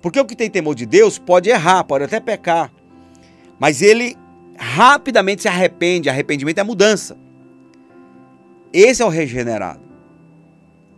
Porque 0.00 0.20
o 0.20 0.24
que 0.24 0.36
tem 0.36 0.50
temor 0.50 0.74
de 0.74 0.86
Deus 0.86 1.18
pode 1.18 1.48
errar, 1.48 1.84
pode 1.84 2.04
até 2.04 2.20
pecar. 2.20 2.72
Mas 3.58 3.82
ele 3.82 4.16
rapidamente 4.56 5.42
se 5.42 5.48
arrepende. 5.48 6.08
Arrependimento 6.08 6.58
é 6.58 6.64
mudança. 6.64 7.16
Esse 8.72 9.02
é 9.02 9.04
o 9.04 9.08
regenerado. 9.08 9.87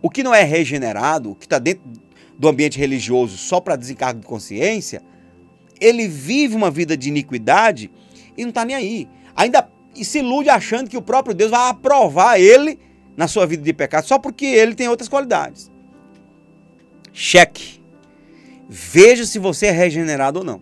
O 0.01 0.09
que 0.09 0.23
não 0.23 0.33
é 0.33 0.43
regenerado, 0.43 1.35
que 1.35 1.45
está 1.45 1.59
dentro 1.59 1.83
do 2.37 2.47
ambiente 2.47 2.79
religioso 2.79 3.37
só 3.37 3.59
para 3.59 3.75
desencargo 3.75 4.19
de 4.19 4.25
consciência, 4.25 5.03
ele 5.79 6.07
vive 6.07 6.55
uma 6.55 6.71
vida 6.71 6.97
de 6.97 7.09
iniquidade 7.09 7.91
e 8.35 8.41
não 8.41 8.49
está 8.49 8.65
nem 8.65 8.75
aí. 8.75 9.09
Ainda 9.35 9.69
se 9.95 10.19
ilude 10.19 10.49
achando 10.49 10.89
que 10.89 10.97
o 10.97 11.01
próprio 11.01 11.35
Deus 11.35 11.51
vai 11.51 11.69
aprovar 11.69 12.39
ele 12.39 12.79
na 13.15 13.27
sua 13.27 13.45
vida 13.45 13.61
de 13.61 13.73
pecado 13.73 14.07
só 14.07 14.17
porque 14.17 14.45
ele 14.45 14.73
tem 14.73 14.87
outras 14.87 15.09
qualidades. 15.09 15.71
Cheque. 17.13 17.81
Veja 18.67 19.25
se 19.25 19.37
você 19.37 19.67
é 19.67 19.71
regenerado 19.71 20.39
ou 20.39 20.45
não. 20.45 20.61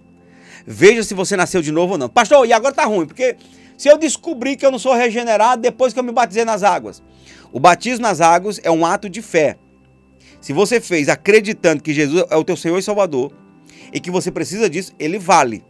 Veja 0.65 1.03
se 1.03 1.13
você 1.13 1.37
nasceu 1.37 1.61
de 1.61 1.71
novo 1.71 1.93
ou 1.93 1.97
não. 1.97 2.09
Pastor, 2.09 2.45
e 2.47 2.53
agora 2.53 2.73
tá 2.73 2.85
ruim, 2.85 3.05
porque 3.05 3.37
se 3.77 3.87
eu 3.87 3.97
descobrir 3.97 4.55
que 4.55 4.65
eu 4.65 4.71
não 4.71 4.79
sou 4.79 4.93
regenerado 4.93 5.61
depois 5.61 5.93
que 5.93 5.99
eu 5.99 6.03
me 6.03 6.11
batizei 6.11 6.43
nas 6.43 6.63
águas. 6.63 7.01
O 7.51 7.59
batismo 7.59 8.03
nas 8.03 8.21
águas 8.21 8.59
é 8.63 8.69
um 8.69 8.85
ato 8.85 9.09
de 9.09 9.21
fé. 9.21 9.57
Se 10.39 10.53
você 10.53 10.79
fez 10.79 11.09
acreditando 11.09 11.83
que 11.83 11.93
Jesus 11.93 12.25
é 12.29 12.35
o 12.35 12.43
teu 12.43 12.55
Senhor 12.55 12.77
e 12.77 12.83
Salvador 12.83 13.33
e 13.91 13.99
que 13.99 14.11
você 14.11 14.31
precisa 14.31 14.69
disso, 14.69 14.93
ele 14.99 15.17
vale. 15.17 15.63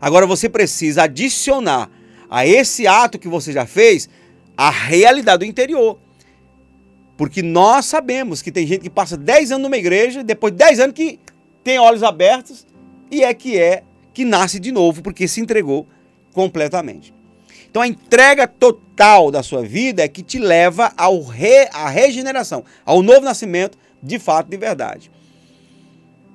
Agora 0.00 0.26
você 0.26 0.48
precisa 0.48 1.04
adicionar 1.04 1.90
a 2.28 2.46
esse 2.46 2.86
ato 2.86 3.18
que 3.18 3.28
você 3.28 3.52
já 3.52 3.66
fez 3.66 4.08
a 4.56 4.70
realidade 4.70 5.40
do 5.40 5.44
interior. 5.44 5.98
Porque 7.16 7.42
nós 7.42 7.84
sabemos 7.84 8.42
que 8.42 8.50
tem 8.50 8.66
gente 8.66 8.80
que 8.80 8.90
passa 8.90 9.16
10 9.16 9.52
anos 9.52 9.62
numa 9.62 9.76
igreja, 9.76 10.24
depois 10.24 10.52
de 10.52 10.58
10 10.58 10.80
anos 10.80 10.94
que 10.94 11.20
tem 11.62 11.78
olhos 11.78 12.02
abertos 12.02 12.66
e 13.10 13.22
é 13.22 13.32
que 13.32 13.58
é 13.58 13.84
que 14.12 14.24
nasce 14.24 14.58
de 14.58 14.72
novo 14.72 15.02
porque 15.02 15.28
se 15.28 15.40
entregou 15.40 15.86
completamente. 16.32 17.14
Então 17.72 17.80
a 17.80 17.88
entrega 17.88 18.46
total 18.46 19.30
da 19.30 19.42
sua 19.42 19.62
vida 19.62 20.02
é 20.02 20.08
que 20.08 20.22
te 20.22 20.38
leva 20.38 20.92
ao 20.94 21.22
re, 21.22 21.70
à 21.72 21.88
regeneração, 21.88 22.62
ao 22.84 23.02
novo 23.02 23.22
nascimento 23.22 23.78
de 24.02 24.18
fato 24.18 24.50
de 24.50 24.58
verdade. 24.58 25.10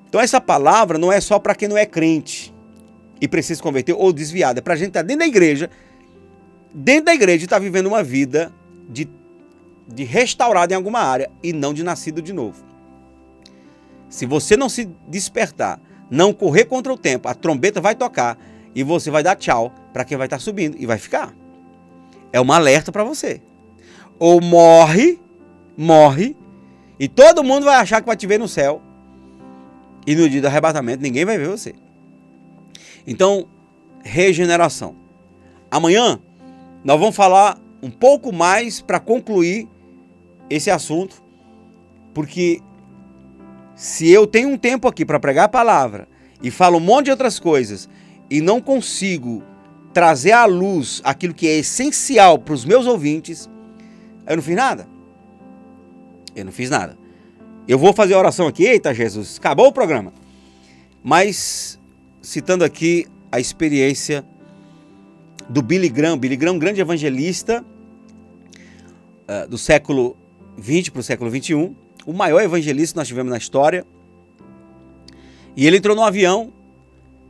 Então 0.08 0.20
essa 0.20 0.40
palavra 0.40 0.98
não 0.98 1.12
é 1.12 1.20
só 1.20 1.38
para 1.38 1.54
quem 1.54 1.68
não 1.68 1.78
é 1.78 1.86
crente. 1.86 2.52
e 3.20 3.28
precisa 3.28 3.58
se 3.58 3.62
converter 3.62 3.92
ou 3.92 4.12
desviado. 4.12 4.58
É 4.58 4.60
para 4.60 4.74
a 4.74 4.76
gente 4.76 4.88
estar 4.88 5.02
dentro 5.02 5.20
da 5.20 5.26
igreja, 5.26 5.70
dentro 6.74 7.04
da 7.04 7.14
igreja 7.14 7.44
e 7.44 7.46
estar 7.46 7.60
vivendo 7.60 7.86
uma 7.86 8.02
vida 8.02 8.52
de, 8.88 9.08
de 9.86 10.02
restaurado 10.02 10.72
em 10.72 10.76
alguma 10.76 10.98
área 10.98 11.30
e 11.40 11.52
não 11.52 11.72
de 11.72 11.84
nascido 11.84 12.20
de 12.20 12.32
novo. 12.32 12.64
Se 14.08 14.26
você 14.26 14.56
não 14.56 14.68
se 14.68 14.90
despertar, 15.06 15.80
não 16.10 16.32
correr 16.32 16.64
contra 16.64 16.92
o 16.92 16.98
tempo, 16.98 17.28
a 17.28 17.34
trombeta 17.34 17.80
vai 17.80 17.94
tocar 17.94 18.36
e 18.74 18.82
você 18.82 19.08
vai 19.08 19.22
dar 19.22 19.36
tchau 19.36 19.72
para 19.98 20.04
quem 20.04 20.16
vai 20.16 20.28
estar 20.28 20.38
subindo 20.38 20.76
e 20.78 20.86
vai 20.86 20.96
ficar. 20.96 21.34
É 22.32 22.40
um 22.40 22.52
alerta 22.52 22.92
para 22.92 23.02
você. 23.02 23.42
Ou 24.16 24.40
morre, 24.40 25.18
morre, 25.76 26.36
e 27.00 27.08
todo 27.08 27.42
mundo 27.42 27.64
vai 27.64 27.74
achar 27.74 28.00
que 28.00 28.06
vai 28.06 28.16
te 28.16 28.24
ver 28.24 28.38
no 28.38 28.46
céu. 28.46 28.80
E 30.06 30.14
no 30.14 30.30
dia 30.30 30.40
do 30.40 30.46
arrebatamento 30.46 31.02
ninguém 31.02 31.24
vai 31.24 31.36
ver 31.36 31.48
você. 31.48 31.74
Então, 33.04 33.48
regeneração. 34.04 34.94
Amanhã 35.68 36.20
nós 36.84 37.00
vamos 37.00 37.16
falar 37.16 37.58
um 37.82 37.90
pouco 37.90 38.32
mais 38.32 38.80
para 38.80 39.00
concluir 39.00 39.68
esse 40.48 40.70
assunto, 40.70 41.20
porque 42.14 42.60
se 43.74 44.08
eu 44.08 44.28
tenho 44.28 44.48
um 44.48 44.56
tempo 44.56 44.86
aqui 44.86 45.04
para 45.04 45.18
pregar 45.18 45.46
a 45.46 45.48
palavra 45.48 46.06
e 46.40 46.52
falo 46.52 46.76
um 46.76 46.80
monte 46.80 47.06
de 47.06 47.10
outras 47.10 47.40
coisas 47.40 47.88
e 48.30 48.40
não 48.40 48.60
consigo 48.60 49.42
trazer 49.92 50.32
à 50.32 50.44
luz 50.44 51.00
aquilo 51.04 51.34
que 51.34 51.46
é 51.46 51.58
essencial 51.58 52.38
para 52.38 52.54
os 52.54 52.64
meus 52.64 52.86
ouvintes, 52.86 53.48
eu 54.26 54.36
não 54.36 54.42
fiz 54.42 54.56
nada. 54.56 54.88
Eu 56.34 56.44
não 56.44 56.52
fiz 56.52 56.70
nada. 56.70 56.96
Eu 57.66 57.78
vou 57.78 57.92
fazer 57.92 58.14
a 58.14 58.18
oração 58.18 58.46
aqui, 58.46 58.64
eita 58.64 58.94
Jesus, 58.94 59.36
acabou 59.38 59.66
o 59.66 59.72
programa. 59.72 60.12
Mas, 61.02 61.78
citando 62.22 62.64
aqui 62.64 63.06
a 63.30 63.38
experiência 63.38 64.24
do 65.48 65.62
Billy 65.62 65.88
Graham, 65.88 66.18
Billy 66.18 66.36
Graham, 66.36 66.54
um 66.54 66.58
grande 66.58 66.80
evangelista 66.80 67.64
uh, 69.28 69.48
do 69.48 69.58
século 69.58 70.16
20 70.56 70.90
para 70.90 71.00
o 71.00 71.02
século 71.02 71.30
21, 71.30 71.74
o 72.06 72.12
maior 72.12 72.40
evangelista 72.42 72.94
que 72.94 72.98
nós 72.98 73.08
tivemos 73.08 73.30
na 73.30 73.38
história. 73.38 73.86
E 75.56 75.66
ele 75.66 75.78
entrou 75.78 75.94
no 75.94 76.02
avião, 76.02 76.52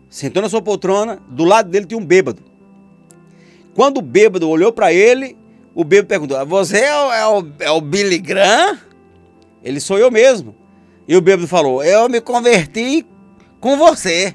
sentou 0.08 0.42
na 0.42 0.48
sua 0.48 0.62
poltrona, 0.62 1.20
do 1.28 1.44
lado 1.44 1.70
dele 1.70 1.86
tinha 1.86 1.98
um 1.98 2.04
bêbado. 2.04 2.47
Quando 3.78 3.98
o 3.98 4.02
bêbado 4.02 4.50
olhou 4.50 4.72
para 4.72 4.92
ele, 4.92 5.36
o 5.72 5.84
bêbado 5.84 6.08
perguntou: 6.08 6.44
Você 6.46 6.80
é 6.80 6.96
o, 6.96 7.12
é 7.12 7.26
o, 7.28 7.52
é 7.60 7.70
o 7.70 7.80
Billy 7.80 8.18
Graham? 8.18 8.76
Ele 9.62 9.78
sou 9.78 9.96
eu 9.96 10.10
mesmo. 10.10 10.52
E 11.06 11.16
o 11.16 11.20
bêbado 11.20 11.46
falou: 11.46 11.80
Eu 11.84 12.08
me 12.08 12.20
converti 12.20 13.06
com 13.60 13.76
você. 13.76 14.34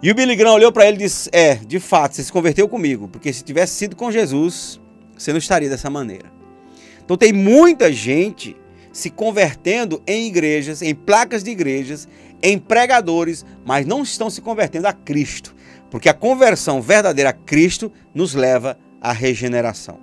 E 0.00 0.12
o 0.12 0.14
Billy 0.14 0.36
Graham 0.36 0.54
olhou 0.54 0.70
para 0.70 0.86
ele 0.86 0.94
e 0.94 0.98
disse: 1.00 1.28
É, 1.32 1.56
de 1.56 1.80
fato, 1.80 2.14
você 2.14 2.22
se 2.22 2.30
converteu 2.30 2.68
comigo, 2.68 3.08
porque 3.08 3.32
se 3.32 3.42
tivesse 3.42 3.74
sido 3.74 3.96
com 3.96 4.12
Jesus, 4.12 4.80
você 5.18 5.32
não 5.32 5.38
estaria 5.38 5.68
dessa 5.68 5.90
maneira. 5.90 6.32
Então 7.04 7.16
tem 7.16 7.32
muita 7.32 7.92
gente 7.92 8.56
se 8.92 9.10
convertendo 9.10 10.00
em 10.06 10.28
igrejas, 10.28 10.82
em 10.82 10.94
placas 10.94 11.42
de 11.42 11.50
igrejas, 11.50 12.06
em 12.40 12.60
pregadores, 12.60 13.44
mas 13.66 13.84
não 13.84 14.04
estão 14.04 14.30
se 14.30 14.40
convertendo 14.40 14.86
a 14.86 14.92
Cristo, 14.92 15.52
porque 15.90 16.08
a 16.08 16.14
conversão 16.14 16.80
verdadeira 16.82 17.30
a 17.30 17.32
Cristo 17.32 17.92
nos 18.14 18.34
leva 18.34 18.78
à 19.00 19.12
regeneração. 19.12 19.98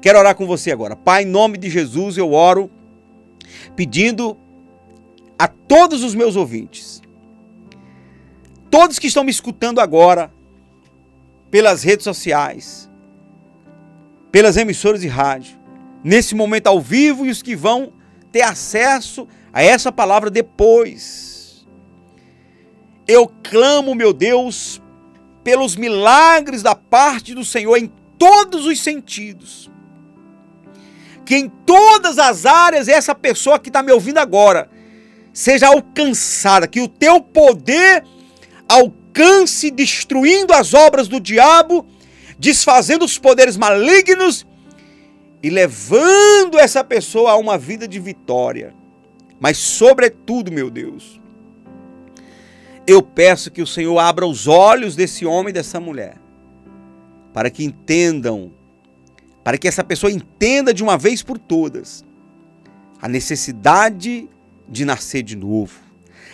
Quero 0.00 0.18
orar 0.18 0.34
com 0.34 0.46
você 0.46 0.70
agora. 0.70 0.94
Pai, 0.94 1.22
em 1.22 1.26
nome 1.26 1.56
de 1.56 1.70
Jesus, 1.70 2.18
eu 2.18 2.32
oro 2.32 2.70
pedindo 3.74 4.36
a 5.38 5.48
todos 5.48 6.02
os 6.02 6.14
meus 6.14 6.36
ouvintes, 6.36 7.02
todos 8.70 8.98
que 8.98 9.06
estão 9.06 9.24
me 9.24 9.30
escutando 9.30 9.80
agora, 9.80 10.32
pelas 11.50 11.82
redes 11.82 12.04
sociais, 12.04 12.90
pelas 14.30 14.56
emissoras 14.56 15.00
de 15.00 15.08
rádio, 15.08 15.58
nesse 16.02 16.34
momento 16.34 16.66
ao 16.66 16.80
vivo 16.80 17.24
e 17.24 17.30
os 17.30 17.42
que 17.42 17.56
vão 17.56 17.92
ter 18.30 18.42
acesso 18.42 19.26
a 19.52 19.62
essa 19.62 19.92
palavra 19.92 20.28
depois. 20.30 21.33
Eu 23.06 23.30
clamo, 23.42 23.94
meu 23.94 24.12
Deus, 24.12 24.80
pelos 25.42 25.76
milagres 25.76 26.62
da 26.62 26.74
parte 26.74 27.34
do 27.34 27.44
Senhor 27.44 27.76
em 27.76 27.92
todos 28.18 28.66
os 28.66 28.80
sentidos. 28.80 29.70
Que 31.24 31.36
em 31.36 31.48
todas 31.48 32.18
as 32.18 32.46
áreas 32.46 32.88
essa 32.88 33.14
pessoa 33.14 33.58
que 33.58 33.68
está 33.68 33.82
me 33.82 33.92
ouvindo 33.92 34.18
agora 34.18 34.70
seja 35.32 35.66
alcançada, 35.66 36.68
que 36.68 36.80
o 36.80 36.88
teu 36.88 37.20
poder 37.20 38.04
alcance 38.68 39.70
destruindo 39.70 40.52
as 40.52 40.72
obras 40.72 41.08
do 41.08 41.18
diabo, 41.18 41.86
desfazendo 42.38 43.04
os 43.04 43.18
poderes 43.18 43.56
malignos 43.56 44.46
e 45.42 45.50
levando 45.50 46.58
essa 46.58 46.84
pessoa 46.84 47.32
a 47.32 47.36
uma 47.36 47.58
vida 47.58 47.86
de 47.86 47.98
vitória. 47.98 48.74
Mas, 49.40 49.58
sobretudo, 49.58 50.52
meu 50.52 50.70
Deus, 50.70 51.20
eu 52.86 53.02
peço 53.02 53.50
que 53.50 53.62
o 53.62 53.66
Senhor 53.66 53.98
abra 53.98 54.26
os 54.26 54.46
olhos 54.46 54.94
desse 54.94 55.24
homem 55.24 55.50
e 55.50 55.52
dessa 55.52 55.80
mulher, 55.80 56.16
para 57.32 57.50
que 57.50 57.64
entendam, 57.64 58.52
para 59.42 59.56
que 59.58 59.68
essa 59.68 59.82
pessoa 59.82 60.12
entenda 60.12 60.72
de 60.72 60.82
uma 60.82 60.98
vez 60.98 61.22
por 61.22 61.38
todas 61.38 62.04
a 63.00 63.08
necessidade 63.08 64.28
de 64.68 64.84
nascer 64.84 65.22
de 65.22 65.36
novo, 65.36 65.78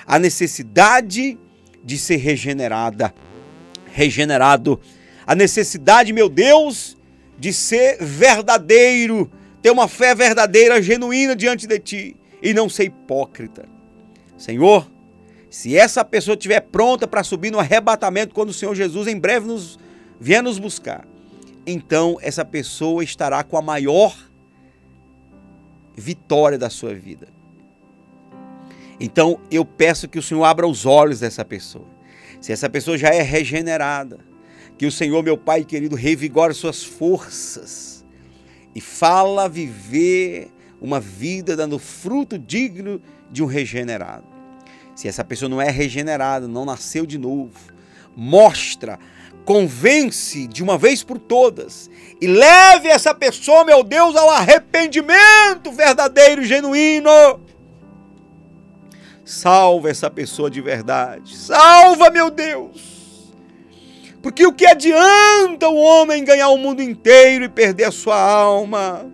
a 0.06 0.18
necessidade 0.18 1.38
de 1.82 1.98
ser 1.98 2.16
regenerada, 2.16 3.14
regenerado, 3.86 4.80
a 5.26 5.34
necessidade, 5.34 6.12
meu 6.12 6.28
Deus, 6.28 6.96
de 7.38 7.52
ser 7.52 7.98
verdadeiro, 8.00 9.30
ter 9.62 9.70
uma 9.70 9.88
fé 9.88 10.14
verdadeira, 10.14 10.82
genuína 10.82 11.34
diante 11.34 11.66
de 11.66 11.78
ti 11.78 12.16
e 12.42 12.52
não 12.52 12.68
ser 12.68 12.84
hipócrita. 12.84 13.68
Senhor, 14.36 14.90
se 15.50 15.76
essa 15.76 16.04
pessoa 16.04 16.36
estiver 16.36 16.60
pronta 16.60 17.08
para 17.08 17.24
subir 17.24 17.50
no 17.50 17.58
arrebatamento 17.58 18.32
quando 18.32 18.50
o 18.50 18.54
Senhor 18.54 18.74
Jesus 18.74 19.08
em 19.08 19.18
breve 19.18 19.46
nos 19.46 19.78
vier 20.20 20.42
nos 20.42 20.60
buscar, 20.60 21.06
então 21.66 22.16
essa 22.22 22.44
pessoa 22.44 23.02
estará 23.02 23.42
com 23.42 23.56
a 23.58 23.62
maior 23.62 24.16
vitória 25.96 26.56
da 26.56 26.70
sua 26.70 26.94
vida. 26.94 27.28
Então 29.00 29.40
eu 29.50 29.64
peço 29.64 30.08
que 30.08 30.18
o 30.18 30.22
Senhor 30.22 30.44
abra 30.44 30.68
os 30.68 30.86
olhos 30.86 31.18
dessa 31.18 31.44
pessoa. 31.44 31.88
Se 32.40 32.52
essa 32.52 32.70
pessoa 32.70 32.96
já 32.96 33.08
é 33.08 33.20
regenerada, 33.20 34.20
que 34.78 34.86
o 34.86 34.92
Senhor, 34.92 35.22
meu 35.22 35.36
Pai 35.36 35.64
querido, 35.64 35.96
revigore 35.96 36.54
suas 36.54 36.84
forças 36.84 38.04
e 38.74 38.80
fala 38.80 39.48
viver 39.48 40.50
uma 40.80 41.00
vida 41.00 41.56
dando 41.56 41.78
fruto 41.78 42.38
digno 42.38 43.02
de 43.30 43.42
um 43.42 43.46
regenerado. 43.46 44.39
Se 45.00 45.08
essa 45.08 45.24
pessoa 45.24 45.48
não 45.48 45.62
é 45.62 45.70
regenerada, 45.70 46.46
não 46.46 46.66
nasceu 46.66 47.06
de 47.06 47.16
novo, 47.16 47.58
mostra, 48.14 48.98
convence 49.46 50.46
de 50.46 50.62
uma 50.62 50.76
vez 50.76 51.02
por 51.02 51.18
todas 51.18 51.88
e 52.20 52.26
leve 52.26 52.86
essa 52.86 53.14
pessoa, 53.14 53.64
meu 53.64 53.82
Deus, 53.82 54.14
ao 54.14 54.28
arrependimento 54.28 55.72
verdadeiro 55.72 56.44
genuíno. 56.44 57.40
Salva 59.24 59.88
essa 59.88 60.10
pessoa 60.10 60.50
de 60.50 60.60
verdade. 60.60 61.34
Salva, 61.34 62.10
meu 62.10 62.30
Deus. 62.30 63.32
Porque 64.20 64.46
o 64.46 64.52
que 64.52 64.66
adianta 64.66 65.66
o 65.66 65.76
homem 65.76 66.22
ganhar 66.22 66.50
o 66.50 66.58
mundo 66.58 66.82
inteiro 66.82 67.46
e 67.46 67.48
perder 67.48 67.84
a 67.84 67.90
sua 67.90 68.20
alma? 68.20 69.10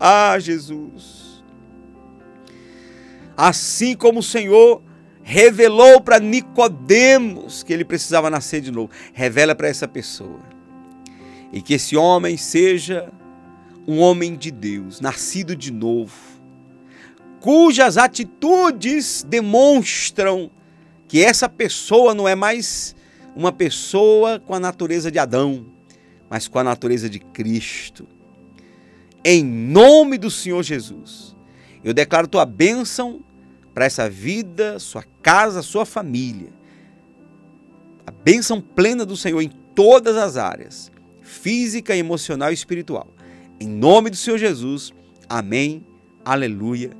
Ah, 0.00 0.38
Jesus. 0.38 1.17
Assim 3.38 3.94
como 3.94 4.18
o 4.18 4.22
Senhor 4.22 4.82
revelou 5.22 6.00
para 6.00 6.18
Nicodemos 6.18 7.62
que 7.62 7.72
ele 7.72 7.84
precisava 7.84 8.28
nascer 8.28 8.60
de 8.60 8.72
novo, 8.72 8.90
revela 9.12 9.54
para 9.54 9.68
essa 9.68 9.86
pessoa. 9.86 10.40
E 11.52 11.62
que 11.62 11.74
esse 11.74 11.96
homem 11.96 12.36
seja 12.36 13.12
um 13.86 14.00
homem 14.00 14.34
de 14.34 14.50
Deus, 14.50 15.00
nascido 15.00 15.54
de 15.54 15.72
novo, 15.72 16.12
cujas 17.38 17.96
atitudes 17.96 19.24
demonstram 19.28 20.50
que 21.06 21.22
essa 21.22 21.48
pessoa 21.48 22.12
não 22.14 22.26
é 22.26 22.34
mais 22.34 22.96
uma 23.36 23.52
pessoa 23.52 24.40
com 24.40 24.52
a 24.52 24.58
natureza 24.58 25.12
de 25.12 25.18
Adão, 25.20 25.64
mas 26.28 26.48
com 26.48 26.58
a 26.58 26.64
natureza 26.64 27.08
de 27.08 27.20
Cristo. 27.20 28.04
Em 29.24 29.44
nome 29.44 30.18
do 30.18 30.28
Senhor 30.28 30.60
Jesus, 30.64 31.36
eu 31.84 31.94
declaro 31.94 32.26
tua 32.26 32.44
bênção 32.44 33.22
para 33.78 33.86
essa 33.86 34.10
vida, 34.10 34.80
sua 34.80 35.04
casa, 35.22 35.62
sua 35.62 35.86
família. 35.86 36.52
A 38.04 38.10
bênção 38.10 38.60
plena 38.60 39.06
do 39.06 39.16
Senhor 39.16 39.40
em 39.40 39.50
todas 39.72 40.16
as 40.16 40.36
áreas, 40.36 40.90
física, 41.22 41.94
emocional 41.94 42.50
e 42.50 42.54
espiritual. 42.54 43.06
Em 43.60 43.68
nome 43.68 44.10
do 44.10 44.16
Senhor 44.16 44.36
Jesus, 44.36 44.92
amém, 45.28 45.86
aleluia 46.24 46.90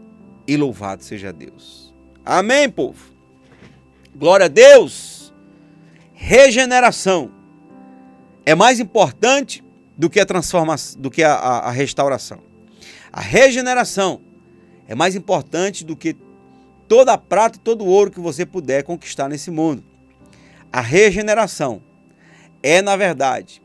e 0.46 0.56
louvado 0.56 1.02
seja 1.02 1.32
Deus. 1.32 1.92
Amém, 2.24 2.70
povo. 2.70 3.12
Glória 4.14 4.46
a 4.46 4.48
Deus. 4.48 5.34
Regeneração 6.12 7.32
é 8.46 8.54
mais 8.54 8.78
importante 8.78 9.64
do 9.96 10.08
que 10.08 10.20
a 10.20 10.24
transformação, 10.24 11.00
do 11.00 11.10
que 11.10 11.24
a, 11.24 11.34
a, 11.34 11.58
a 11.58 11.70
restauração. 11.72 12.40
A 13.12 13.20
regeneração 13.20 14.20
é 14.86 14.94
mais 14.94 15.16
importante 15.16 15.84
do 15.84 15.96
que 15.96 16.16
toda 16.88 17.12
a 17.12 17.18
prata 17.18 17.58
e 17.58 17.60
todo 17.60 17.84
o 17.84 17.88
ouro 17.88 18.10
que 18.10 18.18
você 18.18 18.46
puder 18.46 18.82
conquistar 18.82 19.28
nesse 19.28 19.50
mundo. 19.50 19.84
A 20.72 20.80
regeneração 20.80 21.82
é, 22.62 22.82
na 22.82 22.96
verdade, 22.96 23.62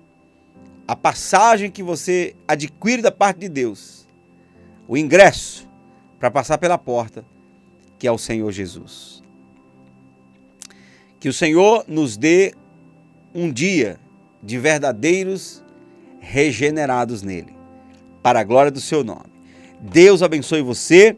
a 0.87 0.95
passagem 0.95 1.71
que 1.71 1.81
você 1.81 2.35
adquire 2.47 3.01
da 3.01 3.11
parte 3.11 3.39
de 3.39 3.49
Deus, 3.49 4.07
o 4.87 4.97
ingresso 4.97 5.67
para 6.19 6.29
passar 6.29 6.57
pela 6.57 6.77
porta, 6.77 7.25
que 7.97 8.07
é 8.07 8.11
o 8.11 8.17
Senhor 8.17 8.51
Jesus. 8.51 9.23
Que 11.19 11.29
o 11.29 11.33
Senhor 11.33 11.85
nos 11.87 12.17
dê 12.17 12.53
um 13.33 13.51
dia 13.51 13.99
de 14.41 14.59
verdadeiros 14.59 15.63
regenerados 16.19 17.21
nele, 17.21 17.55
para 18.21 18.41
a 18.41 18.43
glória 18.43 18.71
do 18.71 18.81
seu 18.81 19.03
nome. 19.03 19.31
Deus 19.79 20.21
abençoe 20.21 20.61
você. 20.61 21.17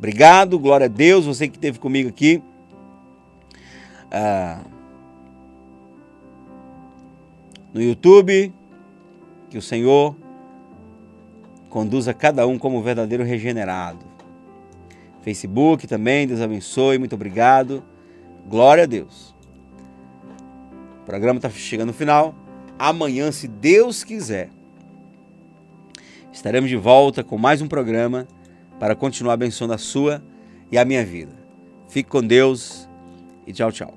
Obrigado, 0.00 0.58
glória 0.58 0.86
a 0.86 0.88
Deus, 0.88 1.26
você 1.26 1.46
que 1.46 1.58
esteve 1.58 1.78
comigo 1.78 2.08
aqui. 2.08 2.42
Ah, 4.10 4.62
no 7.70 7.82
YouTube, 7.82 8.50
que 9.50 9.58
o 9.58 9.62
Senhor 9.62 10.16
conduza 11.68 12.14
cada 12.14 12.46
um 12.46 12.58
como 12.58 12.82
verdadeiro 12.82 13.22
regenerado. 13.24 14.06
Facebook 15.20 15.86
também, 15.86 16.26
Deus 16.26 16.40
abençoe, 16.40 16.98
muito 16.98 17.14
obrigado. 17.14 17.84
Glória 18.48 18.84
a 18.84 18.86
Deus. 18.86 19.36
O 21.02 21.04
programa 21.04 21.36
está 21.36 21.50
chegando 21.50 21.88
no 21.88 21.94
final. 21.94 22.34
Amanhã, 22.78 23.30
se 23.30 23.46
Deus 23.46 24.02
quiser, 24.02 24.48
estaremos 26.32 26.70
de 26.70 26.76
volta 26.78 27.22
com 27.22 27.36
mais 27.36 27.60
um 27.60 27.68
programa 27.68 28.26
para 28.80 28.96
continuar 28.96 29.34
abençoando 29.34 29.74
a 29.74 29.78
sua 29.78 30.20
e 30.72 30.78
a 30.78 30.84
minha 30.84 31.04
vida. 31.04 31.38
Fique 31.88 32.08
com 32.08 32.26
Deus 32.26 32.88
e 33.46 33.52
tchau, 33.52 33.70
tchau. 33.70 33.96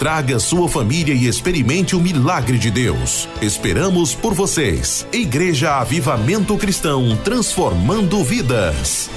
traga 0.00 0.40
sua 0.40 0.66
família 0.66 1.12
e 1.12 1.26
experimente 1.26 1.94
o 1.94 2.00
milagre 2.00 2.56
de 2.56 2.70
Deus. 2.70 3.28
Esperamos 3.42 4.14
por 4.14 4.32
vocês. 4.32 5.06
Igreja 5.12 5.78
Avivamento 5.78 6.56
Cristão, 6.56 7.18
transformando 7.22 8.24
vidas. 8.24 9.10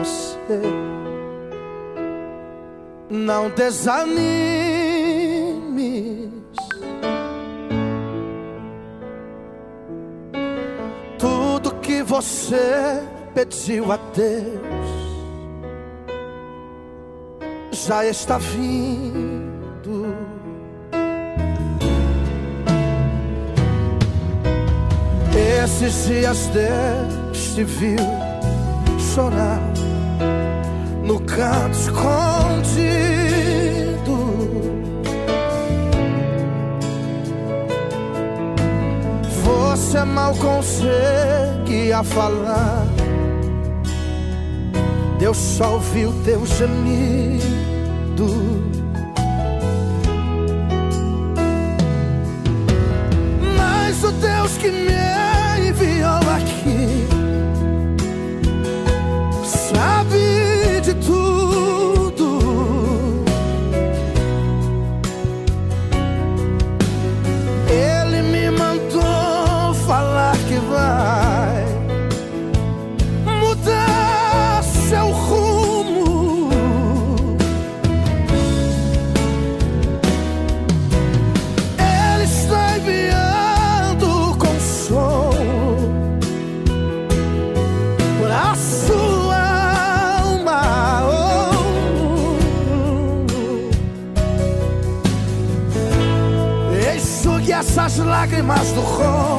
Você. 0.00 0.60
Não 3.08 3.50
desanimes. 3.50 4.10
Tudo 11.18 11.74
que 11.76 12.02
você 12.02 13.02
pediu 13.34 13.92
a 13.92 13.98
Deus 14.14 14.90
já 17.72 18.04
está 18.04 18.38
vindo. 18.38 19.60
Esses 25.62 26.06
dias 26.06 26.46
Deus 26.48 27.54
te 27.54 27.64
viu 27.64 27.98
chorar 29.14 29.79
no 31.02 31.20
canto 31.20 31.78
escondido. 31.78 33.10
Você 39.44 40.04
mal 40.04 40.34
conseguia 40.36 42.02
falar. 42.02 42.86
Deus 45.18 45.36
só 45.36 45.74
ouviu 45.74 46.12
teu 46.24 46.46
gemido. 46.46 47.40
Mas 53.56 54.02
o 54.04 54.12
Deus 54.12 54.56
que 54.58 54.70
me 54.70 55.68
enviou 55.68 56.20
aqui 56.36 56.99
lágrimas 98.20 98.70
do 98.72 98.82
rosto 98.82 99.29